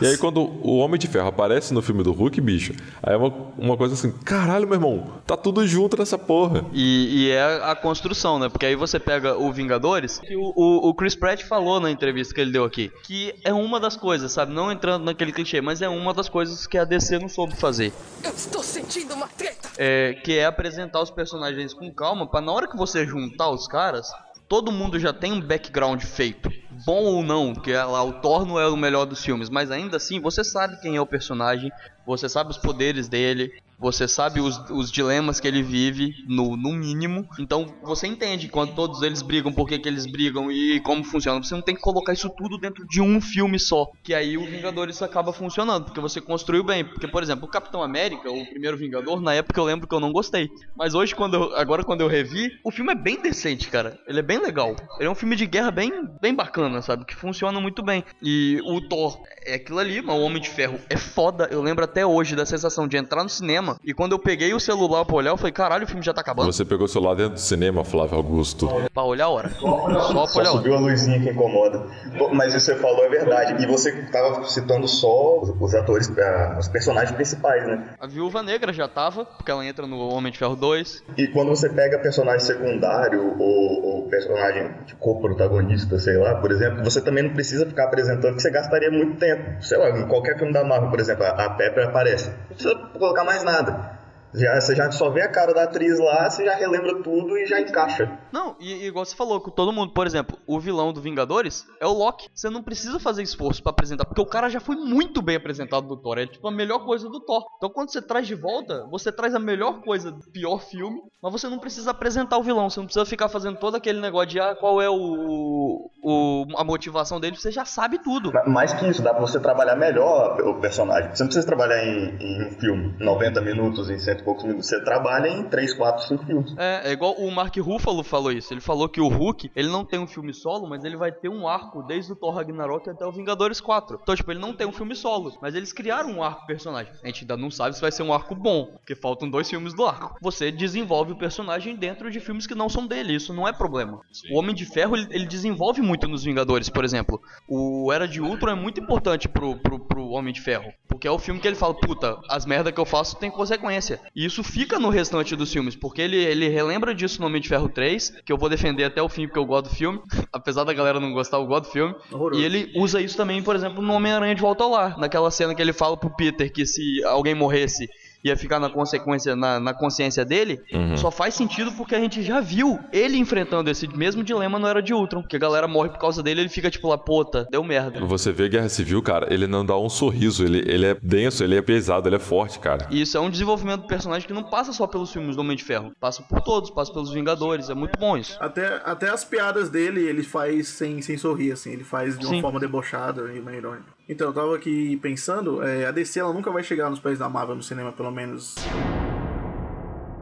E 0.00 0.06
aí, 0.06 0.16
quando 0.18 0.40
o 0.40 0.78
Homem 0.78 0.98
de 0.98 1.06
Ferro 1.06 1.28
aparece 1.28 1.72
no 1.72 1.82
filme 1.82 2.02
do 2.02 2.12
Hulk, 2.12 2.40
bicho, 2.40 2.74
aí 3.02 3.14
é 3.14 3.16
uma, 3.16 3.32
uma 3.56 3.76
coisa 3.76 3.94
assim: 3.94 4.10
caralho, 4.10 4.66
meu 4.66 4.74
irmão, 4.74 5.12
tá 5.26 5.36
tudo 5.36 5.66
junto 5.66 5.96
nessa 5.96 6.18
porra. 6.18 6.64
E, 6.72 7.24
e 7.24 7.30
é 7.30 7.42
a 7.62 7.74
construção, 7.74 8.38
né? 8.38 8.48
Porque 8.48 8.66
aí 8.66 8.76
você 8.76 8.98
pega 8.98 9.36
o 9.36 9.52
Vingadores, 9.52 10.18
que 10.18 10.36
o, 10.36 10.52
o, 10.54 10.88
o 10.88 10.94
Chris 10.94 11.14
Pratt 11.14 11.42
falou 11.44 11.80
na 11.80 11.90
entrevista 11.90 12.34
que 12.34 12.40
ele 12.40 12.52
deu 12.52 12.64
aqui, 12.64 12.90
que 13.04 13.34
é 13.44 13.52
uma 13.52 13.80
das 13.80 13.96
coisas, 13.96 14.32
sabe? 14.32 14.52
Não 14.52 14.70
entrando 14.70 15.04
naquele 15.04 15.32
clichê, 15.32 15.60
mas 15.60 15.82
é 15.82 15.88
uma 15.88 16.12
das 16.12 16.28
coisas 16.28 16.66
que 16.66 16.78
a 16.78 16.84
DC 16.84 17.18
não 17.18 17.28
soube 17.28 17.56
fazer. 17.56 17.92
Eu 18.22 18.30
estou 18.30 18.62
sentindo 18.62 19.14
uma 19.14 19.28
treta! 19.28 19.68
É, 19.78 20.14
que 20.24 20.38
é 20.38 20.46
apresentar 20.46 21.02
os 21.02 21.10
personagens 21.10 21.74
com 21.74 21.92
calma, 21.92 22.26
pra 22.26 22.40
na 22.40 22.52
hora 22.52 22.66
que 22.66 22.76
você 22.76 23.06
juntar 23.06 23.50
os 23.50 23.66
caras, 23.66 24.10
todo 24.48 24.72
mundo 24.72 24.98
já 24.98 25.12
tem 25.12 25.32
um 25.32 25.40
background 25.40 26.02
feito. 26.02 26.50
Bom 26.84 27.04
ou 27.04 27.22
não, 27.22 27.54
que 27.54 27.72
é 27.72 27.82
lá 27.84 28.02
o 28.02 28.14
Thor 28.14 28.60
é 28.60 28.68
o 28.68 28.76
melhor 28.76 29.04
dos 29.06 29.24
filmes, 29.24 29.48
mas 29.48 29.70
ainda 29.70 29.96
assim 29.96 30.20
você 30.20 30.42
sabe 30.44 30.80
quem 30.80 30.96
é 30.96 31.00
o 31.00 31.06
personagem, 31.06 31.70
você 32.06 32.28
sabe 32.28 32.50
os 32.50 32.58
poderes 32.58 33.08
dele, 33.08 33.52
você 33.78 34.08
sabe 34.08 34.40
os, 34.40 34.58
os 34.70 34.90
dilemas 34.90 35.38
que 35.38 35.46
ele 35.46 35.62
vive, 35.62 36.14
no, 36.26 36.56
no 36.56 36.72
mínimo. 36.72 37.28
Então 37.38 37.66
você 37.82 38.06
entende 38.06 38.48
quando 38.48 38.74
todos 38.74 39.02
eles 39.02 39.20
brigam, 39.20 39.52
por 39.52 39.68
que, 39.68 39.78
que 39.78 39.86
eles 39.88 40.06
brigam 40.10 40.50
e 40.50 40.80
como 40.80 41.04
funciona. 41.04 41.42
Você 41.42 41.54
não 41.54 41.60
tem 41.60 41.74
que 41.74 41.80
colocar 41.82 42.12
isso 42.14 42.30
tudo 42.30 42.56
dentro 42.58 42.86
de 42.86 43.02
um 43.02 43.20
filme 43.20 43.58
só. 43.58 43.86
Que 44.02 44.14
aí 44.14 44.38
o 44.38 44.46
Vingadores 44.46 45.02
acaba 45.02 45.30
funcionando, 45.30 45.84
porque 45.84 46.00
você 46.00 46.22
construiu 46.22 46.64
bem. 46.64 46.84
Porque, 46.86 47.06
por 47.06 47.22
exemplo, 47.22 47.44
o 47.46 47.50
Capitão 47.50 47.82
América, 47.82 48.30
o 48.30 48.46
primeiro 48.46 48.78
Vingador, 48.78 49.20
na 49.20 49.34
época 49.34 49.60
eu 49.60 49.64
lembro 49.64 49.86
que 49.86 49.94
eu 49.94 50.00
não 50.00 50.10
gostei. 50.12 50.48
Mas 50.74 50.94
hoje, 50.94 51.14
quando 51.14 51.34
eu- 51.34 51.54
agora 51.56 51.84
quando 51.84 52.00
eu 52.00 52.08
revi, 52.08 52.48
o 52.64 52.70
filme 52.70 52.92
é 52.92 52.96
bem 52.96 53.20
decente, 53.20 53.68
cara. 53.68 53.98
Ele 54.06 54.20
é 54.20 54.22
bem 54.22 54.38
legal. 54.38 54.74
Ele 54.98 55.06
é 55.08 55.10
um 55.10 55.14
filme 55.14 55.36
de 55.36 55.44
guerra 55.44 55.70
bem, 55.70 55.92
bem 56.22 56.34
bacana, 56.34 56.65
sabe? 56.82 57.04
Que 57.04 57.14
funciona 57.14 57.60
muito 57.60 57.82
bem. 57.82 58.04
E 58.22 58.60
o 58.64 58.80
Thor 58.88 59.20
é 59.44 59.54
aquilo 59.54 59.78
ali, 59.78 60.02
mas 60.02 60.16
o 60.16 60.20
Homem 60.20 60.40
de 60.40 60.48
Ferro 60.48 60.78
é 60.88 60.96
foda. 60.96 61.48
Eu 61.50 61.62
lembro 61.62 61.84
até 61.84 62.04
hoje 62.04 62.36
da 62.36 62.46
sensação 62.46 62.86
de 62.86 62.96
entrar 62.96 63.22
no 63.22 63.28
cinema 63.28 63.78
e 63.84 63.92
quando 63.92 64.12
eu 64.12 64.18
peguei 64.18 64.52
o 64.54 64.60
celular 64.60 65.04
pra 65.04 65.16
olhar, 65.16 65.30
eu 65.30 65.36
falei, 65.36 65.52
caralho, 65.52 65.84
o 65.84 65.86
filme 65.86 66.02
já 66.02 66.12
tá 66.12 66.20
acabando. 66.20 66.52
Você 66.52 66.64
pegou 66.64 66.86
o 66.86 66.88
celular 66.88 67.14
dentro 67.14 67.34
do 67.34 67.40
cinema, 67.40 67.84
Flávio 67.84 68.16
Augusto. 68.16 68.68
Pra 68.92 69.02
olhar 69.02 69.26
a 69.26 69.28
hora. 69.28 69.48
Só 69.50 70.26
pra 70.26 70.44
Só 70.44 70.56
subiu 70.56 70.74
a 70.74 70.80
luzinha 70.80 71.20
que 71.20 71.30
incomoda. 71.30 71.86
Mas 72.32 72.54
isso 72.54 72.70
que 72.70 72.76
você 72.76 72.82
falou 72.82 73.04
é 73.04 73.08
verdade. 73.08 73.62
E 73.62 73.66
você 73.66 73.92
tava 74.10 74.44
citando 74.44 74.88
só 74.88 75.40
os, 75.40 75.74
atores, 75.74 76.10
ah, 76.18 76.56
os 76.58 76.68
personagens 76.68 77.14
principais, 77.14 77.66
né? 77.66 77.94
A 78.00 78.06
Viúva 78.06 78.42
Negra 78.42 78.72
já 78.72 78.88
tava, 78.88 79.24
porque 79.24 79.50
ela 79.50 79.64
entra 79.64 79.86
no 79.86 79.98
Homem 80.08 80.32
de 80.32 80.38
Ferro 80.38 80.56
2. 80.56 81.04
E 81.16 81.28
quando 81.28 81.48
você 81.48 81.68
pega 81.68 81.98
personagem 81.98 82.40
secundário 82.40 83.34
ou, 83.38 83.84
ou 83.84 83.95
personagem 84.06 84.72
de 84.84 84.94
co-protagonista, 84.96 85.98
sei 85.98 86.16
lá, 86.16 86.36
por 86.36 86.50
exemplo, 86.50 86.84
você 86.84 87.00
também 87.00 87.24
não 87.24 87.34
precisa 87.34 87.66
ficar 87.66 87.84
apresentando 87.84 88.36
que 88.36 88.42
você 88.42 88.50
gastaria 88.50 88.90
muito 88.90 89.18
tempo. 89.18 89.62
Sei 89.62 89.76
lá, 89.78 89.90
em 89.90 90.06
qualquer 90.06 90.36
filme 90.38 90.52
da 90.52 90.64
Marvel, 90.64 90.90
por 90.90 91.00
exemplo, 91.00 91.24
a 91.24 91.50
Pepper 91.50 91.88
aparece. 91.88 92.30
Não 92.30 92.56
precisa 92.56 92.74
colocar 92.98 93.24
mais 93.24 93.42
nada. 93.42 93.96
Já, 94.34 94.60
você 94.60 94.74
já 94.74 94.90
só 94.90 95.08
vê 95.10 95.22
a 95.22 95.28
cara 95.28 95.54
da 95.54 95.62
atriz 95.62 95.98
lá, 95.98 96.28
você 96.28 96.44
já 96.44 96.54
relembra 96.54 97.02
tudo 97.02 97.38
e 97.38 97.46
já 97.46 97.60
encaixa. 97.60 98.10
Não, 98.36 98.54
e, 98.60 98.70
e 98.72 98.86
igual 98.86 99.04
você 99.04 99.16
falou, 99.16 99.40
com 99.40 99.50
todo 99.50 99.72
mundo, 99.72 99.92
por 99.94 100.06
exemplo, 100.06 100.36
o 100.46 100.60
vilão 100.60 100.92
do 100.92 101.00
Vingadores 101.00 101.64
é 101.80 101.86
o 101.86 101.92
Loki. 101.92 102.28
Você 102.34 102.50
não 102.50 102.62
precisa 102.62 103.00
fazer 103.00 103.22
esforço 103.22 103.62
pra 103.62 103.70
apresentar, 103.70 104.04
porque 104.04 104.20
o 104.20 104.26
cara 104.26 104.50
já 104.50 104.60
foi 104.60 104.76
muito 104.76 105.22
bem 105.22 105.36
apresentado 105.36 105.86
do 105.88 105.96
Thor. 105.96 106.18
É 106.18 106.26
tipo 106.26 106.46
a 106.46 106.50
melhor 106.50 106.80
coisa 106.84 107.08
do 107.08 107.18
Thor. 107.20 107.42
Então 107.56 107.70
quando 107.70 107.90
você 107.90 108.02
traz 108.02 108.26
de 108.26 108.34
volta, 108.34 108.86
você 108.90 109.10
traz 109.10 109.34
a 109.34 109.38
melhor 109.38 109.80
coisa 109.80 110.10
do 110.12 110.30
pior 110.30 110.58
filme, 110.60 111.00
mas 111.22 111.32
você 111.32 111.48
não 111.48 111.58
precisa 111.58 111.92
apresentar 111.92 112.36
o 112.36 112.42
vilão. 112.42 112.68
Você 112.68 112.78
não 112.78 112.86
precisa 112.86 113.06
ficar 113.06 113.28
fazendo 113.30 113.56
todo 113.58 113.74
aquele 113.76 114.00
negócio 114.00 114.28
de 114.28 114.38
ah, 114.40 114.54
qual 114.54 114.82
é 114.82 114.90
o, 114.90 115.90
o 116.02 116.46
a 116.56 116.64
motivação 116.64 117.18
dele, 117.18 117.36
você 117.36 117.50
já 117.50 117.64
sabe 117.64 117.98
tudo. 117.98 118.32
Ma- 118.32 118.44
Mais 118.46 118.72
que 118.74 118.86
isso, 118.86 119.02
dá 119.02 119.12
pra 119.12 119.20
você 119.20 119.40
trabalhar 119.40 119.76
melhor 119.76 120.40
o 120.42 120.60
personagem. 120.60 121.10
Você 121.14 121.22
não 121.22 121.28
precisa 121.28 121.46
trabalhar 121.46 121.84
em, 121.84 122.16
em 122.20 122.46
um 122.46 122.50
filme 122.58 122.94
90 123.00 123.40
minutos, 123.40 123.88
em 123.90 123.98
cento 123.98 124.20
e 124.20 124.24
poucos 124.24 124.44
minutos. 124.44 124.66
Você 124.68 124.82
trabalha 124.84 125.28
em 125.28 125.44
3, 125.48 125.74
4, 125.74 126.06
5 126.08 126.24
filmes. 126.26 126.54
É, 126.58 126.90
é 126.90 126.92
igual 126.92 127.12
o 127.14 127.30
Mark 127.30 127.56
Ruffalo 127.56 128.02
falou 128.02 128.25
isso. 128.30 128.52
Ele 128.52 128.60
falou 128.60 128.88
que 128.88 129.00
o 129.00 129.08
Hulk, 129.08 129.50
ele 129.54 129.68
não 129.68 129.84
tem 129.84 129.98
um 129.98 130.06
filme 130.06 130.32
solo, 130.32 130.68
mas 130.68 130.84
ele 130.84 130.96
vai 130.96 131.12
ter 131.12 131.28
um 131.28 131.46
arco 131.46 131.82
desde 131.82 132.12
o 132.12 132.16
Thor 132.16 132.34
Ragnarok 132.34 132.88
até 132.88 133.04
o 133.06 133.12
Vingadores 133.12 133.60
4. 133.60 134.00
Então, 134.02 134.14
tipo, 134.14 134.30
ele 134.30 134.40
não 134.40 134.54
tem 134.54 134.66
um 134.66 134.72
filme 134.72 134.94
solo, 134.94 135.36
mas 135.40 135.54
eles 135.54 135.72
criaram 135.72 136.10
um 136.10 136.22
arco 136.22 136.46
personagem. 136.46 136.92
A 137.02 137.06
gente 137.06 137.22
ainda 137.22 137.36
não 137.36 137.50
sabe 137.50 137.74
se 137.74 137.80
vai 137.80 137.92
ser 137.92 138.02
um 138.02 138.12
arco 138.12 138.34
bom, 138.34 138.66
porque 138.76 138.94
faltam 138.94 139.28
dois 139.28 139.48
filmes 139.48 139.74
do 139.74 139.84
arco. 139.84 140.16
Você 140.20 140.50
desenvolve 140.50 141.12
o 141.12 141.18
personagem 141.18 141.76
dentro 141.76 142.10
de 142.10 142.20
filmes 142.20 142.46
que 142.46 142.54
não 142.54 142.68
são 142.68 142.86
dele, 142.86 143.14
isso 143.14 143.32
não 143.32 143.46
é 143.46 143.52
problema. 143.52 144.00
O 144.30 144.38
Homem 144.38 144.54
de 144.54 144.64
Ferro, 144.64 144.96
ele, 144.96 145.06
ele 145.10 145.26
desenvolve 145.26 145.80
muito 145.82 146.08
nos 146.08 146.24
Vingadores, 146.24 146.68
por 146.68 146.84
exemplo. 146.84 147.20
O 147.48 147.92
Era 147.92 148.06
de 148.06 148.20
Ultron 148.20 148.52
é 148.52 148.54
muito 148.54 148.80
importante 148.80 149.28
pro, 149.28 149.56
pro, 149.56 149.78
pro 149.78 150.08
Homem 150.08 150.32
de 150.32 150.40
Ferro, 150.40 150.72
porque 150.88 151.06
é 151.06 151.10
o 151.10 151.18
filme 151.18 151.40
que 151.40 151.46
ele 151.46 151.56
fala, 151.56 151.74
puta, 151.74 152.18
as 152.28 152.46
merda 152.46 152.72
que 152.72 152.80
eu 152.80 152.84
faço 152.84 153.16
tem 153.16 153.30
consequência. 153.30 154.00
E 154.14 154.24
isso 154.24 154.42
fica 154.42 154.78
no 154.78 154.88
restante 154.88 155.36
dos 155.36 155.52
filmes, 155.52 155.76
porque 155.76 156.00
ele, 156.00 156.16
ele 156.16 156.48
relembra 156.48 156.94
disso 156.94 157.20
no 157.20 157.26
Homem 157.26 157.40
de 157.40 157.48
Ferro 157.48 157.68
3, 157.68 158.05
que 158.24 158.32
eu 158.32 158.38
vou 158.38 158.48
defender 158.48 158.84
até 158.84 159.02
o 159.02 159.08
fim, 159.08 159.26
porque 159.26 159.38
eu 159.38 159.44
gosto 159.44 159.68
do 159.68 159.74
filme. 159.74 160.00
Apesar 160.32 160.64
da 160.64 160.72
galera 160.72 161.00
não 161.00 161.12
gostar, 161.12 161.38
eu 161.38 161.46
gosto 161.46 161.64
do 161.64 161.70
filme. 161.70 161.94
Horroroso. 162.10 162.40
E 162.40 162.44
ele 162.44 162.72
usa 162.76 163.00
isso 163.00 163.16
também, 163.16 163.42
por 163.42 163.54
exemplo, 163.54 163.82
no 163.82 163.92
Homem-Aranha 163.92 164.34
de 164.34 164.40
Volta 164.40 164.64
ao 164.64 164.70
Lar. 164.70 164.98
Naquela 164.98 165.30
cena 165.30 165.54
que 165.54 165.62
ele 165.62 165.72
fala 165.72 165.96
pro 165.96 166.14
Peter 166.14 166.52
que 166.52 166.66
se 166.66 167.02
alguém 167.04 167.34
morresse 167.34 167.88
ia 168.24 168.36
ficar 168.36 168.58
na 168.58 168.68
consequência, 168.68 169.36
na, 169.36 169.60
na 169.60 169.74
consciência 169.74 170.24
dele, 170.24 170.60
só 170.96 171.10
faz 171.10 171.34
sentido 171.34 171.72
porque 171.72 171.94
a 171.94 172.00
gente 172.00 172.22
já 172.22 172.40
viu 172.40 172.78
ele 172.92 173.16
enfrentando 173.16 173.70
esse 173.70 173.86
mesmo 173.88 174.22
dilema 174.22 174.58
no 174.58 174.66
Era 174.66 174.82
de 174.82 174.92
Ultron. 174.92 175.22
Que 175.22 175.36
a 175.36 175.38
galera 175.38 175.68
morre 175.68 175.90
por 175.90 175.98
causa 175.98 176.22
dele 176.22 176.40
ele 176.40 176.48
fica 176.48 176.70
tipo 176.70 176.88
lá, 176.88 176.98
puta, 176.98 177.46
deu 177.50 177.62
merda. 177.62 178.04
Você 178.04 178.32
vê 178.32 178.48
Guerra 178.48 178.68
Civil, 178.68 179.02
cara, 179.02 179.32
ele 179.32 179.46
não 179.46 179.64
dá 179.64 179.76
um 179.76 179.88
sorriso, 179.88 180.44
ele, 180.44 180.58
ele 180.66 180.86
é 180.86 180.96
denso, 181.02 181.42
ele 181.44 181.56
é 181.56 181.62
pesado, 181.62 182.08
ele 182.08 182.16
é 182.16 182.20
forte, 182.20 182.58
cara. 182.58 182.86
E 182.90 183.00
isso 183.00 183.16
é 183.16 183.20
um 183.20 183.30
desenvolvimento 183.30 183.82
do 183.82 183.86
personagem 183.86 184.26
que 184.26 184.34
não 184.34 184.42
passa 184.42 184.72
só 184.72 184.86
pelos 184.86 185.12
filmes 185.12 185.36
do 185.36 185.40
Homem 185.40 185.56
de 185.56 185.64
Ferro. 185.64 185.92
Passa 186.00 186.22
por 186.22 186.40
todos, 186.40 186.70
passa 186.70 186.92
pelos 186.92 187.12
Vingadores. 187.12 187.70
É 187.70 187.74
muito 187.74 187.98
bom 187.98 188.16
isso. 188.16 188.36
Até, 188.40 188.80
até 188.84 189.08
as 189.08 189.24
piadas 189.24 189.70
dele, 189.70 190.00
ele 190.00 190.22
faz 190.22 190.68
sem, 190.68 191.00
sem 191.02 191.16
sorrir, 191.16 191.52
assim. 191.52 191.72
Ele 191.72 191.84
faz 191.84 192.18
de 192.18 192.24
uma 192.24 192.34
Sim. 192.34 192.40
forma 192.40 192.60
debochada 192.60 193.32
e 193.32 193.40
meio 193.40 193.58
irônica. 193.58 193.95
Então, 194.08 194.28
eu 194.28 194.32
tava 194.32 194.54
aqui 194.54 194.96
pensando, 194.98 195.60
é, 195.64 195.84
a 195.84 195.90
DC 195.90 196.20
ela 196.20 196.32
nunca 196.32 196.48
vai 196.52 196.62
chegar 196.62 196.88
nos 196.88 197.00
pés 197.00 197.18
da 197.18 197.28
Marvel 197.28 197.56
no 197.56 197.62
cinema, 197.62 197.90
pelo 197.90 198.12
menos. 198.12 198.54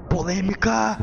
Polêmica! 0.09 0.97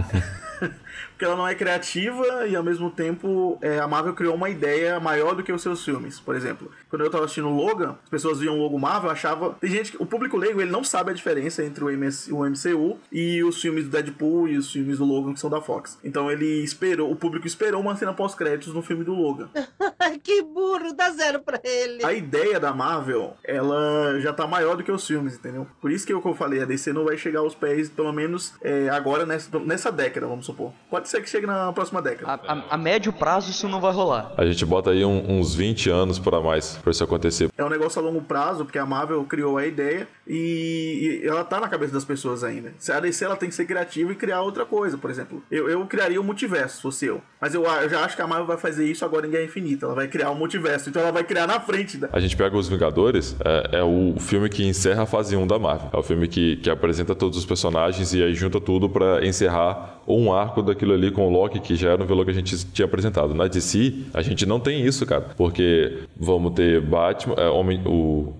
Porque 1.21 1.27
ela 1.27 1.37
não 1.37 1.47
é 1.47 1.53
criativa 1.53 2.47
e 2.47 2.55
ao 2.55 2.63
mesmo 2.63 2.89
tempo 2.89 3.59
é, 3.61 3.77
a 3.77 3.87
Marvel 3.87 4.15
criou 4.15 4.33
uma 4.33 4.49
ideia 4.49 4.99
maior 4.99 5.35
do 5.35 5.43
que 5.43 5.53
os 5.53 5.61
seus 5.61 5.85
filmes. 5.85 6.19
Por 6.19 6.35
exemplo, 6.35 6.71
quando 6.89 7.03
eu 7.03 7.11
tava 7.11 7.25
assistindo 7.25 7.47
Logan, 7.47 7.95
as 8.03 8.09
pessoas 8.09 8.39
viam 8.39 8.57
o 8.57 8.63
logo 8.63 8.79
Marvel, 8.79 9.11
achava. 9.11 9.55
Tem 9.61 9.69
gente 9.69 9.91
que. 9.91 10.01
O 10.01 10.05
público 10.07 10.35
leigo 10.35 10.59
ele 10.59 10.71
não 10.71 10.83
sabe 10.83 11.11
a 11.11 11.13
diferença 11.13 11.63
entre 11.63 11.83
o, 11.83 11.91
MS, 11.91 12.33
o 12.33 12.43
MCU 12.43 12.97
e 13.11 13.43
os 13.43 13.61
filmes 13.61 13.83
do 13.83 13.91
Deadpool 13.91 14.47
e 14.47 14.57
os 14.57 14.71
filmes 14.71 14.97
do 14.97 15.05
Logan 15.05 15.35
que 15.35 15.39
são 15.39 15.47
da 15.47 15.61
Fox. 15.61 15.99
Então 16.03 16.31
ele 16.31 16.63
esperou, 16.63 17.11
o 17.11 17.15
público 17.15 17.45
esperou 17.45 17.81
uma 17.81 17.95
cena 17.95 18.13
pós-créditos 18.13 18.73
no 18.73 18.81
filme 18.81 19.03
do 19.03 19.13
Logan. 19.13 19.47
que 20.23 20.41
burro, 20.41 20.91
dá 20.91 21.11
zero 21.11 21.41
pra 21.41 21.59
ele. 21.63 22.03
A 22.03 22.13
ideia 22.13 22.59
da 22.59 22.73
Marvel, 22.73 23.35
ela 23.43 24.19
já 24.19 24.33
tá 24.33 24.47
maior 24.47 24.75
do 24.75 24.83
que 24.83 24.91
os 24.91 25.05
filmes, 25.05 25.35
entendeu? 25.35 25.67
Por 25.79 25.91
isso 25.91 26.03
que 26.03 26.13
eu, 26.13 26.19
que 26.19 26.27
eu 26.27 26.33
falei, 26.33 26.63
a 26.63 26.65
DC 26.65 26.91
não 26.91 27.05
vai 27.05 27.15
chegar 27.15 27.41
aos 27.41 27.53
pés, 27.53 27.91
pelo 27.91 28.11
menos 28.11 28.55
é, 28.63 28.89
agora 28.89 29.23
nessa, 29.23 29.59
nessa 29.59 29.91
década, 29.91 30.25
vamos 30.25 30.47
supor. 30.47 30.73
Pode 30.89 31.10
ser 31.11 31.21
que 31.21 31.29
chegue 31.29 31.45
na 31.45 31.71
próxima 31.73 32.01
década. 32.01 32.41
A, 32.47 32.53
a- 32.53 32.63
a 32.71 32.77
médio 32.77 33.11
prazo 33.13 33.51
isso 33.51 33.67
não 33.67 33.79
vai 33.81 33.91
rolar. 33.93 34.31
A 34.37 34.45
gente 34.45 34.65
bota 34.65 34.91
aí 34.91 35.03
um- 35.05 35.39
uns 35.39 35.53
20 35.53 35.89
anos 35.89 36.17
pra 36.19 36.39
mais 36.41 36.77
pra 36.77 36.91
isso 36.91 37.03
acontecer. 37.03 37.49
É 37.57 37.63
um 37.63 37.69
negócio 37.69 38.01
a 38.01 38.03
longo 38.03 38.21
prazo, 38.21 38.63
porque 38.65 38.79
a 38.79 38.85
Marvel 38.85 39.23
criou 39.25 39.57
a 39.57 39.65
ideia 39.65 40.07
e, 40.27 41.21
e 41.23 41.27
ela 41.27 41.43
tá 41.43 41.59
na 41.59 41.67
cabeça 41.67 41.93
das 41.93 42.05
pessoas 42.05 42.43
ainda. 42.43 42.73
Se 42.79 42.91
a 42.91 42.99
DC 42.99 43.23
ela 43.25 43.35
tem 43.35 43.49
que 43.49 43.55
ser 43.55 43.65
criativa 43.65 44.11
e 44.11 44.15
criar 44.15 44.41
outra 44.41 44.65
coisa, 44.65 44.97
por 44.97 45.09
exemplo. 45.09 45.43
Eu, 45.51 45.69
eu 45.69 45.85
criaria 45.85 46.19
o 46.19 46.23
multiverso, 46.23 46.77
se 46.77 46.81
fosse 46.81 47.05
eu. 47.05 47.21
Mas 47.39 47.53
eu, 47.53 47.63
eu 47.63 47.89
já 47.89 48.03
acho 48.03 48.15
que 48.15 48.21
a 48.21 48.27
Marvel 48.27 48.47
vai 48.47 48.57
fazer 48.57 48.85
isso 48.85 49.03
agora 49.05 49.27
em 49.27 49.29
Guerra 49.31 49.43
Infinita. 49.45 49.85
Ela 49.85 49.95
vai 49.95 50.07
criar 50.07 50.29
o 50.31 50.35
multiverso. 50.35 50.89
Então 50.89 51.01
ela 51.01 51.11
vai 51.11 51.23
criar 51.23 51.47
na 51.47 51.59
frente 51.59 51.97
da. 51.97 52.09
A 52.11 52.19
gente 52.19 52.35
pega 52.37 52.55
Os 52.57 52.67
Vingadores, 52.69 53.35
é, 53.43 53.79
é 53.79 53.83
o 53.83 54.15
filme 54.19 54.49
que 54.49 54.65
encerra 54.65 55.03
a 55.03 55.05
fase 55.05 55.35
1 55.35 55.45
da 55.47 55.59
Marvel. 55.59 55.89
É 55.93 55.97
o 55.97 56.03
filme 56.03 56.27
que, 56.27 56.57
que 56.57 56.69
apresenta 56.69 57.13
todos 57.15 57.37
os 57.37 57.45
personagens 57.45 58.13
e 58.13 58.23
aí 58.23 58.33
junta 58.33 58.59
tudo 58.59 58.89
pra 58.89 59.25
encerrar 59.25 60.00
um 60.07 60.33
arco 60.33 60.61
daquilo 60.61 60.93
ali 60.93 61.11
com 61.11 61.27
o 61.27 61.29
Loki, 61.29 61.59
que 61.59 61.75
já 61.75 61.91
era 61.91 62.03
um 62.03 62.05
vilão 62.05 62.25
que 62.25 62.31
a 62.31 62.33
gente 62.33 62.65
tinha 62.67 62.85
apresentado. 62.85 63.33
Na 63.33 63.47
DC, 63.47 64.05
a 64.13 64.21
gente 64.21 64.45
não 64.45 64.59
tem 64.59 64.85
isso, 64.85 65.05
cara. 65.05 65.21
Porque 65.37 65.99
vamos 66.17 66.53
ter 66.53 66.81
Batman, 66.81 67.35
é, 67.35 67.47
Homem. 67.47 67.81
O. 67.85 68.33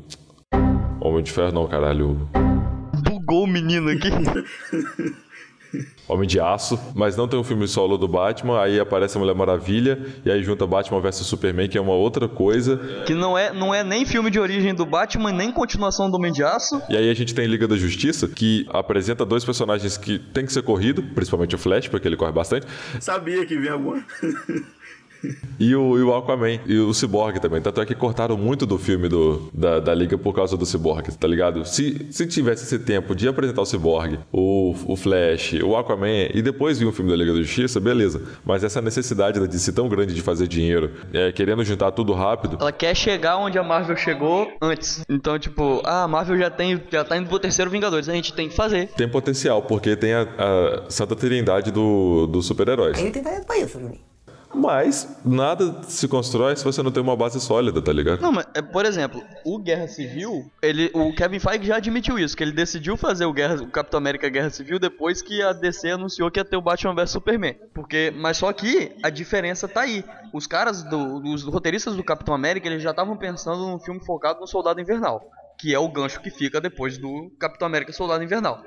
Homem 1.00 1.24
de 1.24 1.32
Ferro, 1.32 1.52
não, 1.52 1.67
caralho. 1.67 2.30
Bugou 3.04 3.45
o 3.45 3.47
menino 3.47 3.89
aqui. 3.89 4.10
Homem 6.07 6.27
de 6.27 6.39
Aço, 6.39 6.79
mas 6.93 7.15
não 7.15 7.27
tem 7.27 7.39
um 7.39 7.43
filme 7.43 7.67
solo 7.67 7.97
do 7.97 8.07
Batman, 8.07 8.62
aí 8.62 8.79
aparece 8.79 9.17
a 9.17 9.19
Mulher 9.19 9.36
Maravilha, 9.36 9.99
e 10.25 10.31
aí 10.31 10.43
junta 10.43 10.67
Batman 10.67 10.99
vs 10.99 11.17
Superman, 11.25 11.69
que 11.69 11.77
é 11.77 11.81
uma 11.81 11.93
outra 11.93 12.27
coisa. 12.27 12.77
que 13.05 13.13
não 13.13 13.38
é, 13.38 13.53
não 13.53 13.73
é 13.73 13.84
nem 13.84 14.05
filme 14.05 14.29
de 14.29 14.39
origem 14.39 14.73
do 14.73 14.86
Batman, 14.86 15.31
nem 15.31 15.51
continuação 15.51 16.10
do 16.10 16.17
Homem 16.17 16.31
de 16.31 16.43
Aço. 16.43 16.81
E 16.89 16.97
aí 16.97 17.10
a 17.10 17.13
gente 17.13 17.34
tem 17.34 17.45
Liga 17.47 17.67
da 17.67 17.77
Justiça, 17.77 18.27
que 18.27 18.67
apresenta 18.69 19.25
dois 19.25 19.45
personagens 19.45 19.97
que 19.97 20.19
tem 20.19 20.45
que 20.45 20.51
ser 20.51 20.63
corrido, 20.63 21.01
principalmente 21.01 21.55
o 21.55 21.57
Flash, 21.57 21.88
porque 21.88 22.07
ele 22.07 22.17
corre 22.17 22.31
bastante, 22.31 22.67
Sabia 22.99 23.45
que 23.45 23.57
vinha 23.57 23.73
alguma. 23.73 24.03
e 25.60 25.75
o, 25.75 25.97
e 25.97 26.01
o 26.01 26.13
Aquaman, 26.13 26.60
e 26.65 26.77
o 26.77 26.93
Cyborg 26.93 27.39
também. 27.39 27.62
Tanto 27.62 27.81
é 27.81 27.86
que 27.86 27.95
cortaram 27.95 28.38
muito 28.38 28.65
do 28.65 28.77
filme 28.77 29.07
do, 29.07 29.49
da, 29.53 29.79
da 29.79 29.93
Liga 29.93 30.17
por 30.17 30.34
causa 30.34 30.57
do 30.57 30.65
Cyborg, 30.65 31.12
tá 31.17 31.27
ligado? 31.27 31.65
Se, 31.65 32.07
se 32.12 32.25
tivesse 32.27 32.63
esse 32.63 32.79
tempo 32.79 33.15
de 33.15 33.27
apresentar 33.27 33.62
o 33.62 33.65
Cyborg, 33.65 34.19
o, 34.31 34.75
o 34.86 34.95
Flash, 34.95 35.53
o 35.63 35.75
Aquaman, 35.75 36.29
e 36.34 36.41
depois 36.41 36.79
vir 36.79 36.86
um 36.86 36.91
filme 36.91 37.12
da 37.12 37.17
Liga 37.17 37.34
da 37.34 37.39
Justiça, 37.39 37.79
beleza. 37.79 38.21
Mas 38.45 38.63
essa 38.63 38.81
necessidade 38.81 39.39
da 39.39 39.45
DC 39.45 39.71
tão 39.73 39.88
grande 39.88 40.13
de 40.13 40.21
fazer 40.21 40.47
dinheiro, 40.47 40.91
é, 41.13 41.31
querendo 41.31 41.63
juntar 41.63 41.91
tudo 41.91 42.13
rápido, 42.13 42.57
Ela 42.60 42.71
quer 42.71 42.95
chegar 42.95 43.38
onde 43.38 43.57
a 43.57 43.63
Marvel 43.63 43.95
chegou 43.95 44.51
antes. 44.62 45.03
Então, 45.10 45.38
tipo, 45.38 45.81
ah, 45.86 46.03
a 46.03 46.07
Marvel 46.07 46.38
já 46.38 46.49
tem, 46.49 46.81
já 46.91 47.03
tá 47.03 47.17
indo 47.17 47.27
pro 47.27 47.39
terceiro 47.39 47.69
Vingadores, 47.69 48.10
a 48.10 48.13
gente 48.13 48.34
tem 48.34 48.49
que 48.49 48.55
fazer. 48.55 48.88
tem 48.97 49.07
potencial, 49.07 49.62
porque 49.62 49.95
tem 49.95 50.13
a, 50.13 50.21
a 50.21 50.89
Santa 50.89 51.15
Trindade 51.15 51.71
do, 51.71 52.27
dos 52.27 52.45
super-heróis. 52.45 52.97
Ele 52.97 53.12
tem 53.12 53.23
talento 53.23 53.45
pra 53.45 53.57
isso, 53.57 53.79
Juninho. 53.79 54.11
Mas 54.53 55.17
nada 55.23 55.83
se 55.83 56.07
constrói 56.07 56.55
se 56.55 56.63
você 56.63 56.83
não 56.83 56.91
tem 56.91 57.01
uma 57.01 57.15
base 57.15 57.39
sólida, 57.39 57.81
tá 57.81 57.91
ligado? 57.91 58.21
Não, 58.21 58.31
mas, 58.31 58.45
é, 58.53 58.61
por 58.61 58.85
exemplo, 58.85 59.23
o 59.45 59.57
Guerra 59.57 59.87
Civil, 59.87 60.49
ele, 60.61 60.91
o 60.93 61.13
Kevin 61.13 61.39
Feige 61.39 61.67
já 61.67 61.77
admitiu 61.77 62.19
isso, 62.19 62.35
que 62.35 62.43
ele 62.43 62.51
decidiu 62.51 62.97
fazer 62.97 63.25
o, 63.25 63.33
Guerra, 63.33 63.55
o 63.55 63.67
Capitão 63.67 63.97
América 63.97 64.29
Guerra 64.29 64.49
Civil 64.49 64.79
depois 64.79 65.21
que 65.21 65.41
a 65.41 65.53
DC 65.53 65.91
anunciou 65.91 66.29
que 66.29 66.39
ia 66.39 66.45
ter 66.45 66.57
o 66.57 66.61
Batman 66.61 66.93
vs 66.93 67.11
Superman. 67.11 67.55
Porque, 67.73 68.13
mas 68.15 68.37
só 68.37 68.51
que 68.51 68.91
a 69.01 69.09
diferença 69.09 69.67
tá 69.67 69.81
aí. 69.81 70.03
Os 70.33 70.47
caras, 70.47 70.83
do, 70.83 71.23
os 71.23 71.43
roteiristas 71.43 71.95
do 71.95 72.03
Capitão 72.03 72.33
América, 72.33 72.67
eles 72.67 72.83
já 72.83 72.91
estavam 72.91 73.15
pensando 73.17 73.67
num 73.67 73.79
filme 73.79 74.03
focado 74.03 74.39
no 74.39 74.47
Soldado 74.47 74.81
Invernal. 74.81 75.29
Que 75.62 75.76
é 75.76 75.80
o 75.80 75.88
gancho 75.88 76.19
que 76.19 76.32
fica 76.32 76.60
depois 76.60 76.97
do 76.97 77.32
Capitão 77.39 77.67
América 77.67 77.93
Soldado 77.93 78.24
Invernal. 78.24 78.63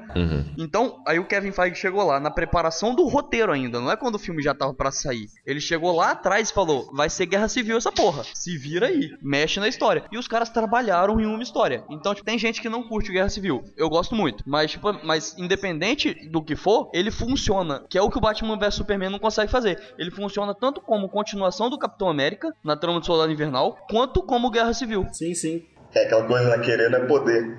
Então, 0.57 1.03
aí 1.07 1.19
o 1.19 1.27
Kevin 1.27 1.51
Feige 1.51 1.75
chegou 1.75 2.05
lá 2.05 2.21
na 2.21 2.31
preparação 2.31 2.95
do 2.95 3.07
roteiro 3.09 3.51
ainda, 3.51 3.81
não 3.81 3.91
é 3.91 3.97
quando 3.97 4.15
o 4.15 4.19
filme 4.19 4.43
já 4.43 4.55
tava 4.55 4.73
pra 4.73 4.93
sair. 4.93 5.29
Ele 5.45 5.61
chegou 5.61 5.95
lá 5.95 6.13
atrás 6.13 6.51
e 6.51 6.55
falou: 6.55 6.89
vai 6.95 7.11
ser 7.11 7.27
guerra 7.27 7.49
civil 7.49 7.77
essa 7.77 7.91
porra. 7.91 8.23
Se 8.33 8.57
vira 8.57 8.87
aí, 8.87 9.11
mexe 9.21 9.59
na 9.59 9.69
história. 9.69 10.05
E 10.13 10.19
os 10.19 10.29
caras 10.29 10.51
trabalharam 10.51 11.21
em 11.21 11.27
uma 11.27 11.43
história. 11.43 11.85
Então, 11.91 12.15
tipo, 12.15 12.25
tem 12.25 12.39
gente 12.39 12.61
que 12.61 12.69
não 12.69 12.83
curte 12.85 13.13
guerra 13.13 13.29
civil. 13.29 13.65
Eu 13.77 13.89
gosto 13.89 14.15
muito. 14.15 14.45
Mas, 14.47 14.71
tipo, 14.71 14.93
mas 15.05 15.37
independente 15.37 16.15
do 16.29 16.43
que 16.43 16.55
for, 16.55 16.91
ele 16.93 17.11
funciona. 17.11 17.85
Que 17.89 17.99
é 17.99 18.03
o 18.03 18.11
que 18.11 18.19
o 18.19 18.21
Batman 18.21 18.59
vs 18.59 18.75
Superman 18.75 19.11
não 19.11 19.19
consegue 19.19 19.51
fazer. 19.51 19.81
Ele 19.99 20.11
funciona 20.11 20.55
tanto 20.55 20.81
como 20.81 21.09
continuação 21.09 21.69
do 21.69 21.79
Capitão 21.79 22.09
América, 22.09 22.55
na 22.63 22.77
trama 22.77 23.01
do 23.01 23.07
Soldado 23.07 23.33
Invernal, 23.33 23.77
quanto 23.91 24.23
como 24.23 24.51
guerra 24.51 24.73
civil. 24.73 25.07
Sim, 25.13 25.35
sim. 25.35 25.67
É 25.95 26.07
aquela 26.07 26.25
coisa, 26.25 26.57
né? 26.57 26.65
Querendo 26.65 26.97
é 26.97 27.01
poder. 27.07 27.57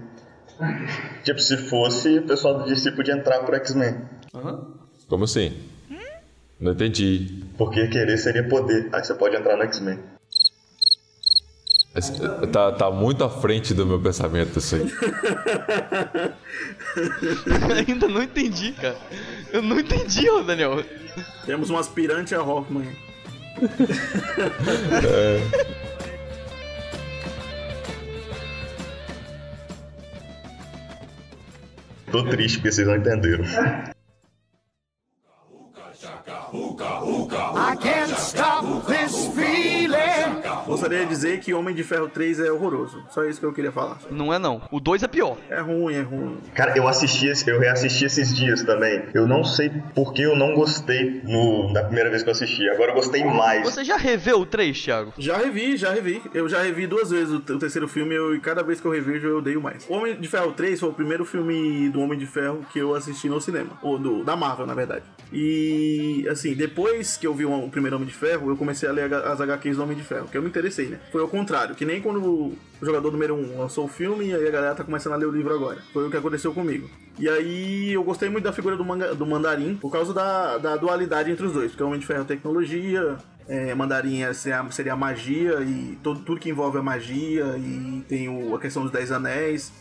Tipo, 1.23 1.39
se 1.39 1.57
fosse, 1.57 2.19
o 2.19 2.27
pessoal 2.27 2.59
do 2.59 2.65
DC 2.65 2.91
podia 2.91 3.13
entrar 3.13 3.39
pro 3.39 3.55
X-Men. 3.55 4.01
Como 5.07 5.23
assim? 5.23 5.53
Não 6.59 6.71
entendi. 6.71 7.43
Porque 7.57 7.87
querer 7.87 8.17
seria 8.17 8.47
poder. 8.47 8.89
Aí 8.93 9.03
você 9.03 9.13
pode 9.13 9.35
entrar 9.35 9.57
no 9.57 9.63
X-Men. 9.63 9.99
Tá, 12.51 12.73
tá 12.73 12.91
muito 12.91 13.23
à 13.23 13.29
frente 13.29 13.73
do 13.73 13.85
meu 13.85 14.01
pensamento 14.01 14.59
isso 14.59 14.75
aí. 14.75 14.83
Ainda 17.87 18.07
não 18.09 18.21
entendi, 18.21 18.73
cara. 18.73 18.97
Eu 19.51 19.61
não 19.61 19.79
entendi, 19.79 20.29
ô 20.29 20.43
Daniel. 20.43 20.83
Temos 21.45 21.69
um 21.69 21.77
aspirante 21.77 22.35
a 22.35 22.43
Hoffman. 22.43 22.89
Tô 32.15 32.23
triste 32.23 32.59
porque 32.59 32.71
vocês 32.71 32.87
não 32.87 32.95
entenderam. 32.95 33.43
I 33.43 33.91
can't 37.75 38.17
stop. 38.17 38.65
Gostaria 40.65 40.99
de 40.99 41.05
dizer 41.07 41.39
que 41.39 41.53
Homem 41.53 41.73
de 41.75 41.83
Ferro 41.83 42.07
3 42.09 42.39
é 42.39 42.51
horroroso. 42.51 43.03
Só 43.09 43.23
isso 43.23 43.39
que 43.39 43.45
eu 43.45 43.53
queria 43.53 43.71
falar. 43.71 43.99
Não 44.09 44.33
é 44.33 44.39
não. 44.39 44.61
O 44.71 44.79
2 44.79 45.03
é 45.03 45.07
pior. 45.07 45.37
É 45.49 45.59
ruim, 45.59 45.93
é 45.93 46.01
ruim. 46.01 46.37
Cara, 46.53 46.75
eu 46.77 46.87
assisti, 46.87 47.27
esse- 47.27 47.49
eu 47.49 47.59
reassisti 47.59 48.05
esses 48.05 48.35
dias 48.35 48.63
também. 48.63 49.03
Eu 49.13 49.27
não 49.27 49.43
sei 49.43 49.69
por 49.93 50.13
que 50.13 50.23
eu 50.23 50.35
não 50.35 50.53
gostei 50.55 51.21
no, 51.23 51.71
na 51.71 51.83
primeira 51.83 52.09
vez 52.09 52.23
que 52.23 52.29
eu 52.29 52.33
assisti. 52.33 52.67
Agora 52.69 52.91
eu 52.91 52.95
gostei 52.95 53.23
mais. 53.23 53.63
Você 53.63 53.83
já 53.83 53.97
reveu 53.97 54.39
o 54.41 54.45
3, 54.45 54.79
Thiago? 54.81 55.13
Já 55.17 55.37
revi, 55.37 55.77
já 55.77 55.91
revi. 55.93 56.21
Eu 56.33 56.49
já 56.49 56.61
revi 56.61 56.87
duas 56.87 57.09
vezes 57.11 57.31
o, 57.33 57.37
o 57.37 57.59
terceiro 57.59 57.87
filme 57.87 58.15
eu- 58.15 58.35
e 58.35 58.39
cada 58.39 58.63
vez 58.63 58.81
que 58.81 58.87
eu 58.87 58.91
revejo 58.91 59.27
eu 59.27 59.37
odeio 59.37 59.61
mais. 59.61 59.85
Homem 59.89 60.15
de 60.19 60.27
Ferro 60.27 60.51
3 60.53 60.79
foi 60.79 60.89
o 60.89 60.93
primeiro 60.93 61.25
filme 61.25 61.89
do 61.89 61.99
Homem 62.01 62.17
de 62.17 62.25
Ferro 62.25 62.65
que 62.73 62.79
eu 62.79 62.95
assisti 62.95 63.29
no 63.29 63.39
cinema. 63.39 63.71
Ou 63.81 63.97
do, 63.99 64.23
da 64.23 64.35
Marvel, 64.35 64.65
na 64.65 64.73
verdade. 64.73 65.03
E, 65.31 66.25
assim, 66.29 66.53
depois 66.53 67.17
que 67.17 67.27
eu 67.27 67.33
vi 67.33 67.45
o, 67.45 67.53
o 67.53 67.69
primeiro 67.69 67.95
Homem 67.97 68.07
de 68.07 68.13
Ferro, 68.13 68.49
eu 68.49 68.57
comecei 68.57 68.87
a 68.87 68.91
ler 68.91 69.13
as 69.13 69.39
HQs 69.41 69.77
do 69.77 69.83
Homem 69.83 69.95
de 69.97 70.03
Ferro, 70.03 70.27
que 70.31 70.37
eu 70.37 70.41
me 70.41 70.49
interessei, 70.59 70.87
né? 70.87 70.99
Foi 71.11 71.21
ao 71.21 71.27
contrário, 71.27 71.75
que 71.75 71.85
nem 71.85 72.01
quando 72.01 72.23
o 72.23 72.57
jogador 72.81 73.11
número 73.11 73.35
1 73.35 73.59
lançou 73.59 73.85
o 73.85 73.87
filme 73.87 74.27
e 74.27 74.33
aí 74.33 74.47
a 74.47 74.51
galera 74.51 74.75
tá 74.75 74.83
começando 74.83 75.13
a 75.13 75.17
ler 75.17 75.25
o 75.25 75.31
livro 75.31 75.53
agora. 75.53 75.77
Foi 75.91 76.07
o 76.07 76.11
que 76.11 76.17
aconteceu 76.17 76.53
comigo. 76.53 76.89
E 77.19 77.27
aí 77.27 77.93
eu 77.93 78.03
gostei 78.03 78.29
muito 78.29 78.45
da 78.45 78.53
figura 78.53 78.75
do, 78.75 78.85
manga, 78.85 79.13
do 79.13 79.25
Mandarim 79.25 79.75
por 79.75 79.91
causa 79.91 80.13
da, 80.13 80.57
da 80.57 80.75
dualidade 80.77 81.31
entre 81.31 81.45
os 81.45 81.53
dois, 81.53 81.71
porque 81.71 81.83
o 81.83 81.87
Homem 81.87 81.99
de 81.99 82.05
Ferro 82.05 82.21
é 82.21 82.25
tecnologia, 82.25 83.17
é, 83.47 83.73
Mandarim 83.75 84.21
é- 84.23 84.33
seria, 84.33 84.59
a 84.91 84.95
magia 84.95 85.59
e 85.61 85.97
todo, 86.01 86.19
tudo 86.21 86.39
que 86.39 86.49
envolve 86.49 86.77
a 86.77 86.81
magia 86.81 87.55
e 87.57 88.03
tem 88.07 88.27
o- 88.27 88.55
a 88.55 88.59
questão 88.59 88.83
dos 88.83 88.91
Dez 88.91 89.11
Anéis. 89.11 89.71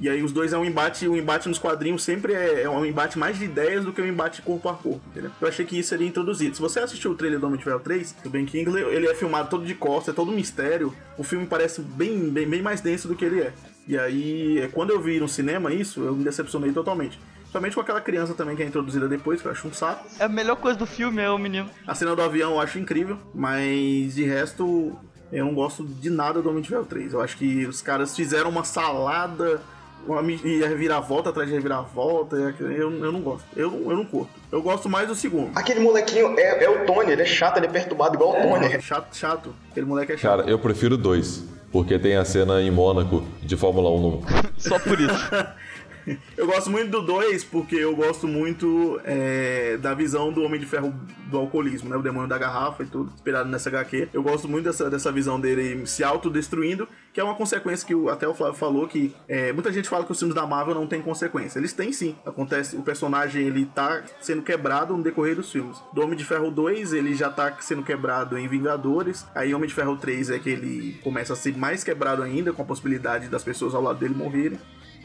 E 0.00 0.08
aí 0.08 0.22
os 0.24 0.32
dois 0.32 0.52
é 0.52 0.58
um 0.58 0.64
embate, 0.64 1.06
o 1.06 1.16
embate 1.16 1.48
nos 1.48 1.58
quadrinhos 1.58 2.02
sempre 2.02 2.32
é, 2.34 2.62
é 2.62 2.68
um 2.70 2.84
embate 2.84 3.16
mais 3.16 3.38
de 3.38 3.44
ideias 3.44 3.84
do 3.84 3.92
que 3.92 4.02
um 4.02 4.06
embate 4.06 4.42
corpo 4.42 4.68
a 4.68 4.74
corpo, 4.74 5.00
entendeu? 5.10 5.30
Eu 5.40 5.46
achei 5.46 5.64
que 5.64 5.78
isso 5.78 5.90
seria 5.90 6.06
introduzido. 6.06 6.56
Se 6.56 6.60
você 6.60 6.80
assistiu 6.80 7.12
o 7.12 7.14
trailer 7.14 7.38
do 7.38 7.46
Homem 7.46 7.58
de 7.58 7.64
Ferro 7.64 7.78
3, 7.78 8.12
do 8.24 8.28
Ben 8.30 8.44
Kingsley, 8.44 8.82
ele 8.84 9.06
é 9.06 9.14
filmado 9.14 9.48
todo 9.48 9.64
de 9.64 9.74
costas, 9.74 10.12
é 10.12 10.16
todo 10.16 10.32
um 10.32 10.34
mistério. 10.34 10.92
O 11.16 11.22
filme 11.22 11.46
parece 11.46 11.80
bem, 11.80 12.28
bem, 12.28 12.48
bem 12.48 12.60
mais 12.60 12.80
denso 12.80 13.06
do 13.06 13.14
que 13.14 13.24
ele 13.24 13.40
é. 13.40 13.52
E 13.86 13.96
aí, 13.96 14.58
é, 14.58 14.66
quando 14.66 14.90
eu 14.90 15.00
vi 15.00 15.20
no 15.20 15.28
cinema 15.28 15.72
isso, 15.72 16.00
eu 16.00 16.12
me 16.16 16.24
decepcionei 16.24 16.72
totalmente. 16.72 17.16
Principalmente 17.56 17.74
com 17.74 17.80
aquela 17.80 18.00
criança 18.00 18.34
também 18.34 18.54
que 18.54 18.62
é 18.62 18.66
introduzida 18.66 19.08
depois, 19.08 19.40
que 19.40 19.48
eu 19.48 19.52
acho 19.52 19.66
um 19.66 19.72
saco. 19.72 20.06
É 20.18 20.24
a 20.24 20.28
melhor 20.28 20.56
coisa 20.56 20.78
do 20.78 20.84
filme, 20.84 21.22
é 21.22 21.30
o 21.30 21.38
menino. 21.38 21.70
A 21.86 21.94
cena 21.94 22.14
do 22.14 22.20
avião 22.20 22.52
eu 22.52 22.60
acho 22.60 22.78
incrível, 22.78 23.18
mas 23.34 24.14
de 24.14 24.24
resto 24.24 24.94
eu 25.32 25.44
não 25.44 25.54
gosto 25.54 25.84
de 25.84 26.10
nada 26.10 26.42
do 26.42 26.50
Homem 26.50 26.60
de 26.60 26.68
Ferro 26.68 26.84
3. 26.84 27.14
Eu 27.14 27.20
acho 27.22 27.36
que 27.36 27.66
os 27.66 27.80
caras 27.80 28.14
fizeram 28.14 28.50
uma 28.50 28.62
salada, 28.62 29.60
uma 30.06 30.20
e 30.30 30.62
a 30.62 30.68
reviravolta 30.68 31.30
atrás 31.30 31.48
de 31.48 31.54
reviravolta. 31.54 32.36
Eu, 32.36 32.92
eu 32.92 33.12
não 33.12 33.22
gosto. 33.22 33.46
Eu, 33.56 33.72
eu 33.90 33.96
não 33.96 34.04
curto. 34.04 34.32
Eu 34.52 34.60
gosto 34.60 34.86
mais 34.86 35.08
do 35.08 35.14
segundo. 35.14 35.50
Aquele 35.54 35.80
molequinho 35.80 36.38
é, 36.38 36.64
é 36.64 36.68
o 36.68 36.84
Tony, 36.84 37.12
ele 37.12 37.22
é 37.22 37.26
chato, 37.26 37.56
ele 37.56 37.66
é 37.66 37.70
perturbado 37.70 38.16
igual 38.16 38.32
o 38.32 38.34
Tony. 38.34 38.66
É 38.66 38.80
chato, 38.80 39.16
chato. 39.16 39.54
Aquele 39.70 39.86
moleque 39.86 40.12
é 40.12 40.16
chato. 40.18 40.40
Cara, 40.40 40.50
eu 40.50 40.58
prefiro 40.58 40.96
dois. 40.98 41.42
Porque 41.72 41.98
tem 41.98 42.16
a 42.16 42.24
cena 42.24 42.62
em 42.62 42.70
Mônaco 42.70 43.26
de 43.42 43.56
Fórmula 43.56 43.90
1 43.90 44.00
no, 44.00 44.22
Só 44.56 44.78
por 44.78 45.00
isso. 45.00 45.30
Eu 46.36 46.46
gosto 46.46 46.70
muito 46.70 46.90
do 46.90 47.02
2 47.02 47.42
porque 47.44 47.76
eu 47.76 47.94
gosto 47.96 48.28
muito 48.28 49.00
é, 49.04 49.76
da 49.78 49.92
visão 49.94 50.32
do 50.32 50.42
Homem 50.42 50.60
de 50.60 50.66
Ferro 50.66 50.94
do 51.30 51.36
alcoolismo, 51.38 51.88
né? 51.88 51.96
O 51.96 52.02
demônio 52.02 52.28
da 52.28 52.38
garrafa 52.38 52.82
e 52.84 52.86
tudo, 52.86 53.12
inspirado 53.12 53.48
nessa 53.48 53.68
HQ. 53.68 54.08
Eu 54.12 54.22
gosto 54.22 54.46
muito 54.48 54.64
dessa, 54.66 54.88
dessa 54.88 55.10
visão 55.10 55.40
dele 55.40 55.84
se 55.86 56.04
autodestruindo, 56.04 56.86
que 57.12 57.18
é 57.20 57.24
uma 57.24 57.34
consequência 57.34 57.84
que 57.86 57.94
o- 57.94 58.08
até 58.08 58.28
o 58.28 58.34
Flávio 58.34 58.56
falou 58.56 58.86
que 58.86 59.14
é, 59.26 59.52
muita 59.52 59.72
gente 59.72 59.88
fala 59.88 60.04
que 60.04 60.12
os 60.12 60.18
filmes 60.18 60.34
da 60.34 60.46
Marvel 60.46 60.74
não 60.74 60.86
têm 60.86 61.02
consequência. 61.02 61.58
Eles 61.58 61.72
têm 61.72 61.92
sim. 61.92 62.14
Acontece, 62.24 62.76
o 62.76 62.82
personagem 62.82 63.44
ele 63.46 63.66
tá 63.66 64.04
sendo 64.20 64.42
quebrado 64.42 64.96
no 64.96 65.02
decorrer 65.02 65.34
dos 65.34 65.50
filmes. 65.50 65.76
Do 65.92 66.02
Homem 66.02 66.16
de 66.16 66.24
Ferro 66.24 66.50
2, 66.50 66.92
ele 66.92 67.14
já 67.14 67.30
tá 67.30 67.56
sendo 67.60 67.82
quebrado 67.82 68.38
em 68.38 68.46
Vingadores. 68.46 69.26
Aí 69.34 69.52
Homem 69.54 69.68
de 69.68 69.74
Ferro 69.74 69.96
3 69.96 70.30
é 70.30 70.38
que 70.38 70.50
ele 70.50 71.00
começa 71.02 71.32
a 71.32 71.36
ser 71.36 71.56
mais 71.56 71.82
quebrado 71.82 72.22
ainda, 72.22 72.52
com 72.52 72.62
a 72.62 72.64
possibilidade 72.64 73.28
das 73.28 73.42
pessoas 73.42 73.74
ao 73.74 73.82
lado 73.82 73.98
dele 73.98 74.14
morrerem. 74.14 74.58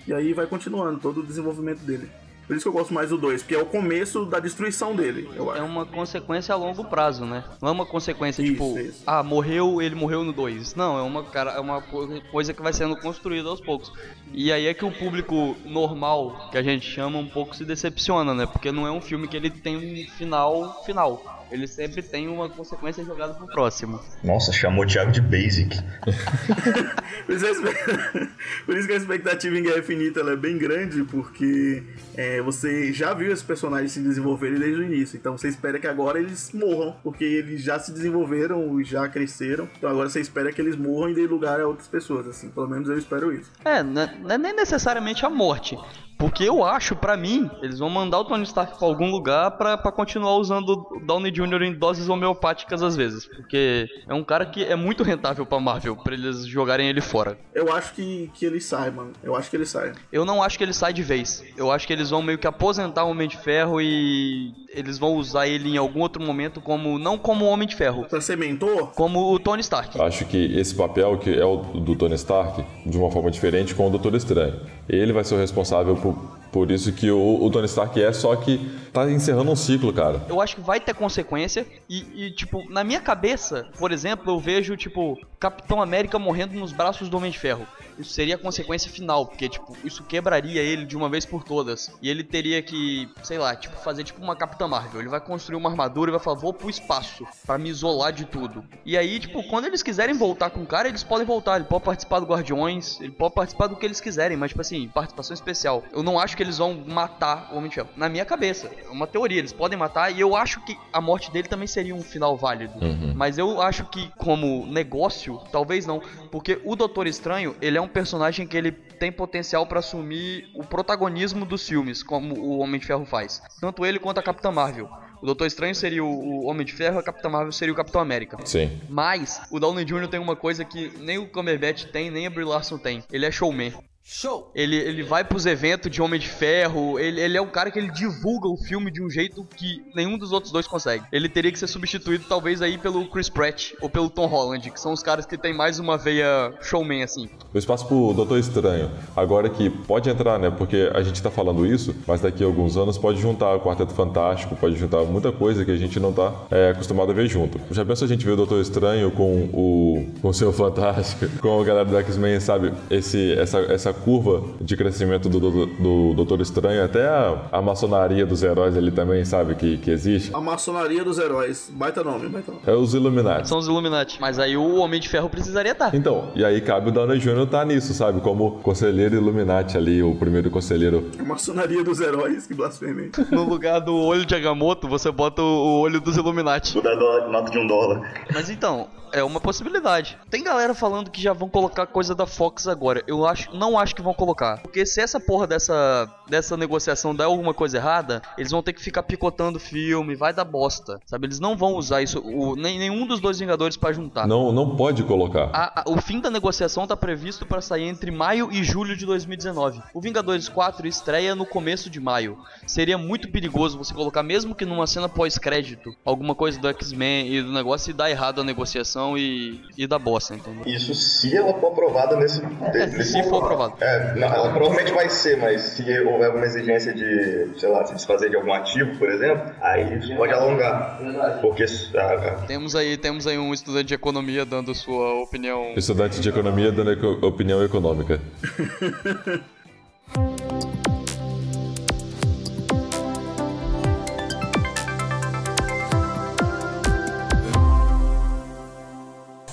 E 0.08 0.14
aí 0.14 0.34
vai 0.34 0.48
continuando 0.48 1.00
todo 1.00 1.20
o 1.22 1.26
desenvolvimento 1.26 1.80
dele. 1.80 2.10
Por 2.48 2.56
isso 2.58 2.64
que 2.64 2.68
eu 2.70 2.74
gosto 2.74 2.94
mais 2.94 3.10
do 3.12 3.18
2, 3.18 3.44
porque 3.44 3.56
é 3.56 3.62
o 3.62 3.66
começo 3.66 4.26
da 4.26 4.38
destruição 4.38 4.94
dele, 4.94 5.30
eu 5.36 5.56
É 5.56 5.62
uma 5.62 5.86
consequência 5.86 6.54
a 6.54 6.58
longo 6.58 6.84
prazo, 6.84 7.24
né? 7.24 7.46
Não 7.62 7.70
é 7.70 7.72
uma 7.72 7.86
consequência 7.86 8.42
Isso, 8.42 8.52
tipo, 8.52 8.78
isso. 8.78 9.04
ah, 9.08 9.24
morreu, 9.24 9.82
ele 9.82 9.96
morreu 9.96 10.26
no 10.26 10.34
2. 10.34 10.76
Não, 10.76 10.98
é 10.98 11.02
uma, 11.02 11.24
cara, 11.24 11.52
é 11.52 11.60
uma 11.62 11.82
co- 11.82 12.10
coisa 12.30 12.54
que 12.54 12.62
vai 12.62 12.74
sendo 12.74 12.98
construída 12.98 13.48
aos 13.48 13.62
poucos. 13.62 13.94
E 14.34 14.52
aí 14.52 14.66
é 14.68 14.74
que 14.74 14.84
o 14.84 14.92
público 14.92 15.56
normal, 15.64 16.50
que 16.52 16.58
a 16.58 16.64
gente 16.64 16.86
chama, 16.86 17.18
um 17.20 17.28
pouco 17.28 17.56
se 17.56 17.64
decepciona, 17.64 18.34
né? 18.34 18.46
Porque 18.46 18.70
não 18.70 18.86
é 18.86 18.92
um 18.92 19.00
filme 19.00 19.30
que 19.30 19.38
ele 19.38 19.50
tem 19.50 19.78
um 19.78 20.10
final 20.18 20.84
final. 20.84 21.41
Ele 21.52 21.68
sempre 21.68 22.02
tem 22.02 22.28
uma 22.28 22.50
consequência 22.50 23.04
jogada 23.04 23.34
pro 23.34 23.46
próximo. 23.48 24.00
Nossa, 24.24 24.52
chamou 24.54 24.84
o 24.84 24.88
Thiago 24.88 25.12
de 25.12 25.22
Basic. 25.22 25.78
Por 27.26 27.36
isso, 27.36 27.46
por 28.66 28.88
que 28.88 28.94
a 28.94 28.96
expectativa 28.96 29.58
em 29.58 29.64
Guerra 29.64 29.80
Infinita 29.80 30.20
ela 30.22 30.32
é 30.32 30.36
bem 30.36 30.58
grande, 30.58 31.04
porque 31.04 31.84
é, 32.16 32.42
você 32.42 32.92
já 32.92 33.14
viu 33.14 33.32
esses 33.32 33.44
personagens 33.44 33.92
se 33.92 34.00
desenvolverem 34.00 34.60
desde 34.60 34.82
o 34.82 34.84
início. 34.84 35.18
Então 35.18 35.38
você 35.38 35.48
espera 35.48 35.80
que 35.80 35.88
agora 35.88 36.20
eles 36.20 36.52
morram, 36.52 36.96
porque 37.04 37.24
eles 37.24 37.62
já 37.62 37.78
se 37.80 37.92
desenvolveram 37.92 38.80
e 38.80 38.84
já 38.84 39.08
cresceram. 39.08 39.70
Então 39.78 39.90
agora 39.90 40.10
você 40.10 40.20
espera 40.20 40.52
que 40.52 40.62
eles 40.62 40.76
morram 40.76 41.12
e 41.12 41.14
dê 41.14 41.28
lugar 41.28 41.60
a 41.60 41.68
outras 41.68 41.88
pessoas, 41.88 42.28
assim. 42.28 42.50
Pelo 42.50 42.68
menos 42.68 42.90
eu 42.90 42.98
espero 42.98 43.34
isso. 43.34 43.52
É, 43.64 43.84
não 43.84 44.02
é 44.02 44.18
não 44.22 44.32
é 44.32 44.38
nem 44.38 44.56
necessariamente 44.56 45.26
a 45.26 45.30
morte. 45.30 45.78
Porque 46.22 46.44
eu 46.44 46.64
acho, 46.64 46.96
pra 46.96 47.18
mim, 47.18 47.50
eles 47.64 47.80
vão 47.80 47.90
mandar 47.90 48.20
o 48.20 48.24
Tony 48.24 48.44
Stark 48.44 48.78
pra 48.78 48.88
algum 48.88 49.10
lugar 49.10 49.50
pra, 49.58 49.76
pra 49.76 49.92
continuar 49.92 50.36
usando 50.36 50.86
o 50.92 51.00
Downey 51.04 51.32
Jr. 51.32 51.64
em 51.64 51.74
doses 51.74 52.08
homeopáticas 52.08 52.84
às 52.84 52.96
vezes. 52.96 53.26
Porque 53.26 53.88
é 54.08 54.14
um 54.14 54.24
cara 54.24 54.46
que 54.46 54.64
é 54.64 54.76
muito 54.76 55.02
rentável 55.02 55.48
pra 55.48 55.60
Marvel, 55.60 55.96
pra 55.96 56.14
eles 56.14 56.46
jogarem 56.46 56.88
ele 56.88 57.02
fora. 57.02 57.40
Eu 57.56 57.74
acho 57.74 57.94
que, 57.94 58.30
que 58.36 58.46
ele 58.46 58.62
sai, 58.62 58.92
mano. 58.92 59.14
Eu 59.24 59.36
acho 59.36 59.50
que 59.50 59.56
ele 59.56 59.66
sai. 59.66 59.94
Eu 60.14 60.24
não 60.24 60.44
acho 60.44 60.60
que 60.60 60.64
ele 60.64 60.74
sai 60.74 60.94
de 60.94 61.02
vez. 61.02 61.44
Eu 61.58 61.72
acho 61.72 61.88
que 61.88 61.94
eles 61.94 62.12
vão 62.12 62.22
meio 62.22 62.38
que 62.38 62.46
aposentar 62.46 63.04
o 63.04 63.10
Homem 63.10 63.28
de 63.28 63.38
Ferro 63.38 63.82
e 63.82 64.54
eles 64.74 64.98
vão 64.98 65.16
usar 65.16 65.48
ele 65.48 65.70
em 65.70 65.78
algum 65.78 66.02
outro 66.02 66.24
momento 66.24 66.62
como 66.62 66.98
não 66.98 67.18
como 67.18 67.46
o 67.46 67.50
Homem 67.50 67.68
de 67.68 67.76
Ferro, 67.76 68.06
Pra 68.06 68.22
ser 68.22 68.38
mentor, 68.38 68.92
como 68.94 69.34
o 69.34 69.40
Tony 69.40 69.62
Stark. 69.62 70.00
Acho 70.02 70.26
que 70.26 70.58
esse 70.58 70.74
papel, 70.74 71.18
que 71.18 71.34
é 71.34 71.46
o 71.46 71.58
do 71.58 71.96
Tony 71.96 72.16
Stark, 72.16 72.64
de 72.86 72.98
uma 72.98 73.12
forma 73.12 73.30
diferente 73.30 73.76
com 73.76 73.88
o 73.88 73.90
Doutor 73.90 74.16
Estranho. 74.16 74.62
Ele 74.88 75.14
vai 75.14 75.24
ser 75.24 75.36
o 75.36 75.38
responsável 75.38 75.96
por, 75.96 76.11
আলাইকুম 76.12 76.41
por 76.52 76.70
isso 76.70 76.92
que 76.92 77.10
o, 77.10 77.44
o 77.44 77.50
Tony 77.50 77.66
Stark 77.66 78.02
é, 78.02 78.12
só 78.12 78.36
que 78.36 78.60
tá 78.92 79.10
encerrando 79.10 79.52
um 79.52 79.56
ciclo, 79.56 79.94
cara. 79.94 80.26
Eu 80.28 80.42
acho 80.42 80.56
que 80.56 80.62
vai 80.62 80.80
ter 80.80 80.94
consequência. 80.94 81.66
E, 81.90 82.26
e, 82.26 82.32
tipo, 82.32 82.70
na 82.70 82.84
minha 82.84 83.00
cabeça, 83.00 83.68
por 83.78 83.92
exemplo, 83.92 84.32
eu 84.32 84.40
vejo, 84.40 84.76
tipo, 84.76 85.18
Capitão 85.40 85.82
América 85.82 86.20
morrendo 86.20 86.54
nos 86.60 86.72
braços 86.72 87.10
do 87.10 87.18
Homem 87.18 87.32
de 87.32 87.40
Ferro. 87.40 87.66
Isso 87.98 88.14
seria 88.14 88.36
a 88.36 88.38
consequência 88.38 88.92
final, 88.92 89.26
porque, 89.26 89.48
tipo, 89.48 89.78
isso 89.84 90.04
quebraria 90.04 90.62
ele 90.62 90.86
de 90.86 90.98
uma 90.98 91.10
vez 91.10 91.26
por 91.26 91.44
todas. 91.44 91.92
E 92.02 92.10
ele 92.10 92.24
teria 92.24 92.62
que, 92.62 93.10
sei 93.24 93.38
lá, 93.38 93.56
tipo, 93.56 93.76
fazer 93.78 94.04
tipo 94.04 94.22
uma 94.22 94.36
Capitã 94.36 94.68
Marvel. 94.68 95.02
Ele 95.02 95.10
vai 95.10 95.22
construir 95.22 95.58
uma 95.58 95.70
armadura 95.70 96.10
e 96.10 96.14
vai 96.14 96.20
falar, 96.20 96.38
vou 96.38 96.54
pro 96.54 96.70
espaço 96.70 97.26
pra 97.46 97.58
me 97.58 97.70
isolar 97.70 98.12
de 98.12 98.26
tudo. 98.26 98.64
E 98.86 98.98
aí, 98.98 99.20
tipo, 99.20 99.44
quando 99.50 99.66
eles 99.66 99.84
quiserem 99.84 100.16
voltar 100.16 100.50
com 100.50 100.62
o 100.62 100.66
cara, 100.66 100.88
eles 100.88 101.04
podem 101.04 101.26
voltar. 101.26 101.56
Ele 101.58 101.66
pode 101.66 101.84
participar 101.84 102.20
do 102.20 102.26
Guardiões, 102.26 103.00
ele 103.00 103.12
pode 103.12 103.34
participar 103.34 103.68
do 103.68 103.76
que 103.76 103.86
eles 103.86 104.02
quiserem, 104.02 104.38
mas, 104.38 104.50
tipo 104.50 104.62
assim, 104.62 104.88
participação 104.88 105.34
especial. 105.34 105.84
Eu 105.92 106.04
não 106.04 106.20
acho 106.20 106.36
que 106.36 106.41
eles 106.42 106.58
vão 106.58 106.84
matar 106.88 107.50
o 107.54 107.58
Homem 107.58 107.70
de 107.70 107.76
Ferro. 107.76 107.90
Na 107.96 108.10
minha 108.10 108.26
cabeça, 108.26 108.70
é 108.86 108.90
uma 108.90 109.08
teoria, 109.08 109.40
eles 109.40 109.54
podem 109.54 109.78
matar, 109.78 110.10
e 110.12 110.20
eu 110.20 110.36
acho 110.36 110.60
que 110.62 110.78
a 110.92 111.00
morte 111.02 111.32
dele 111.32 111.48
também 111.48 111.68
seria 111.68 111.96
um 111.96 112.02
final 112.02 112.36
válido. 112.38 112.74
Mas 113.16 113.38
eu 113.38 113.62
acho 113.62 113.86
que, 113.86 114.10
como 114.18 114.66
negócio, 114.68 115.40
talvez 115.52 115.86
não. 115.86 116.02
Porque 116.32 116.60
o 116.64 116.76
Doutor 116.76 117.08
Estranho, 117.08 117.56
ele 117.62 117.78
é 117.78 117.82
um 117.82 117.88
personagem 117.88 118.46
que 118.48 118.58
ele 118.58 118.72
tem 118.72 119.12
potencial 119.12 119.66
pra 119.66 119.80
assumir 119.80 120.50
o 120.56 120.64
protagonismo 120.64 121.46
dos 121.46 121.68
filmes, 121.68 122.04
como 122.04 122.36
o 122.38 122.60
Homem 122.60 122.80
de 122.80 122.86
Ferro 122.86 123.06
faz. 123.06 123.42
Tanto 123.60 123.86
ele 123.86 124.00
quanto 124.00 124.20
a 124.20 124.24
Capitã 124.24 124.52
Marvel. 124.52 124.90
O 125.22 125.26
Doutor 125.26 125.46
Estranho 125.46 125.76
seria 125.76 126.04
o- 126.04 126.08
o 126.08 126.46
Homem 126.48 126.66
de 126.66 126.74
Ferro, 126.74 126.98
a 126.98 127.04
Capitã 127.04 127.30
Marvel 127.30 127.52
seria 127.52 127.72
o 127.72 127.78
Capitão 127.78 128.02
América. 128.02 128.38
Sim. 128.44 128.80
Mas 128.90 129.40
o 129.52 129.60
Downey 129.60 129.86
Jr. 129.86 130.08
tem 130.08 130.20
uma 130.20 130.36
coisa 130.36 130.66
que 130.66 130.92
nem 131.00 131.20
o 131.20 131.28
Cumberbatch 131.28 131.86
tem, 131.92 132.10
nem 132.10 132.26
a 132.26 132.30
Brie 132.30 132.44
Larson 132.46 132.78
tem. 132.80 133.04
Ele 133.12 133.26
é 133.26 133.32
showman. 133.32 133.72
Show! 134.04 134.52
Ele, 134.56 134.76
ele 134.76 135.04
vai 135.04 135.24
pros 135.24 135.46
eventos 135.46 135.92
de 135.92 136.02
Homem 136.02 136.20
de 136.20 136.28
Ferro, 136.28 137.00
ele, 137.00 137.22
ele 137.22 137.38
é 137.38 137.42
um 137.42 137.48
cara 137.48 137.70
que 137.70 137.78
ele 137.78 137.92
divulga 137.92 138.48
o 138.48 138.58
filme 138.58 138.92
de 138.92 139.02
um 139.02 139.10
jeito 139.10 139.46
que 139.56 139.84
nenhum 139.96 140.18
dos 140.18 140.32
outros 140.32 140.52
dois 140.52 140.68
consegue. 140.68 141.06
Ele 141.12 141.30
teria 141.30 141.52
que 141.52 141.60
ser 141.60 141.68
substituído 141.68 142.26
talvez 142.28 142.62
aí 142.62 142.78
pelo 142.78 143.08
Chris 143.10 143.30
Pratt 143.30 143.74
ou 143.80 143.90
pelo 143.90 144.10
Tom 144.10 144.26
Holland, 144.26 144.72
que 144.72 144.80
são 144.80 144.92
os 144.92 145.04
caras 145.04 145.26
que 145.26 145.38
tem 145.38 145.54
mais 145.54 145.80
uma 145.80 145.98
veia 145.98 146.54
showman 146.62 147.04
assim. 147.04 147.30
O 147.54 147.58
espaço 147.58 147.86
pro 147.86 148.14
Doutor 148.14 148.40
Estranho. 148.40 148.90
Agora 149.16 149.50
que 149.50 149.70
pode 149.70 150.10
entrar, 150.10 150.40
né? 150.40 150.50
Porque 150.50 150.90
a 150.94 151.04
gente 151.04 151.22
tá 151.22 151.30
falando 151.30 151.66
isso, 151.66 151.96
mas 152.08 152.22
daqui 152.22 152.44
a 152.44 152.48
alguns 152.48 152.78
anos 152.78 152.98
pode 152.98 153.22
juntar 153.22 153.56
o 153.56 153.62
Quarteto 153.62 153.94
Fantástico, 153.94 154.56
pode 154.56 154.78
juntar 154.78 155.04
muita 155.04 155.32
coisa 155.32 155.64
que 155.64 155.72
a 155.72 155.78
gente 155.78 156.00
não 156.00 156.12
tá 156.12 156.34
é, 156.50 156.70
acostumado 156.72 157.12
a 157.12 157.14
ver 157.14 157.28
junto. 157.28 157.60
Já 157.72 157.86
pensou 157.86 158.06
a 158.06 158.10
gente 158.10 158.26
ver 158.26 158.32
o 158.32 158.36
Doutor 158.36 158.62
Estranho 158.62 159.12
com 159.12 159.50
o, 159.54 160.08
com 160.22 160.30
o 160.30 160.34
Senhor 160.34 160.54
Fantástico, 160.54 161.28
com 161.40 161.62
a 161.62 161.64
galera 161.64 161.86
do 161.86 161.98
X-Men, 161.98 162.40
sabe? 162.40 162.74
Esse, 162.90 163.34
essa, 163.34 163.60
essa 163.60 163.91
curva 163.94 164.44
de 164.62 164.76
crescimento 164.78 165.30
do, 165.30 165.40
do, 165.40 165.66
do 165.68 166.14
Doutor 166.14 166.42
Estranho, 166.42 166.84
até 166.84 167.08
a, 167.08 167.38
a 167.52 167.62
maçonaria 167.62 168.26
dos 168.26 168.44
heróis 168.44 168.76
ali 168.78 168.92
também, 168.92 169.24
sabe? 169.26 169.56
Que, 169.56 169.78
que 169.78 169.92
existe. 169.92 170.34
A 170.36 170.42
maçonaria 170.42 171.04
dos 171.04 171.18
heróis. 171.18 171.72
Baita 171.74 172.04
nome, 172.04 172.28
baita 172.30 172.52
nome. 172.52 172.64
É 172.66 172.74
os 172.74 172.94
Illuminati. 172.94 173.48
São 173.50 173.58
os 173.58 173.68
Illuminati. 173.68 174.18
Mas 174.20 174.40
aí 174.40 174.56
o 174.58 174.76
Homem 174.78 175.00
de 175.00 175.10
Ferro 175.10 175.30
precisaria 175.30 175.72
estar. 175.72 175.94
Então, 175.96 176.30
e 176.36 176.44
aí 176.46 176.62
cabe 176.62 176.90
o 176.90 176.92
Downey 176.92 177.20
Jr. 177.20 177.46
tá 177.50 177.64
nisso, 177.66 177.94
sabe? 177.94 178.22
Como 178.22 178.60
conselheiro 178.62 179.16
Illuminati 179.16 179.78
ali, 179.78 180.02
o 180.04 180.16
primeiro 180.16 180.50
conselheiro. 180.50 181.10
A 181.20 181.24
maçonaria 181.24 181.84
dos 181.84 182.00
heróis, 182.00 182.48
que 182.48 182.54
blasfêmia. 182.54 183.10
No 183.32 183.44
lugar 183.44 183.80
do 183.80 183.96
olho 183.96 184.26
de 184.26 184.36
Agamotto, 184.36 184.88
você 184.88 185.10
bota 185.12 185.42
o 185.42 185.80
olho 185.82 186.02
dos 186.02 186.18
Illuminati. 186.18 186.80
Dar 186.82 186.96
dó- 186.96 187.28
nota 187.30 187.50
de 187.52 187.58
um 187.58 187.66
dólar. 187.66 188.12
Mas 188.34 188.50
então, 188.50 188.88
é 189.12 189.24
uma 189.24 189.40
possibilidade. 189.40 190.18
Tem 190.30 190.44
galera 190.44 190.74
falando 190.74 191.10
que 191.12 191.22
já 191.22 191.34
vão 191.34 191.50
colocar 191.50 191.86
coisa 191.88 192.14
da 192.16 192.26
Fox 192.26 192.68
agora. 192.68 193.04
Eu 193.08 193.26
acho, 193.26 193.56
não 193.56 193.78
acho 193.78 193.96
que 193.96 194.02
vão 194.02 194.14
colocar. 194.14 194.60
Porque 194.62 194.86
se 194.86 195.02
essa 195.02 195.20
porra 195.20 195.46
dessa, 195.48 196.10
dessa 196.28 196.56
negociação 196.58 197.14
der 197.16 197.24
alguma 197.26 197.54
coisa 197.54 197.78
errada, 197.78 198.22
eles 198.38 198.52
vão 198.52 198.62
ter 198.64 198.74
que 198.74 198.82
ficar 198.82 199.04
picotando 199.04 199.60
filme, 199.60 200.16
vai 200.16 200.34
dar 200.34 200.46
bosta. 200.46 201.00
Sabe? 201.06 201.28
Eles 201.28 201.40
não 201.40 201.56
vão 201.58 201.74
usar 201.76 202.02
isso, 202.02 202.20
o, 202.20 202.56
nem, 202.56 202.78
nenhum 202.80 203.06
dos 203.06 203.20
dois 203.20 203.40
Vingadores 203.40 203.78
pra 203.78 203.92
juntar. 203.92 204.28
Não, 204.28 204.52
não 204.52 204.76
pode 204.76 205.04
colocar. 205.04 205.50
A- 205.54 205.82
a- 205.82 205.84
o 205.88 206.00
fim 206.02 206.20
da 206.20 206.30
negociação 206.30 206.86
tá 206.88 206.96
previsto 206.96 207.46
para 207.46 207.62
sair 207.62 207.84
entre 207.84 208.12
maio 208.12 208.50
e 208.52 208.64
julho 208.64 208.96
de 208.96 209.06
2019. 209.06 209.82
O 209.94 210.02
Vingadores 210.02 210.48
4 210.48 210.88
estreia 210.88 211.34
no 211.36 211.46
começo 211.46 211.90
de 211.90 212.00
maio. 212.00 212.38
Seria 212.68 212.98
muito 212.98 213.30
perigoso 213.32 213.78
você 213.78 213.94
colocar, 213.94 214.22
mesmo 214.24 214.54
que 214.56 214.66
numa 214.66 214.86
cena 214.88 215.10
pós-crédito, 215.10 215.96
alguma 216.06 216.36
coisa 216.36 216.60
do 216.60 216.68
X-Men 216.70 217.28
e 217.34 217.42
do 217.42 217.52
negócio 217.52 217.90
e 217.90 217.94
dar 217.94 218.10
errado 218.10 218.42
a 218.42 218.44
negociação 218.44 219.01
e, 219.18 219.62
e 219.78 219.88
dar 219.88 220.00
bosta, 220.00 220.36
entendeu? 220.36 220.64
Isso 220.66 220.94
se 220.94 221.36
ela 221.36 221.54
for 221.54 221.72
aprovada 221.72 222.16
nesse. 222.16 222.42
nesse 222.74 223.04
se 223.04 223.24
for 223.24 223.44
aprovado. 223.44 223.76
É, 223.82 224.16
não, 224.16 224.28
ela 224.28 224.52
provavelmente 224.52 224.92
vai 224.94 225.10
ser, 225.10 225.38
mas 225.38 225.62
se 225.62 225.84
houver 226.02 226.28
alguma 226.28 226.46
exigência 226.46 226.94
de, 226.94 227.60
sei 227.60 227.70
lá, 227.70 227.86
se 227.86 227.94
desfazer 227.96 228.30
de 228.30 228.36
algum 228.36 228.54
ativo, 228.54 228.98
por 228.98 229.10
exemplo, 229.10 229.52
aí 229.62 230.16
pode 230.16 230.34
alongar. 230.34 231.00
Porque 231.42 231.66
ah, 231.96 232.38
ah, 232.42 232.46
Temos 232.48 232.76
aí, 232.76 232.98
temos 232.98 233.28
aí 233.28 233.38
um 233.38 233.54
estudante 233.54 233.88
de 233.88 233.94
economia 233.94 234.46
dando 234.46 234.74
sua 234.74 235.22
opinião. 235.22 235.74
Estudante 235.76 236.20
de 236.20 236.30
economia 236.30 236.72
dando 236.72 237.26
opinião 237.26 237.64
econômica. 237.64 238.20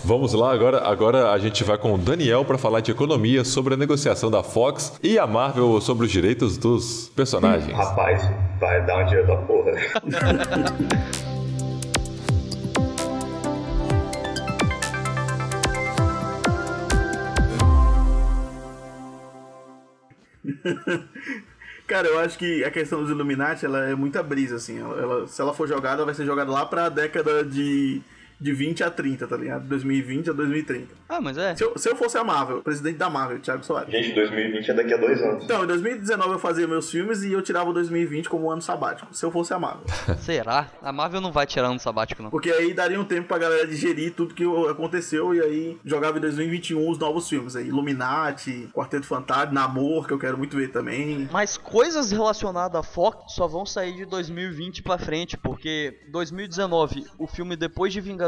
Vamos 0.08 0.32
lá, 0.32 0.50
agora, 0.54 0.88
agora 0.88 1.32
a 1.32 1.38
gente 1.38 1.62
vai 1.62 1.76
com 1.76 1.92
o 1.92 1.98
Daniel 1.98 2.42
para 2.42 2.56
falar 2.56 2.80
de 2.80 2.90
economia 2.90 3.44
sobre 3.44 3.74
a 3.74 3.76
negociação 3.76 4.30
da 4.30 4.42
Fox 4.42 4.98
e 5.02 5.18
a 5.18 5.26
Marvel 5.26 5.78
sobre 5.82 6.06
os 6.06 6.10
direitos 6.10 6.56
dos 6.56 7.10
personagens. 7.14 7.76
rapaz, 7.76 8.22
vai 8.58 8.86
dar 8.86 9.02
um 9.02 9.04
dinheiro 9.04 9.26
da 9.26 9.36
porra. 9.36 9.72
Cara, 21.86 22.06
eu 22.06 22.18
acho 22.18 22.38
que 22.38 22.62
a 22.64 22.70
questão 22.70 23.00
dos 23.00 23.10
Illuminati, 23.10 23.64
ela 23.64 23.86
é 23.88 23.94
muita 23.94 24.22
brisa, 24.22 24.56
assim. 24.56 24.78
Ela, 24.78 25.00
ela- 25.00 25.26
se 25.26 25.40
ela 25.40 25.54
for 25.54 25.66
jogada, 25.66 25.96
ela 25.96 26.06
vai 26.06 26.14
ser 26.14 26.26
jogada 26.26 26.50
lá 26.50 26.66
pra 26.66 26.88
década 26.88 27.42
de, 27.44 28.02
de 28.40 28.52
20 28.52 28.84
a 28.84 28.90
30, 28.90 29.26
tá 29.26 29.36
ligado? 29.36 29.66
2020 29.66 30.30
a 30.30 30.32
2030. 30.32 30.94
Ah, 31.08 31.20
mas 31.20 31.36
é. 31.36 31.56
Se 31.56 31.64
eu, 31.64 31.76
se 31.76 31.88
eu 31.88 31.96
fosse 31.96 32.16
a 32.16 32.24
Marvel, 32.24 32.62
presidente 32.62 32.96
da 32.96 33.10
Marvel, 33.10 33.40
Thiago 33.40 33.64
Soares. 33.64 33.90
Gente, 33.90 34.14
2020 34.14 34.70
é 34.70 34.74
daqui 34.74 34.94
a 34.94 34.96
dois 34.96 35.20
anos. 35.20 35.44
Então, 35.44 35.64
em 35.64 35.66
2019 35.66 36.32
eu 36.32 36.38
fazia 36.38 36.66
meus 36.66 36.90
filmes 36.90 37.22
e 37.24 37.32
eu 37.32 37.42
tirava 37.42 37.70
o 37.70 37.72
2020 37.72 38.28
como 38.28 38.50
ano 38.50 38.62
sabático, 38.62 39.12
se 39.12 39.24
eu 39.24 39.30
fosse 39.30 39.52
a 39.52 39.58
Marvel. 39.58 39.84
Será? 40.20 40.68
A 40.82 40.92
Marvel 40.92 41.20
não 41.20 41.32
vai 41.32 41.46
tirar 41.46 41.70
um 41.70 41.78
sabático, 41.78 42.22
não. 42.22 42.30
Porque 42.30 42.50
aí 42.50 42.72
daria 42.72 43.00
um 43.00 43.04
tempo 43.04 43.26
pra 43.26 43.38
galera 43.38 43.66
digerir 43.66 44.14
tudo 44.14 44.34
que 44.34 44.44
aconteceu 44.70 45.34
e 45.34 45.40
aí 45.40 45.78
jogava 45.84 46.18
em 46.18 46.20
2021 46.20 46.88
os 46.88 46.98
novos 46.98 47.28
filmes 47.28 47.56
aí. 47.56 47.66
Illuminati, 47.68 48.68
Quarteto 48.72 49.06
Fantástico, 49.06 49.54
Namor, 49.54 50.06
que 50.06 50.12
eu 50.12 50.18
quero 50.18 50.38
muito 50.38 50.56
ver 50.56 50.68
também. 50.70 51.28
Mas 51.32 51.56
coisas 51.56 52.10
relacionadas 52.10 52.78
à 52.78 52.82
Fox 52.82 53.34
só 53.34 53.46
vão 53.46 53.66
sair 53.66 53.94
de 53.96 54.04
2020 54.04 54.82
pra 54.82 54.98
frente, 54.98 55.36
porque 55.36 56.00
2019, 56.10 57.04
o 57.18 57.26
filme 57.26 57.56
depois 57.56 57.92
de 57.92 58.00
Vingadores 58.00 58.27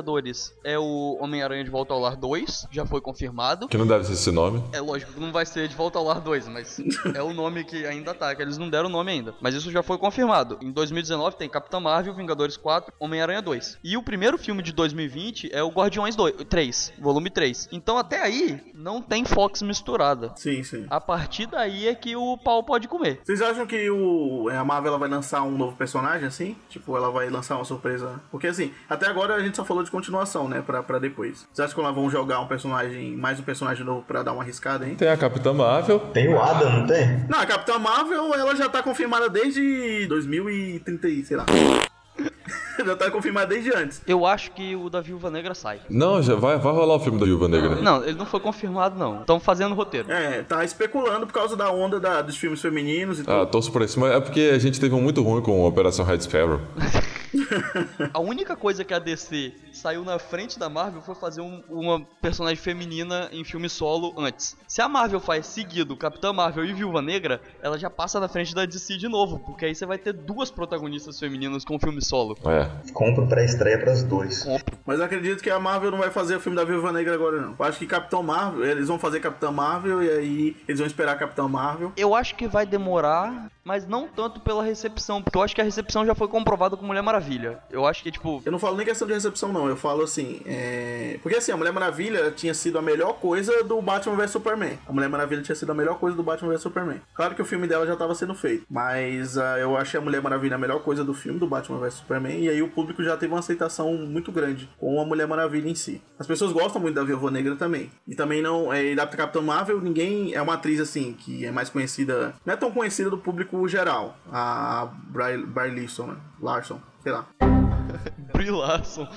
é 0.64 0.78
o 0.78 1.18
Homem-Aranha 1.20 1.64
de 1.64 1.70
Volta 1.70 1.92
ao 1.94 2.00
Lar 2.00 2.16
2, 2.16 2.68
já 2.70 2.86
foi 2.86 3.00
confirmado. 3.00 3.68
Que 3.68 3.78
não 3.78 3.86
deve 3.86 4.04
ser 4.04 4.14
esse 4.14 4.30
nome. 4.30 4.62
É 4.72 4.80
lógico 4.80 5.12
que 5.12 5.20
não 5.20 5.32
vai 5.32 5.46
ser 5.46 5.68
de 5.68 5.74
Volta 5.74 5.98
ao 5.98 6.04
Lar 6.04 6.20
2, 6.20 6.48
mas 6.48 6.80
é 7.14 7.22
o 7.22 7.32
nome 7.32 7.64
que 7.64 7.86
ainda 7.86 8.14
tá, 8.14 8.34
que 8.34 8.42
eles 8.42 8.58
não 8.58 8.68
deram 8.68 8.88
o 8.88 8.92
nome 8.92 9.12
ainda. 9.12 9.34
Mas 9.40 9.54
isso 9.54 9.70
já 9.70 9.82
foi 9.82 9.98
confirmado. 9.98 10.58
Em 10.60 10.70
2019 10.70 11.36
tem 11.36 11.48
Capitã 11.48 11.80
Marvel, 11.80 12.14
Vingadores 12.14 12.56
4, 12.56 12.92
Homem-Aranha 12.98 13.42
2. 13.42 13.78
E 13.82 13.96
o 13.96 14.02
primeiro 14.02 14.38
filme 14.38 14.62
de 14.62 14.72
2020 14.72 15.50
é 15.52 15.62
o 15.62 15.68
Guardiões 15.68 16.16
2, 16.16 16.44
3, 16.48 16.92
volume 16.98 17.30
3. 17.30 17.68
Então 17.72 17.98
até 17.98 18.20
aí 18.22 18.60
não 18.74 19.00
tem 19.00 19.24
Fox 19.24 19.62
misturada. 19.62 20.32
Sim, 20.36 20.62
sim. 20.62 20.86
A 20.88 21.00
partir 21.00 21.46
daí 21.46 21.88
é 21.88 21.94
que 21.94 22.16
o 22.16 22.36
pau 22.38 22.62
pode 22.62 22.88
comer. 22.88 23.20
Vocês 23.24 23.42
acham 23.42 23.66
que 23.66 23.90
o, 23.90 24.48
a 24.48 24.64
Marvel 24.64 24.90
ela 24.90 24.98
vai 24.98 25.08
lançar 25.08 25.42
um 25.42 25.56
novo 25.56 25.76
personagem 25.76 26.26
assim? 26.26 26.56
Tipo, 26.68 26.96
ela 26.96 27.10
vai 27.10 27.28
lançar 27.28 27.56
uma 27.56 27.64
surpresa? 27.64 28.20
Porque 28.30 28.46
assim, 28.46 28.72
até 28.88 29.06
agora 29.06 29.34
a 29.34 29.40
gente 29.40 29.56
só 29.56 29.64
falou 29.64 29.82
de 29.82 29.89
continuação, 29.90 30.48
né? 30.48 30.62
Pra, 30.64 30.82
pra 30.82 30.98
depois. 30.98 31.46
Vocês 31.52 31.60
acham 31.66 31.74
que 31.74 31.80
elas 31.80 31.94
vão 31.94 32.08
jogar 32.10 32.40
um 32.40 32.46
personagem, 32.46 33.16
mais 33.16 33.38
um 33.38 33.42
personagem 33.42 33.84
novo 33.84 34.02
pra 34.02 34.22
dar 34.22 34.32
uma 34.32 34.42
arriscada, 34.42 34.86
hein? 34.86 34.94
Tem 34.94 35.08
a 35.08 35.16
Capitã 35.16 35.52
Marvel. 35.52 35.98
Tem 36.12 36.28
o 36.28 36.40
Adam, 36.40 36.70
não 36.80 36.86
tem? 36.86 37.24
Não, 37.28 37.40
a 37.40 37.46
Capitã 37.46 37.78
Marvel, 37.78 38.32
ela 38.34 38.54
já 38.56 38.68
tá 38.68 38.82
confirmada 38.82 39.28
desde 39.28 40.06
2030, 40.08 41.08
e 41.08 41.24
sei 41.24 41.36
lá. 41.36 41.46
já 42.84 42.96
tá 42.96 43.10
confirmada 43.10 43.46
desde 43.48 43.74
antes. 43.74 44.00
Eu 44.06 44.24
acho 44.26 44.52
que 44.52 44.74
o 44.74 44.88
da 44.88 45.00
Viúva 45.00 45.30
Negra 45.30 45.54
sai. 45.54 45.80
Não, 45.88 46.22
já 46.22 46.34
vai, 46.34 46.56
vai 46.58 46.72
rolar 46.72 46.94
o 46.94 47.00
filme 47.00 47.18
da 47.18 47.26
Viúva 47.26 47.46
Negra. 47.48 47.76
Não, 47.76 48.02
ele 48.02 48.16
não 48.18 48.24
foi 48.26 48.40
confirmado, 48.40 48.98
não. 48.98 49.20
Estão 49.20 49.38
fazendo 49.38 49.74
roteiro. 49.74 50.10
É, 50.10 50.42
tá 50.42 50.64
especulando 50.64 51.26
por 51.26 51.32
causa 51.32 51.56
da 51.56 51.70
onda 51.70 52.00
da- 52.00 52.22
dos 52.22 52.36
filmes 52.36 52.60
femininos 52.60 53.18
e 53.18 53.22
Ah, 53.22 53.40
tudo. 53.40 53.46
torço 53.50 53.70
por 53.72 53.82
isso, 53.82 54.00
mas 54.00 54.12
é 54.12 54.20
porque 54.20 54.50
a 54.54 54.58
gente 54.58 54.80
teve 54.80 54.94
um 54.94 55.00
muito 55.02 55.22
ruim 55.22 55.42
com 55.42 55.62
a 55.64 55.68
Operação 55.68 56.04
Red 56.04 56.20
Sparrow. 56.20 56.60
A 58.12 58.20
única 58.20 58.56
coisa 58.56 58.84
que 58.84 58.92
a 58.94 58.98
DC 58.98 59.52
saiu 59.72 60.04
na 60.04 60.18
frente 60.18 60.58
da 60.58 60.68
Marvel 60.68 61.00
foi 61.02 61.14
fazer 61.14 61.40
um- 61.40 61.62
uma 61.68 62.00
personagem 62.20 62.56
feminina 62.56 63.28
em 63.32 63.44
filme 63.44 63.68
solo 63.68 64.14
antes. 64.18 64.56
Se 64.66 64.82
a 64.82 64.88
Marvel 64.88 65.20
faz 65.20 65.46
seguido 65.46 65.96
Capitã 65.96 66.32
Marvel 66.32 66.64
e 66.64 66.72
Viúva 66.72 67.00
Negra, 67.02 67.40
ela 67.62 67.78
já 67.78 67.88
passa 67.88 68.18
na 68.20 68.28
frente 68.28 68.54
da 68.54 68.64
DC 68.64 68.96
de 68.96 69.08
novo, 69.08 69.38
porque 69.40 69.64
aí 69.64 69.74
você 69.74 69.86
vai 69.86 69.98
ter 69.98 70.12
duas 70.12 70.50
protagonistas 70.50 71.18
femininas 71.18 71.64
com 71.64 71.78
filme 71.78 72.02
solo. 72.04 72.36
É. 72.46 72.68
Compro 72.92 73.26
pré-estreia 73.26 73.78
pras 73.78 74.02
dois. 74.02 74.44
Mas 74.84 74.98
eu 74.98 75.04
acredito 75.04 75.42
que 75.42 75.50
a 75.50 75.58
Marvel 75.60 75.90
não 75.90 75.98
vai 75.98 76.10
fazer 76.10 76.36
o 76.36 76.40
filme 76.40 76.56
da 76.56 76.64
Viúva 76.64 76.92
Negra 76.92 77.14
agora, 77.14 77.40
não. 77.40 77.54
Eu 77.58 77.64
acho 77.64 77.78
que 77.78 77.86
Capitão 77.86 78.22
Marvel, 78.22 78.64
eles 78.64 78.88
vão 78.88 78.98
fazer 78.98 79.20
Capitão 79.20 79.52
Marvel 79.52 80.02
e 80.02 80.10
aí 80.10 80.56
eles 80.66 80.78
vão 80.80 80.86
esperar 80.86 81.18
Capitão 81.18 81.48
Marvel. 81.48 81.92
Eu 81.96 82.14
acho 82.14 82.34
que 82.34 82.46
vai 82.48 82.66
demorar, 82.66 83.50
mas 83.64 83.86
não 83.86 84.08
tanto 84.08 84.40
pela 84.40 84.62
recepção, 84.62 85.22
porque 85.22 85.36
eu 85.36 85.42
acho 85.42 85.54
que 85.54 85.60
a 85.60 85.64
recepção 85.64 86.04
já 86.04 86.14
foi 86.14 86.28
comprovada 86.28 86.76
com 86.76 86.86
Mulher 86.86 87.02
Maravilha. 87.02 87.58
Eu 87.70 87.86
acho 87.86 88.02
que, 88.02 88.10
tipo, 88.10 88.42
Eu 88.44 88.52
não 88.52 88.58
falo 88.58 88.76
nem 88.76 88.86
questão 88.86 89.06
de 89.06 89.14
recepção, 89.14 89.52
não. 89.52 89.68
Eu 89.68 89.76
falo 89.76 90.02
assim, 90.02 90.40
é... 90.46 91.18
Porque 91.22 91.36
assim, 91.36 91.52
a 91.52 91.56
Mulher 91.56 91.72
Maravilha 91.72 92.30
tinha 92.30 92.54
sido 92.54 92.78
a 92.78 92.82
melhor 92.82 93.14
coisa 93.14 93.62
do 93.64 93.80
Batman 93.80 94.16
vs 94.16 94.30
Superman. 94.30 94.78
A 94.86 94.92
Mulher 94.92 95.08
Maravilha 95.08 95.42
tinha 95.42 95.54
sido 95.54 95.70
a 95.70 95.74
melhor 95.74 95.98
coisa 95.98 96.16
do 96.16 96.22
Batman 96.22 96.50
vs 96.50 96.62
Superman. 96.62 97.00
Claro 97.14 97.34
que 97.34 97.42
o 97.42 97.44
filme 97.44 97.66
dela 97.66 97.86
já 97.86 97.92
estava 97.92 98.14
sendo 98.14 98.34
feito, 98.34 98.64
mas 98.68 99.36
ah, 99.38 99.58
eu 99.58 99.76
achei 99.76 99.98
a 99.98 100.02
Mulher 100.02 100.22
Maravilha 100.22 100.56
a 100.56 100.58
melhor 100.58 100.82
coisa 100.82 101.04
do 101.04 101.14
filme 101.14 101.38
do 101.38 101.46
Batman 101.46 101.78
vs 101.78 101.94
Superman. 101.94 102.40
E 102.40 102.48
aí 102.48 102.62
o 102.62 102.68
público 102.68 103.02
já 103.02 103.16
teve 103.16 103.32
uma 103.32 103.40
aceitação 103.40 103.92
muito 103.94 104.32
grande 104.32 104.68
com 104.78 105.00
a 105.00 105.04
Mulher 105.04 105.26
Maravilha 105.26 105.68
em 105.68 105.74
si. 105.74 106.00
As 106.18 106.26
pessoas 106.26 106.52
gostam 106.52 106.80
muito 106.80 106.94
da 106.94 107.04
Viúva 107.04 107.30
Negra 107.30 107.56
também. 107.56 107.90
E 108.06 108.14
também 108.14 108.42
não. 108.42 108.72
É, 108.72 108.94
da 108.94 109.06
Capitão 109.06 109.42
Marvel, 109.42 109.80
ninguém. 109.80 110.34
É 110.34 110.42
uma 110.42 110.54
atriz 110.54 110.80
assim, 110.80 111.12
que 111.12 111.44
é 111.44 111.50
mais 111.50 111.68
conhecida. 111.68 112.34
Não 112.44 112.54
é 112.54 112.56
tão 112.56 112.70
conhecida 112.70 113.10
do 113.10 113.18
público 113.18 113.59
geral. 113.68 114.16
A 114.32 114.86
Bry, 115.08 115.36
Bry 115.44 115.70
né? 116.06 116.16
Larson, 116.40 116.80
sei 117.02 117.12
lá. 117.12 117.26
Brie 118.32 118.50
Larson. 118.50 119.08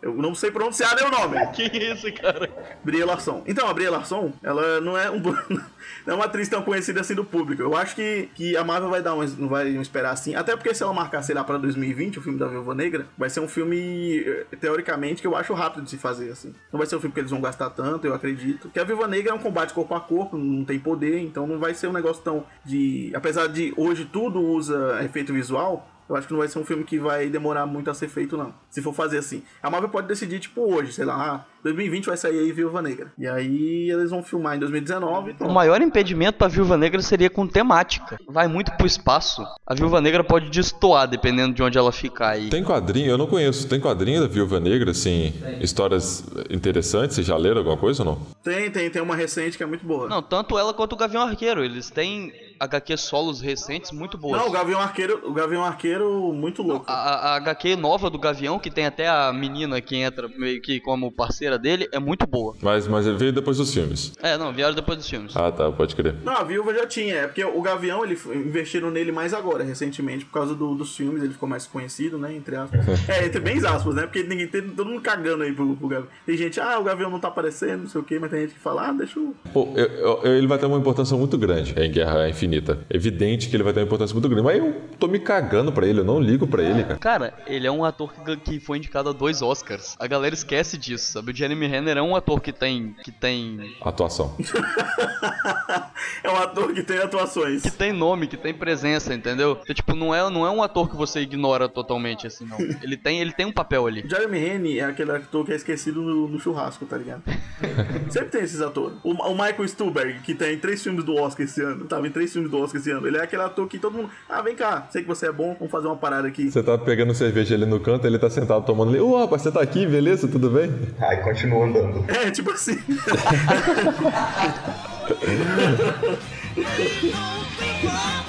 Eu 0.00 0.14
não 0.14 0.34
sei 0.34 0.50
pronunciar 0.50 0.94
meu 0.94 1.10
nome. 1.10 1.38
Que 1.52 1.64
isso, 1.64 2.12
cara? 2.12 2.48
Brie 2.84 3.02
Larson. 3.04 3.42
Então, 3.46 3.68
a 3.68 3.74
Brie 3.74 3.88
Larson, 3.88 4.32
ela 4.42 4.80
não 4.80 4.96
é 4.96 5.10
um 5.10 5.20
não 6.06 6.14
é 6.14 6.14
uma 6.14 6.24
atriz 6.26 6.48
tão 6.48 6.62
conhecida 6.62 7.00
assim 7.00 7.14
do 7.14 7.24
público. 7.24 7.62
Eu 7.62 7.76
acho 7.76 7.96
que, 7.96 8.28
que 8.34 8.56
a 8.56 8.62
Marvel 8.62 8.90
vai 8.90 9.02
dar 9.02 9.14
um, 9.14 9.24
não 9.38 9.48
vai 9.48 9.68
esperar 9.68 10.12
assim. 10.12 10.34
Até 10.34 10.56
porque 10.56 10.72
se 10.74 10.82
ela 10.82 10.92
marcar, 10.92 11.22
sei 11.22 11.34
lá, 11.34 11.42
pra 11.42 11.58
2020, 11.58 12.18
o 12.18 12.22
filme 12.22 12.38
da 12.38 12.46
Viúva 12.46 12.74
Negra, 12.74 13.06
vai 13.16 13.28
ser 13.28 13.40
um 13.40 13.48
filme, 13.48 14.20
eh, 14.20 14.46
teoricamente, 14.60 15.20
que 15.20 15.26
eu 15.26 15.36
acho 15.36 15.52
rápido 15.54 15.84
de 15.84 15.90
se 15.90 15.98
fazer, 15.98 16.30
assim. 16.30 16.54
Não 16.72 16.78
vai 16.78 16.86
ser 16.86 16.96
um 16.96 17.00
filme 17.00 17.12
que 17.12 17.20
eles 17.20 17.30
vão 17.30 17.40
gastar 17.40 17.70
tanto, 17.70 18.06
eu 18.06 18.14
acredito. 18.14 18.68
Que 18.68 18.78
a 18.78 18.84
Viúva 18.84 19.08
Negra 19.08 19.32
é 19.32 19.34
um 19.34 19.38
combate 19.38 19.74
corpo 19.74 19.94
a 19.94 20.00
corpo, 20.00 20.36
não 20.36 20.64
tem 20.64 20.78
poder, 20.78 21.18
então 21.20 21.46
não 21.46 21.58
vai 21.58 21.74
ser 21.74 21.88
um 21.88 21.92
negócio 21.92 22.22
tão 22.22 22.44
de... 22.64 23.10
Apesar 23.14 23.48
de 23.48 23.72
hoje 23.76 24.04
tudo 24.04 24.40
usa 24.40 25.02
efeito 25.02 25.32
visual, 25.32 25.88
eu 26.08 26.16
acho 26.16 26.26
que 26.26 26.32
não 26.32 26.38
vai 26.40 26.48
ser 26.48 26.58
um 26.58 26.64
filme 26.64 26.84
que 26.84 26.98
vai 26.98 27.28
demorar 27.28 27.66
muito 27.66 27.90
a 27.90 27.94
ser 27.94 28.08
feito, 28.08 28.36
não. 28.36 28.54
Se 28.70 28.80
for 28.80 28.94
fazer 28.94 29.18
assim. 29.18 29.42
A 29.62 29.70
Marvel 29.70 29.90
pode 29.90 30.08
decidir, 30.08 30.40
tipo, 30.40 30.62
hoje, 30.62 30.92
sei 30.92 31.04
lá, 31.04 31.14
ah, 31.14 31.44
2020 31.62 32.06
vai 32.06 32.16
sair 32.16 32.38
aí 32.38 32.52
Viúva 32.52 32.80
Negra. 32.80 33.12
E 33.18 33.26
aí 33.26 33.90
eles 33.90 34.10
vão 34.10 34.22
filmar 34.22 34.56
em 34.56 34.58
2019. 34.60 35.32
O 35.32 35.34
Pronto. 35.34 35.52
maior 35.52 35.80
impedimento 35.82 36.38
pra 36.38 36.48
Viúva 36.48 36.76
Negra 36.76 37.02
seria 37.02 37.28
com 37.28 37.46
temática. 37.46 38.18
Vai 38.26 38.48
muito 38.48 38.72
pro 38.72 38.86
espaço. 38.86 39.44
A 39.66 39.74
Viúva 39.74 40.00
Negra 40.00 40.24
pode 40.24 40.50
destoar 40.50 41.06
dependendo 41.08 41.54
de 41.54 41.62
onde 41.62 41.76
ela 41.76 41.92
ficar 41.92 42.30
aí. 42.30 42.48
Tem 42.48 42.64
quadrinho? 42.64 43.10
Eu 43.10 43.18
não 43.18 43.26
conheço. 43.26 43.68
Tem 43.68 43.80
quadrinho 43.80 44.20
da 44.20 44.26
Viúva 44.28 44.58
Negra, 44.60 44.92
assim, 44.92 45.34
histórias 45.60 46.24
interessantes? 46.48 47.16
Vocês 47.16 47.26
já 47.26 47.36
leram 47.36 47.58
alguma 47.58 47.76
coisa 47.76 48.02
ou 48.02 48.06
não? 48.06 48.20
Tem, 48.42 48.70
tem, 48.70 48.90
tem 48.90 49.02
uma 49.02 49.16
recente 49.16 49.56
que 49.56 49.62
é 49.62 49.66
muito 49.66 49.84
boa. 49.84 50.08
Não, 50.08 50.22
tanto 50.22 50.58
ela 50.58 50.72
quanto 50.72 50.92
o 50.94 50.96
Gavião 50.96 51.22
Arqueiro. 51.22 51.64
Eles 51.64 51.90
têm 51.90 52.32
HQ 52.58 52.96
solos 52.96 53.40
recentes 53.40 53.90
muito 53.92 54.16
boas. 54.18 54.40
Não, 54.40 54.48
o 54.48 54.50
Gavião 54.50 54.80
Arqueiro, 54.80 55.20
o 55.24 55.32
Gavião 55.32 55.64
Arqueiro 55.64 56.32
muito 56.32 56.62
louco. 56.62 56.84
A, 56.88 56.92
a- 56.94 57.36
HQ 57.36 57.76
nova 57.76 58.10
do 58.10 58.18
Gavião, 58.18 58.58
que 58.58 58.70
tem 58.70 58.86
até 58.86 59.08
a 59.08 59.32
menina 59.32 59.80
que 59.80 59.96
entra 59.96 60.28
meio 60.36 60.60
que 60.60 60.80
como 60.80 61.10
parceira 61.12 61.58
dele, 61.58 61.88
é 61.92 61.98
muito 61.98 62.26
boa. 62.26 62.54
Mas, 62.62 62.86
mas 62.88 63.06
ele 63.06 63.16
veio 63.16 63.32
depois 63.32 63.56
dos 63.58 63.72
filmes. 63.72 64.12
É, 64.22 64.36
não, 64.36 64.52
vieram 64.52 64.74
depois 64.74 64.98
dos 64.98 65.08
filmes. 65.08 65.36
Ah, 65.36 65.50
tá, 65.52 65.70
pode 65.70 65.94
crer. 65.94 66.14
Não, 66.24 66.32
a 66.36 66.42
Viúva 66.42 66.74
já 66.74 66.86
tinha, 66.86 67.14
é 67.14 67.26
porque 67.26 67.44
o 67.44 67.60
Gavião, 67.62 68.04
ele 68.04 68.18
investiram 68.34 68.90
nele 68.90 69.12
mais 69.12 69.32
agora, 69.34 69.62
recentemente, 69.64 70.24
por 70.24 70.32
causa 70.32 70.54
do- 70.54 70.74
dos 70.74 70.96
filmes, 70.96 71.22
ele 71.22 71.32
ficou 71.32 71.48
mais 71.48 71.66
conhecido, 71.66 72.18
né, 72.18 72.34
entre 72.34 72.56
aspas. 72.56 72.80
é, 73.08 73.24
entre 73.26 73.40
bem 73.40 73.58
aspas, 73.64 73.94
né, 73.94 74.02
porque 74.02 74.22
ninguém 74.22 74.48
tem 74.48 74.62
todo 74.62 74.88
mundo 74.88 75.00
cagando 75.00 75.42
aí 75.44 75.52
pro, 75.52 75.76
pro 75.76 75.88
Gavião. 75.88 76.08
Tem 76.26 76.36
gente, 76.36 76.60
ah, 76.60 76.78
o 76.78 76.84
Gavião 76.84 77.10
não 77.10 77.20
tá 77.20 77.28
aparecendo, 77.28 77.82
não 77.82 77.88
sei 77.88 78.00
o 78.00 78.04
quê, 78.04 78.18
mas 78.18 78.30
tem 78.30 78.40
gente 78.42 78.54
que 78.54 78.60
fala, 78.60 78.88
ah, 78.88 78.92
deixa 78.92 79.18
o... 79.20 79.34
Pô, 79.52 79.68
eu- 79.76 79.86
eu- 80.24 80.36
ele 80.36 80.46
vai 80.46 80.58
ter 80.58 80.66
uma 80.66 80.78
importância 80.78 81.16
muito 81.16 81.36
grande 81.38 81.74
em 81.78 81.90
Guerra 81.90 82.28
Infinita. 82.28 82.47
Evidente 82.90 83.48
que 83.48 83.56
ele 83.56 83.62
vai 83.62 83.72
ter 83.72 83.80
uma 83.80 83.86
importância 83.86 84.14
muito 84.14 84.28
grande, 84.28 84.44
mas 84.44 84.58
eu 84.58 84.74
tô 84.98 85.06
me 85.06 85.18
cagando 85.18 85.72
pra 85.72 85.86
ele, 85.86 86.00
eu 86.00 86.04
não 86.04 86.20
ligo 86.20 86.46
pra 86.46 86.62
ele, 86.62 86.82
cara. 86.82 86.98
Cara, 86.98 87.34
ele 87.46 87.66
é 87.66 87.70
um 87.70 87.84
ator 87.84 88.12
que, 88.12 88.36
que 88.36 88.60
foi 88.60 88.78
indicado 88.78 89.10
a 89.10 89.12
dois 89.12 89.42
Oscars. 89.42 89.96
A 89.98 90.06
galera 90.06 90.34
esquece 90.34 90.76
disso, 90.76 91.12
sabe? 91.12 91.32
O 91.32 91.34
Jeremy 91.34 91.66
Renner 91.66 91.96
é 91.96 92.02
um 92.02 92.16
ator 92.16 92.40
que 92.40 92.52
tem. 92.52 92.94
que 93.02 93.12
tem. 93.12 93.76
Atuação. 93.82 94.36
é 96.22 96.30
um 96.30 96.36
ator 96.36 96.72
que 96.72 96.82
tem 96.82 96.98
atuações. 96.98 97.62
que 97.62 97.70
tem 97.70 97.92
nome, 97.92 98.26
que 98.26 98.36
tem 98.36 98.54
presença, 98.54 99.14
entendeu? 99.14 99.58
Então, 99.62 99.74
tipo, 99.74 99.94
não 99.94 100.14
é, 100.14 100.28
não 100.30 100.46
é 100.46 100.50
um 100.50 100.62
ator 100.62 100.88
que 100.88 100.96
você 100.96 101.20
ignora 101.20 101.68
totalmente, 101.68 102.26
assim, 102.26 102.44
não. 102.46 102.58
Ele 102.82 102.96
tem, 102.96 103.20
ele 103.20 103.32
tem 103.32 103.46
um 103.46 103.52
papel 103.52 103.86
ali. 103.86 104.04
Jeremy 104.08 104.38
Renner 104.38 104.78
é 104.78 104.84
aquele 104.84 105.10
ator 105.10 105.44
que 105.44 105.52
é 105.52 105.56
esquecido 105.56 106.00
no, 106.00 106.28
no 106.28 106.38
churrasco, 106.38 106.86
tá 106.86 106.96
ligado? 106.96 107.22
Sempre 108.10 108.28
tem 108.28 108.42
esses 108.42 108.60
atores. 108.60 108.96
O, 109.02 109.12
o 109.12 109.32
Michael 109.32 109.66
Stuhlbarg, 109.66 110.20
que 110.20 110.34
tem 110.34 110.58
três 110.58 110.82
filmes 110.82 111.04
do 111.04 111.14
Oscar 111.16 111.44
esse 111.44 111.60
ano, 111.60 111.86
tava 111.86 112.06
em 112.06 112.10
três 112.10 112.32
filmes 112.32 112.37
do 112.46 112.58
Oscar 112.58 112.80
esse 112.80 112.90
ano, 112.90 113.06
ele 113.06 113.16
é 113.16 113.22
aquele 113.22 113.42
ator 113.42 113.66
que 113.66 113.78
todo 113.78 113.96
mundo, 113.96 114.10
ah, 114.28 114.42
vem 114.42 114.54
cá, 114.54 114.86
sei 114.90 115.00
que 115.02 115.08
você 115.08 115.28
é 115.28 115.32
bom, 115.32 115.54
vamos 115.58 115.70
fazer 115.70 115.86
uma 115.86 115.96
parada 115.96 116.28
aqui. 116.28 116.50
Você 116.50 116.62
tá 116.62 116.76
pegando 116.76 117.14
cerveja 117.14 117.54
ali 117.54 117.64
no 117.64 117.80
canto, 117.80 118.06
ele 118.06 118.18
tá 118.18 118.28
sentado 118.28 118.64
tomando 118.64 118.90
ali. 118.90 119.00
Ô, 119.00 119.16
rapaz, 119.18 119.42
você 119.42 119.50
tá 119.50 119.62
aqui, 119.62 119.86
beleza? 119.86 120.28
Tudo 120.28 120.50
bem? 120.50 120.70
Aí 121.00 121.16
continua 121.18 121.64
andando. 121.64 122.04
É, 122.08 122.30
tipo 122.30 122.50
assim. 122.50 122.78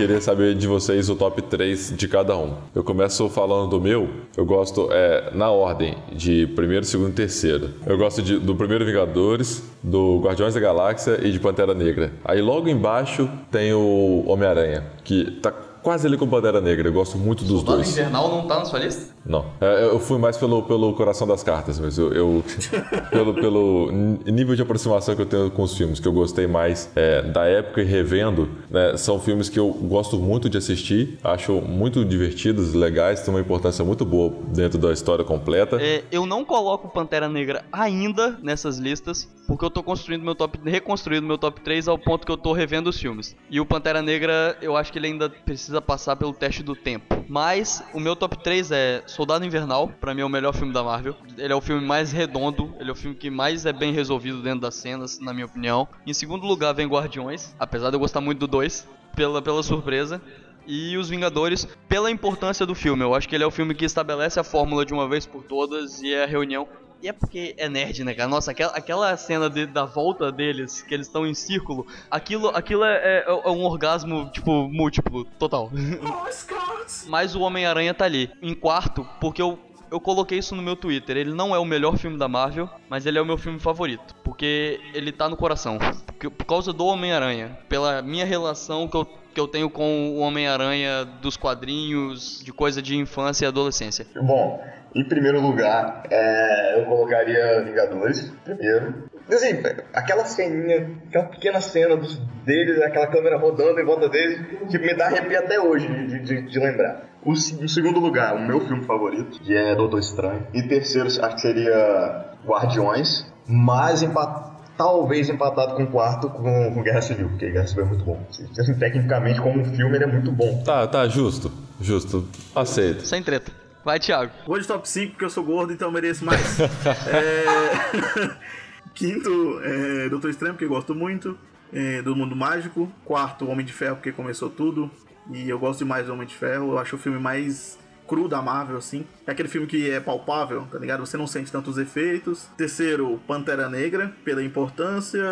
queria 0.00 0.20
saber 0.20 0.54
de 0.54 0.66
vocês 0.66 1.10
o 1.10 1.14
top 1.16 1.42
3 1.42 1.94
de 1.96 2.08
cada 2.08 2.36
um. 2.36 2.54
Eu 2.74 2.82
começo 2.82 3.28
falando 3.28 3.68
do 3.70 3.80
meu. 3.80 4.08
Eu 4.36 4.44
gosto 4.46 4.88
é, 4.90 5.30
na 5.34 5.50
ordem 5.50 5.94
de 6.12 6.46
primeiro, 6.56 6.84
segundo 6.86 7.10
e 7.10 7.12
terceiro. 7.12 7.70
Eu 7.86 7.98
gosto 7.98 8.22
de- 8.22 8.38
do 8.38 8.54
primeiro 8.56 8.84
Vingadores, 8.84 9.62
do 9.82 10.18
Guardiões 10.20 10.54
da 10.54 10.60
Galáxia 10.60 11.18
e 11.22 11.30
de 11.30 11.38
Pantera 11.38 11.74
Negra. 11.74 12.12
Aí 12.24 12.40
logo 12.40 12.68
embaixo 12.68 13.28
tem 13.50 13.74
o 13.74 14.24
Homem-Aranha, 14.26 14.84
que 15.04 15.32
tá 15.42 15.52
quase 15.82 16.06
ali 16.06 16.16
com 16.16 16.26
Pantera 16.28 16.60
Negra. 16.60 16.88
Eu 16.88 16.92
gosto 16.92 17.16
muito 17.18 17.44
dos 17.44 17.58
Soldado 17.58 17.76
dois. 17.78 17.90
Invernal 17.90 18.28
não 18.30 18.46
tá 18.46 18.58
na 18.58 18.64
sua 18.64 18.78
lista? 18.78 19.14
Não, 19.24 19.44
É, 19.60 19.84
eu 19.84 19.98
fui 20.00 20.18
mais 20.18 20.36
pelo, 20.36 20.62
pelo 20.62 20.92
coração 20.94 21.26
das 21.26 21.42
cartas, 21.42 21.78
mas 21.78 21.98
eu, 21.98 22.12
eu- 22.12 22.44
pelo, 23.10 23.34
pelo 23.34 23.90
nível 24.26 24.54
de 24.56 24.62
aproximação 24.62 25.14
que 25.14 25.22
eu 25.22 25.26
tenho 25.26 25.50
com 25.50 25.62
os 25.62 25.76
filmes, 25.76 26.00
que 26.00 26.08
eu 26.08 26.12
gostei 26.12 26.46
mais 26.46 26.90
é, 26.96 27.22
da 27.22 27.44
época 27.44 27.82
e 27.82 27.84
revendo, 27.84 28.48
né, 28.70 28.96
são 28.96 29.18
filmes 29.20 29.48
que 29.48 29.58
eu 29.58 29.68
gosto 29.70 30.16
muito 30.18 30.48
de 30.48 30.56
assistir, 30.58 31.18
acho 31.22 31.52
muito 31.60 32.04
divertidos, 32.04 32.72
legais, 32.74 33.20
tem 33.20 33.32
uma 33.34 33.40
importância 33.40 33.84
muito 33.84 34.04
boa 34.04 34.32
dentro 34.48 34.78
da 34.78 34.92
história 34.92 35.24
completa. 35.24 35.76
É, 35.80 36.02
eu 36.10 36.24
não 36.26 36.44
coloco 36.44 36.88
Pantera 36.88 37.28
Negra 37.28 37.62
ainda 37.72 38.38
nessas 38.42 38.78
listas, 38.78 39.28
porque 39.50 39.64
eu 39.64 39.70
tô 39.70 39.82
construindo 39.82 40.22
meu 40.22 40.36
top, 40.36 40.60
reconstruindo 40.64 41.26
meu 41.26 41.36
top 41.36 41.60
3 41.60 41.88
ao 41.88 41.98
ponto 41.98 42.24
que 42.24 42.30
eu 42.30 42.36
tô 42.36 42.52
revendo 42.52 42.88
os 42.88 42.96
filmes. 42.96 43.36
E 43.50 43.60
o 43.60 43.66
Pantera 43.66 44.00
Negra, 44.00 44.56
eu 44.62 44.76
acho 44.76 44.92
que 44.92 44.98
ele 44.98 45.08
ainda 45.08 45.28
precisa 45.28 45.82
passar 45.82 46.14
pelo 46.14 46.32
teste 46.32 46.62
do 46.62 46.76
tempo. 46.76 47.24
Mas 47.28 47.82
o 47.92 47.98
meu 47.98 48.14
top 48.14 48.38
3 48.38 48.70
é 48.70 49.02
Soldado 49.08 49.44
Invernal, 49.44 49.88
pra 50.00 50.14
mim 50.14 50.20
é 50.20 50.24
o 50.24 50.28
melhor 50.28 50.54
filme 50.54 50.72
da 50.72 50.84
Marvel. 50.84 51.16
Ele 51.36 51.52
é 51.52 51.56
o 51.56 51.60
filme 51.60 51.84
mais 51.84 52.12
redondo, 52.12 52.72
ele 52.78 52.90
é 52.90 52.92
o 52.92 52.94
filme 52.96 53.16
que 53.16 53.28
mais 53.28 53.66
é 53.66 53.72
bem 53.72 53.92
resolvido 53.92 54.40
dentro 54.40 54.60
das 54.60 54.76
cenas, 54.76 55.18
na 55.18 55.34
minha 55.34 55.46
opinião. 55.46 55.88
Em 56.06 56.14
segundo 56.14 56.46
lugar 56.46 56.72
vem 56.72 56.86
Guardiões, 56.86 57.52
apesar 57.58 57.90
de 57.90 57.96
eu 57.96 58.00
gostar 58.00 58.20
muito 58.20 58.38
do 58.38 58.46
2, 58.46 58.86
pela, 59.16 59.42
pela 59.42 59.64
surpresa. 59.64 60.22
E 60.64 60.96
Os 60.96 61.08
Vingadores, 61.08 61.66
pela 61.88 62.08
importância 62.08 62.64
do 62.64 62.76
filme. 62.76 63.02
Eu 63.02 63.16
acho 63.16 63.28
que 63.28 63.34
ele 63.34 63.42
é 63.42 63.46
o 63.48 63.50
filme 63.50 63.74
que 63.74 63.84
estabelece 63.84 64.38
a 64.38 64.44
fórmula 64.44 64.86
de 64.86 64.94
uma 64.94 65.08
vez 65.08 65.26
por 65.26 65.42
todas 65.42 66.00
e 66.02 66.14
é 66.14 66.22
a 66.22 66.26
reunião. 66.26 66.68
E 67.02 67.08
é 67.08 67.12
porque 67.12 67.54
é 67.56 67.68
nerd, 67.68 68.04
né, 68.04 68.12
cara? 68.14 68.28
Nossa, 68.28 68.50
aquela, 68.50 68.72
aquela 68.72 69.16
cena 69.16 69.48
de- 69.48 69.64
da 69.66 69.84
volta 69.86 70.30
deles, 70.30 70.82
que 70.82 70.92
eles 70.92 71.06
estão 71.06 71.26
em 71.26 71.32
círculo, 71.34 71.86
aquilo, 72.10 72.48
aquilo 72.48 72.84
é, 72.84 72.96
é- 72.96 73.24
é 73.26 73.48
um 73.50 73.64
orgasmo, 73.64 74.28
tipo, 74.30 74.68
múltiplo, 74.68 75.24
total. 75.38 75.70
Mas 77.06 77.34
o 77.34 77.40
Homem-Aranha 77.40 77.94
tá 77.94 78.04
ali. 78.04 78.30
Em 78.42 78.54
quarto, 78.54 79.06
porque 79.20 79.40
eu, 79.40 79.58
eu 79.90 80.00
coloquei 80.00 80.38
isso 80.38 80.54
no 80.54 80.62
meu 80.62 80.76
Twitter. 80.76 81.16
Ele 81.16 81.32
não 81.32 81.54
é 81.54 81.58
o 81.58 81.64
melhor 81.64 81.96
filme 81.96 82.18
da 82.18 82.28
Marvel, 82.28 82.68
mas 82.88 83.06
ele 83.06 83.18
é 83.18 83.22
o 83.22 83.26
meu 83.26 83.38
filme 83.38 83.58
favorito. 83.58 84.14
Porque 84.24 84.80
ele 84.92 85.12
tá 85.12 85.28
no 85.28 85.36
coração. 85.36 85.78
Porque- 86.06 86.28
por 86.30 86.44
causa 86.44 86.72
do 86.72 86.84
Homem-Aranha. 86.86 87.58
Pela 87.68 88.02
minha 88.02 88.24
relação 88.24 88.86
que 88.88 88.96
eu, 88.96 89.04
que 89.32 89.40
eu 89.40 89.48
tenho 89.48 89.70
com 89.70 90.10
o 90.10 90.18
Homem-Aranha 90.18 91.04
dos 91.04 91.36
quadrinhos, 91.36 92.40
de 92.44 92.52
coisa 92.52 92.82
de 92.82 92.96
infância 92.96 93.44
e 93.44 93.48
adolescência. 93.48 94.06
Bom, 94.20 94.62
em 94.94 95.04
primeiro 95.04 95.40
lugar, 95.40 96.02
é, 96.10 96.80
eu 96.80 96.86
colocaria 96.86 97.62
Vingadores, 97.64 98.32
primeiro. 98.44 99.04
Assim, 99.28 99.60
aquela 99.94 100.24
ceninha, 100.24 100.90
aquela 101.08 101.26
pequena 101.26 101.60
cena 101.60 101.96
dos, 101.96 102.16
deles, 102.44 102.82
aquela 102.82 103.06
câmera 103.06 103.38
rodando 103.38 103.78
em 103.78 103.84
volta 103.84 104.08
deles, 104.08 104.40
que 104.68 104.78
me 104.78 104.92
dá 104.94 105.06
arrepio 105.06 105.38
até 105.38 105.60
hoje 105.60 105.86
de, 106.06 106.18
de- 106.20 106.42
de 106.42 106.58
lembrar. 106.58 107.08
O, 107.24 107.32
em 107.32 107.68
segundo 107.68 108.00
lugar, 108.00 108.34
o 108.34 108.40
meu 108.40 108.60
filme 108.66 108.84
favorito, 108.84 109.38
que 109.40 109.54
é 109.54 109.74
Doutor 109.76 110.00
Estranho. 110.00 110.46
Em 110.54 110.66
terceiro, 110.66 111.06
acho 111.06 111.34
que 111.36 111.40
seria 111.40 112.24
Guardiões, 112.44 113.30
mas 113.46 114.02
empa- 114.02 114.56
talvez 114.76 115.28
empatado 115.28 115.74
com 115.76 115.84
o 115.84 115.86
quarto 115.88 116.28
com, 116.30 116.74
com 116.74 116.82
Guerra 116.82 117.02
Civil, 117.02 117.28
porque 117.28 117.50
Guerra 117.50 117.66
Civil 117.68 117.84
é 117.84 117.88
muito 117.88 118.04
bom. 118.04 118.20
Assim, 118.28 118.74
Tecnicamente, 118.78 119.40
como 119.40 119.60
um 119.60 119.64
filme, 119.64 119.94
ele 119.96 120.04
é 120.04 120.08
muito 120.08 120.32
bom. 120.32 120.62
Tá, 120.64 120.86
tá, 120.88 121.06
justo, 121.06 121.52
justo, 121.80 122.26
aceito. 122.56 123.06
Sem 123.06 123.22
treta. 123.22 123.52
Vai, 123.84 123.98
Thiago. 123.98 124.32
Vou 124.46 124.58
de 124.58 124.66
top 124.66 124.88
5 124.88 125.12
porque 125.12 125.24
eu 125.24 125.30
sou 125.30 125.42
gordo, 125.42 125.72
então 125.72 125.88
eu 125.88 125.92
mereço 125.92 126.24
mais. 126.24 126.40
É, 127.08 128.36
Quinto, 128.94 129.60
é, 129.62 130.08
Doutor 130.08 130.30
Estranho, 130.30 130.54
porque 130.54 130.64
eu 130.64 130.68
gosto 130.68 130.94
muito. 130.94 131.38
É, 131.72 132.02
do 132.02 132.14
Mundo 132.14 132.34
Mágico. 132.36 132.90
Quarto, 133.04 133.48
Homem 133.48 133.64
de 133.64 133.72
Ferro, 133.72 133.96
porque 133.96 134.12
começou 134.12 134.50
tudo. 134.50 134.90
E 135.32 135.48
eu 135.48 135.58
gosto 135.58 135.78
demais 135.78 136.06
do 136.06 136.12
Homem 136.12 136.26
de 136.26 136.34
Ferro. 136.34 136.72
Eu 136.72 136.78
acho 136.78 136.96
o 136.96 136.98
filme 136.98 137.18
mais 137.18 137.78
cru 138.06 138.26
da 138.26 138.42
Marvel, 138.42 138.76
assim. 138.76 139.06
É 139.24 139.30
aquele 139.30 139.48
filme 139.48 139.68
que 139.68 139.88
é 139.88 140.00
palpável, 140.00 140.66
tá 140.70 140.78
ligado? 140.78 141.06
Você 141.06 141.16
não 141.16 141.28
sente 141.28 141.52
tantos 141.52 141.78
efeitos. 141.78 142.48
Terceiro, 142.56 143.20
Pantera 143.26 143.68
Negra, 143.68 144.12
pela 144.24 144.42
importância. 144.42 145.22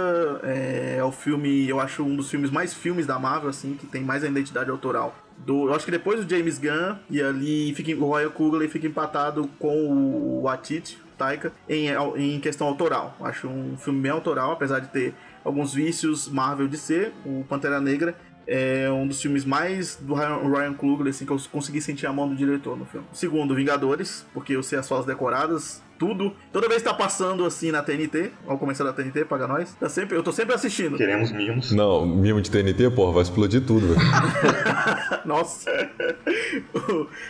É, 0.44 0.96
é 0.98 1.04
o 1.04 1.10
filme, 1.10 1.68
eu 1.68 1.80
acho 1.80 2.04
um 2.04 2.14
dos 2.14 2.30
filmes 2.30 2.50
mais 2.50 2.72
filmes 2.72 3.04
da 3.04 3.18
Marvel, 3.18 3.50
assim, 3.50 3.74
que 3.74 3.86
tem 3.86 4.02
mais 4.02 4.22
a 4.22 4.28
identidade 4.28 4.70
autoral 4.70 5.14
do. 5.44 5.68
Eu 5.68 5.74
acho 5.74 5.84
que 5.84 5.90
depois 5.90 6.24
do 6.24 6.28
James 6.28 6.58
Gunn 6.58 6.96
e 7.10 7.20
ali 7.22 7.74
fica, 7.74 7.94
o 7.94 8.14
Ryan 8.14 8.30
Coogler 8.30 8.68
fica 8.68 8.86
empatado 8.86 9.48
com 9.58 10.40
o 10.42 10.48
Atiti, 10.48 10.98
Taika, 11.16 11.52
em, 11.68 11.88
em 12.16 12.40
questão 12.40 12.66
autoral. 12.66 13.16
Acho 13.20 13.48
um 13.48 13.76
filme 13.76 14.00
bem 14.00 14.10
autoral, 14.10 14.52
apesar 14.52 14.78
de 14.80 14.88
ter 14.88 15.14
alguns 15.44 15.74
vícios 15.74 16.28
Marvel 16.28 16.68
de 16.68 16.76
ser. 16.76 17.12
O 17.24 17.44
Pantera 17.48 17.80
Negra 17.80 18.16
é 18.46 18.90
um 18.90 19.06
dos 19.06 19.20
filmes 19.20 19.44
mais 19.44 19.96
do 19.96 20.14
Ryan 20.14 20.72
Coogler, 20.72 21.10
assim, 21.10 21.26
que 21.26 21.32
eu 21.32 21.38
consegui 21.52 21.82
sentir 21.82 22.06
a 22.06 22.12
mão 22.12 22.28
do 22.28 22.34
diretor 22.34 22.78
no 22.78 22.86
filme. 22.86 23.06
Segundo, 23.12 23.54
Vingadores, 23.54 24.24
porque 24.32 24.54
eu 24.54 24.62
sei 24.62 24.78
as 24.78 24.88
falas 24.88 25.04
decoradas, 25.04 25.82
tudo. 25.98 26.32
Toda 26.52 26.68
vez 26.68 26.82
que 26.82 26.88
tá 26.88 26.94
passando 26.94 27.44
assim 27.44 27.70
na 27.70 27.82
TNT, 27.82 28.30
ao 28.46 28.56
começar 28.56 28.84
da 28.84 28.92
TNT, 28.92 29.24
paga 29.24 29.46
nós. 29.46 29.74
Tá 29.74 29.88
sempre, 29.88 30.16
eu 30.16 30.22
tô 30.22 30.32
sempre 30.32 30.54
assistindo. 30.54 30.96
Queremos 30.96 31.32
mimos. 31.32 31.72
Não, 31.72 32.06
mimo 32.06 32.40
de 32.40 32.50
TNT, 32.50 32.90
porra, 32.90 33.12
vai 33.12 33.22
explodir 33.22 33.64
tudo, 33.64 33.88
velho. 33.88 34.00
Nossa. 35.26 35.70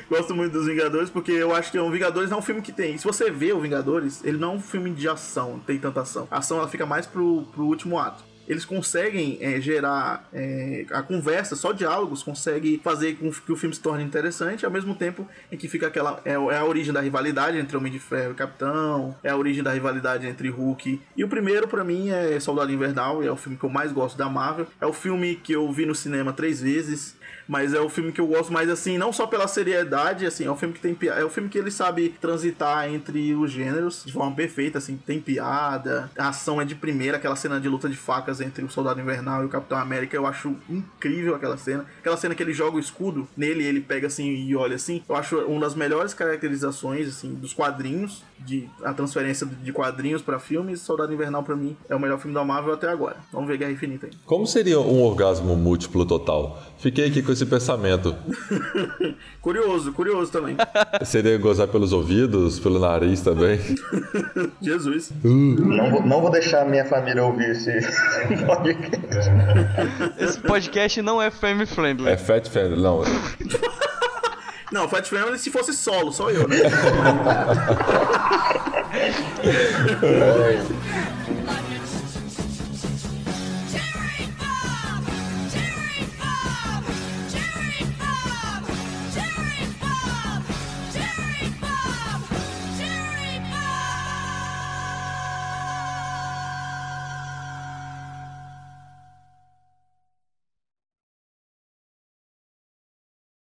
Gosto 0.09 0.35
muito 0.35 0.53
dos 0.53 0.67
Vingadores 0.67 1.11
porque 1.11 1.33
eu 1.33 1.55
acho 1.55 1.73
que 1.73 1.79
o 1.79 1.91
Vingadores 1.91 2.31
é 2.31 2.37
um 2.37 2.43
filme 2.43 2.61
que 2.61 2.73
tem. 2.73 2.99
Se 2.99 3.05
você 3.05 3.31
vê 3.31 3.53
o 3.53 3.61
Vingadores, 3.61 4.23
ele 4.25 4.37
não 4.37 4.53
é 4.53 4.57
um 4.57 4.61
filme 4.61 4.91
de 4.91 5.09
ação, 5.09 5.53
não 5.53 5.61
tem 5.61 5.79
tanta 5.79 6.03
ação. 6.03 6.29
A 6.31 6.39
ação 6.39 6.59
ela 6.59 6.69
fica 6.69 6.85
mais 6.85 7.07
pro, 7.07 7.45
pro 7.53 7.65
último 7.65 7.99
ato 7.99 8.29
eles 8.49 8.65
conseguem 8.65 9.39
é, 9.41 9.61
gerar 9.61 10.27
é, 10.33 10.87
a 10.91 11.03
conversa, 11.03 11.55
só 11.55 11.73
diálogos, 11.73 12.23
consegue 12.23 12.81
fazer 12.83 13.17
com 13.17 13.31
que 13.31 13.53
o 13.53 13.57
filme 13.57 13.75
se 13.75 13.81
torne 13.81 14.03
interessante, 14.03 14.65
ao 14.65 14.73
mesmo 14.73 14.95
tempo 14.95 15.29
em 15.53 15.57
que 15.57 15.69
fica 15.69 15.87
aquela. 15.87 16.21
É, 16.25 16.33
é, 16.33 16.57
a 16.57 16.65
origem 16.65 16.93
da 16.93 17.01
rivalidade 17.01 17.59
entre 17.59 17.77
Homem 17.77 17.93
de 17.93 17.99
Ferro 17.99 18.33
e 18.33 18.35
Capitão, 18.35 19.15
é 19.23 19.31
a 19.31 19.37
origem 19.37 19.63
da 19.63 19.73
rivalidade 19.73 20.27
entre 20.27 20.49
Hulk. 20.49 21.01
E 21.15 21.25
o 21.25 21.29
primeiro, 21.29 21.69
para 21.69 21.85
mim, 21.85 22.09
é 22.09 22.41
Soldado 22.41 22.73
Invernal, 22.73 23.23
é 23.23 23.31
o 23.31 23.37
filme 23.37 23.59
que 23.59 23.65
eu 23.65 23.71
mais 23.71 23.93
gosto 23.93 24.17
da 24.17 24.29
Marvel. 24.29 24.67
É 24.81 24.87
o 24.87 24.93
filme 24.93 25.37
que 25.37 25.53
eu 25.53 25.71
vi 25.71 25.85
no 25.85 25.95
cinema 25.95 26.33
três 26.33 26.63
vezes 26.63 27.19
mas 27.49 27.73
é 27.73 27.81
o 27.81 27.89
filme 27.89 28.13
que 28.13 28.21
eu 28.21 28.27
gosto 28.27 28.53
mais 28.53 28.69
assim, 28.69 28.99
não 28.99 29.11
só 29.11 29.27
pela 29.27 29.49
seriedade, 29.49 30.27
assim, 30.27 30.45
é 30.45 30.51
um 30.51 30.57
filme 30.57 30.75
que 30.75 30.81
tem 30.81 30.97
é 31.09 31.25
o 31.25 31.31
filme 31.31 31.49
que 31.49 31.57
ele 31.57 31.71
sabe 31.71 32.11
transitar 32.21 32.93
entre 32.93 33.35
os 33.35 33.51
gêneros 33.51 34.03
de 34.05 34.13
forma 34.13 34.37
perfeita, 34.37 34.77
assim, 34.77 34.99
tem 34.99 35.19
piada, 35.19 36.11
a 36.17 36.29
ação 36.29 36.61
é 36.61 36.65
de 36.65 36.75
primeira, 36.75 37.17
aquela 37.17 37.35
cena 37.35 37.59
de 37.59 37.69
luta 37.69 37.89
de 37.89 37.97
facas 37.97 38.38
entre 38.41 38.65
o 38.65 38.71
Soldado 38.71 39.01
Invernal 39.01 39.43
e 39.43 39.47
o 39.47 39.49
Capitão 39.49 39.79
América, 39.79 40.17
eu 40.17 40.27
acho 40.27 40.55
incrível 40.69 41.35
aquela 41.35 41.57
cena. 41.57 41.87
Aquela 41.99 42.17
cena 42.17 42.35
que 42.35 42.43
ele 42.43 42.53
joga 42.53 42.77
o 42.77 42.81
escudo 42.81 43.29
nele, 43.37 43.65
ele 43.65 43.81
pega 43.81 44.07
assim 44.07 44.29
e 44.29 44.55
olha 44.57 44.77
assim, 44.77 45.03
eu 45.09 45.17
acho 45.17 45.39
uma 45.41 45.61
das 45.61 45.75
melhores 45.75 46.15
caracterizações 46.15 47.09
assim 47.09 47.35
dos 47.35 47.53
quadrinhos, 47.53 48.25
de 48.39 48.69
a 48.85 48.93
transferência 48.93 49.47
de 49.47 49.73
quadrinhos 49.73 50.23
para 50.23 50.39
filmes. 50.39 50.81
Soldado 50.81 51.13
Invernal 51.13 51.43
para 51.43 51.57
mim 51.57 51.77
é 51.89 51.95
o 51.95 52.01
melhor 52.01 52.19
filme 52.19 52.35
da 52.35 52.45
Marvel 52.45 52.75
até 52.75 52.89
agora. 52.89 53.17
Vamos 53.33 53.49
ver 53.49 53.57
Guerra 53.57 53.73
Infinita 53.73 54.07
aí. 54.07 54.13
Como 54.25 54.47
seria 54.47 54.81
um 54.81 55.03
orgasmo 55.03 55.57
múltiplo 55.57 56.07
total? 56.07 56.63
Fiquei 56.79 57.07
aqui 57.09 57.23
com 57.23 57.33
esse 57.33 57.45
pensamento. 57.45 58.15
curioso, 59.43 59.93
curioso 59.93 60.31
também. 60.31 60.57
Seria 61.05 61.37
gozar 61.39 61.69
pelos 61.69 61.93
ouvidos, 61.93 62.61
pelo 62.61 62.79
nariz 62.79 63.21
também. 63.21 63.59
Jesus. 64.63 65.11
Não, 65.25 65.91
vou, 65.91 66.07
não 66.07 66.21
vou 66.21 66.31
deixar 66.31 66.65
minha 66.65 66.85
família 66.85 67.25
ouvir 67.25 67.51
esse 67.51 67.81
podcast. 68.37 69.31
Esse 70.19 70.41
podcast 70.41 71.03
não 71.03 71.21
é 71.21 71.31
family 71.31 71.67
friendly. 71.67 72.11
É 72.11 72.17
fat 72.17 72.49
friendly, 72.49 72.81
não. 72.81 73.03
Não, 74.71 74.87
Fat 74.87 75.09
Family 75.09 75.39
se 75.39 75.51
fosse 75.51 75.73
solo, 75.73 76.13
só 76.13 76.31
eu, 76.31 76.47
né? 76.47 76.59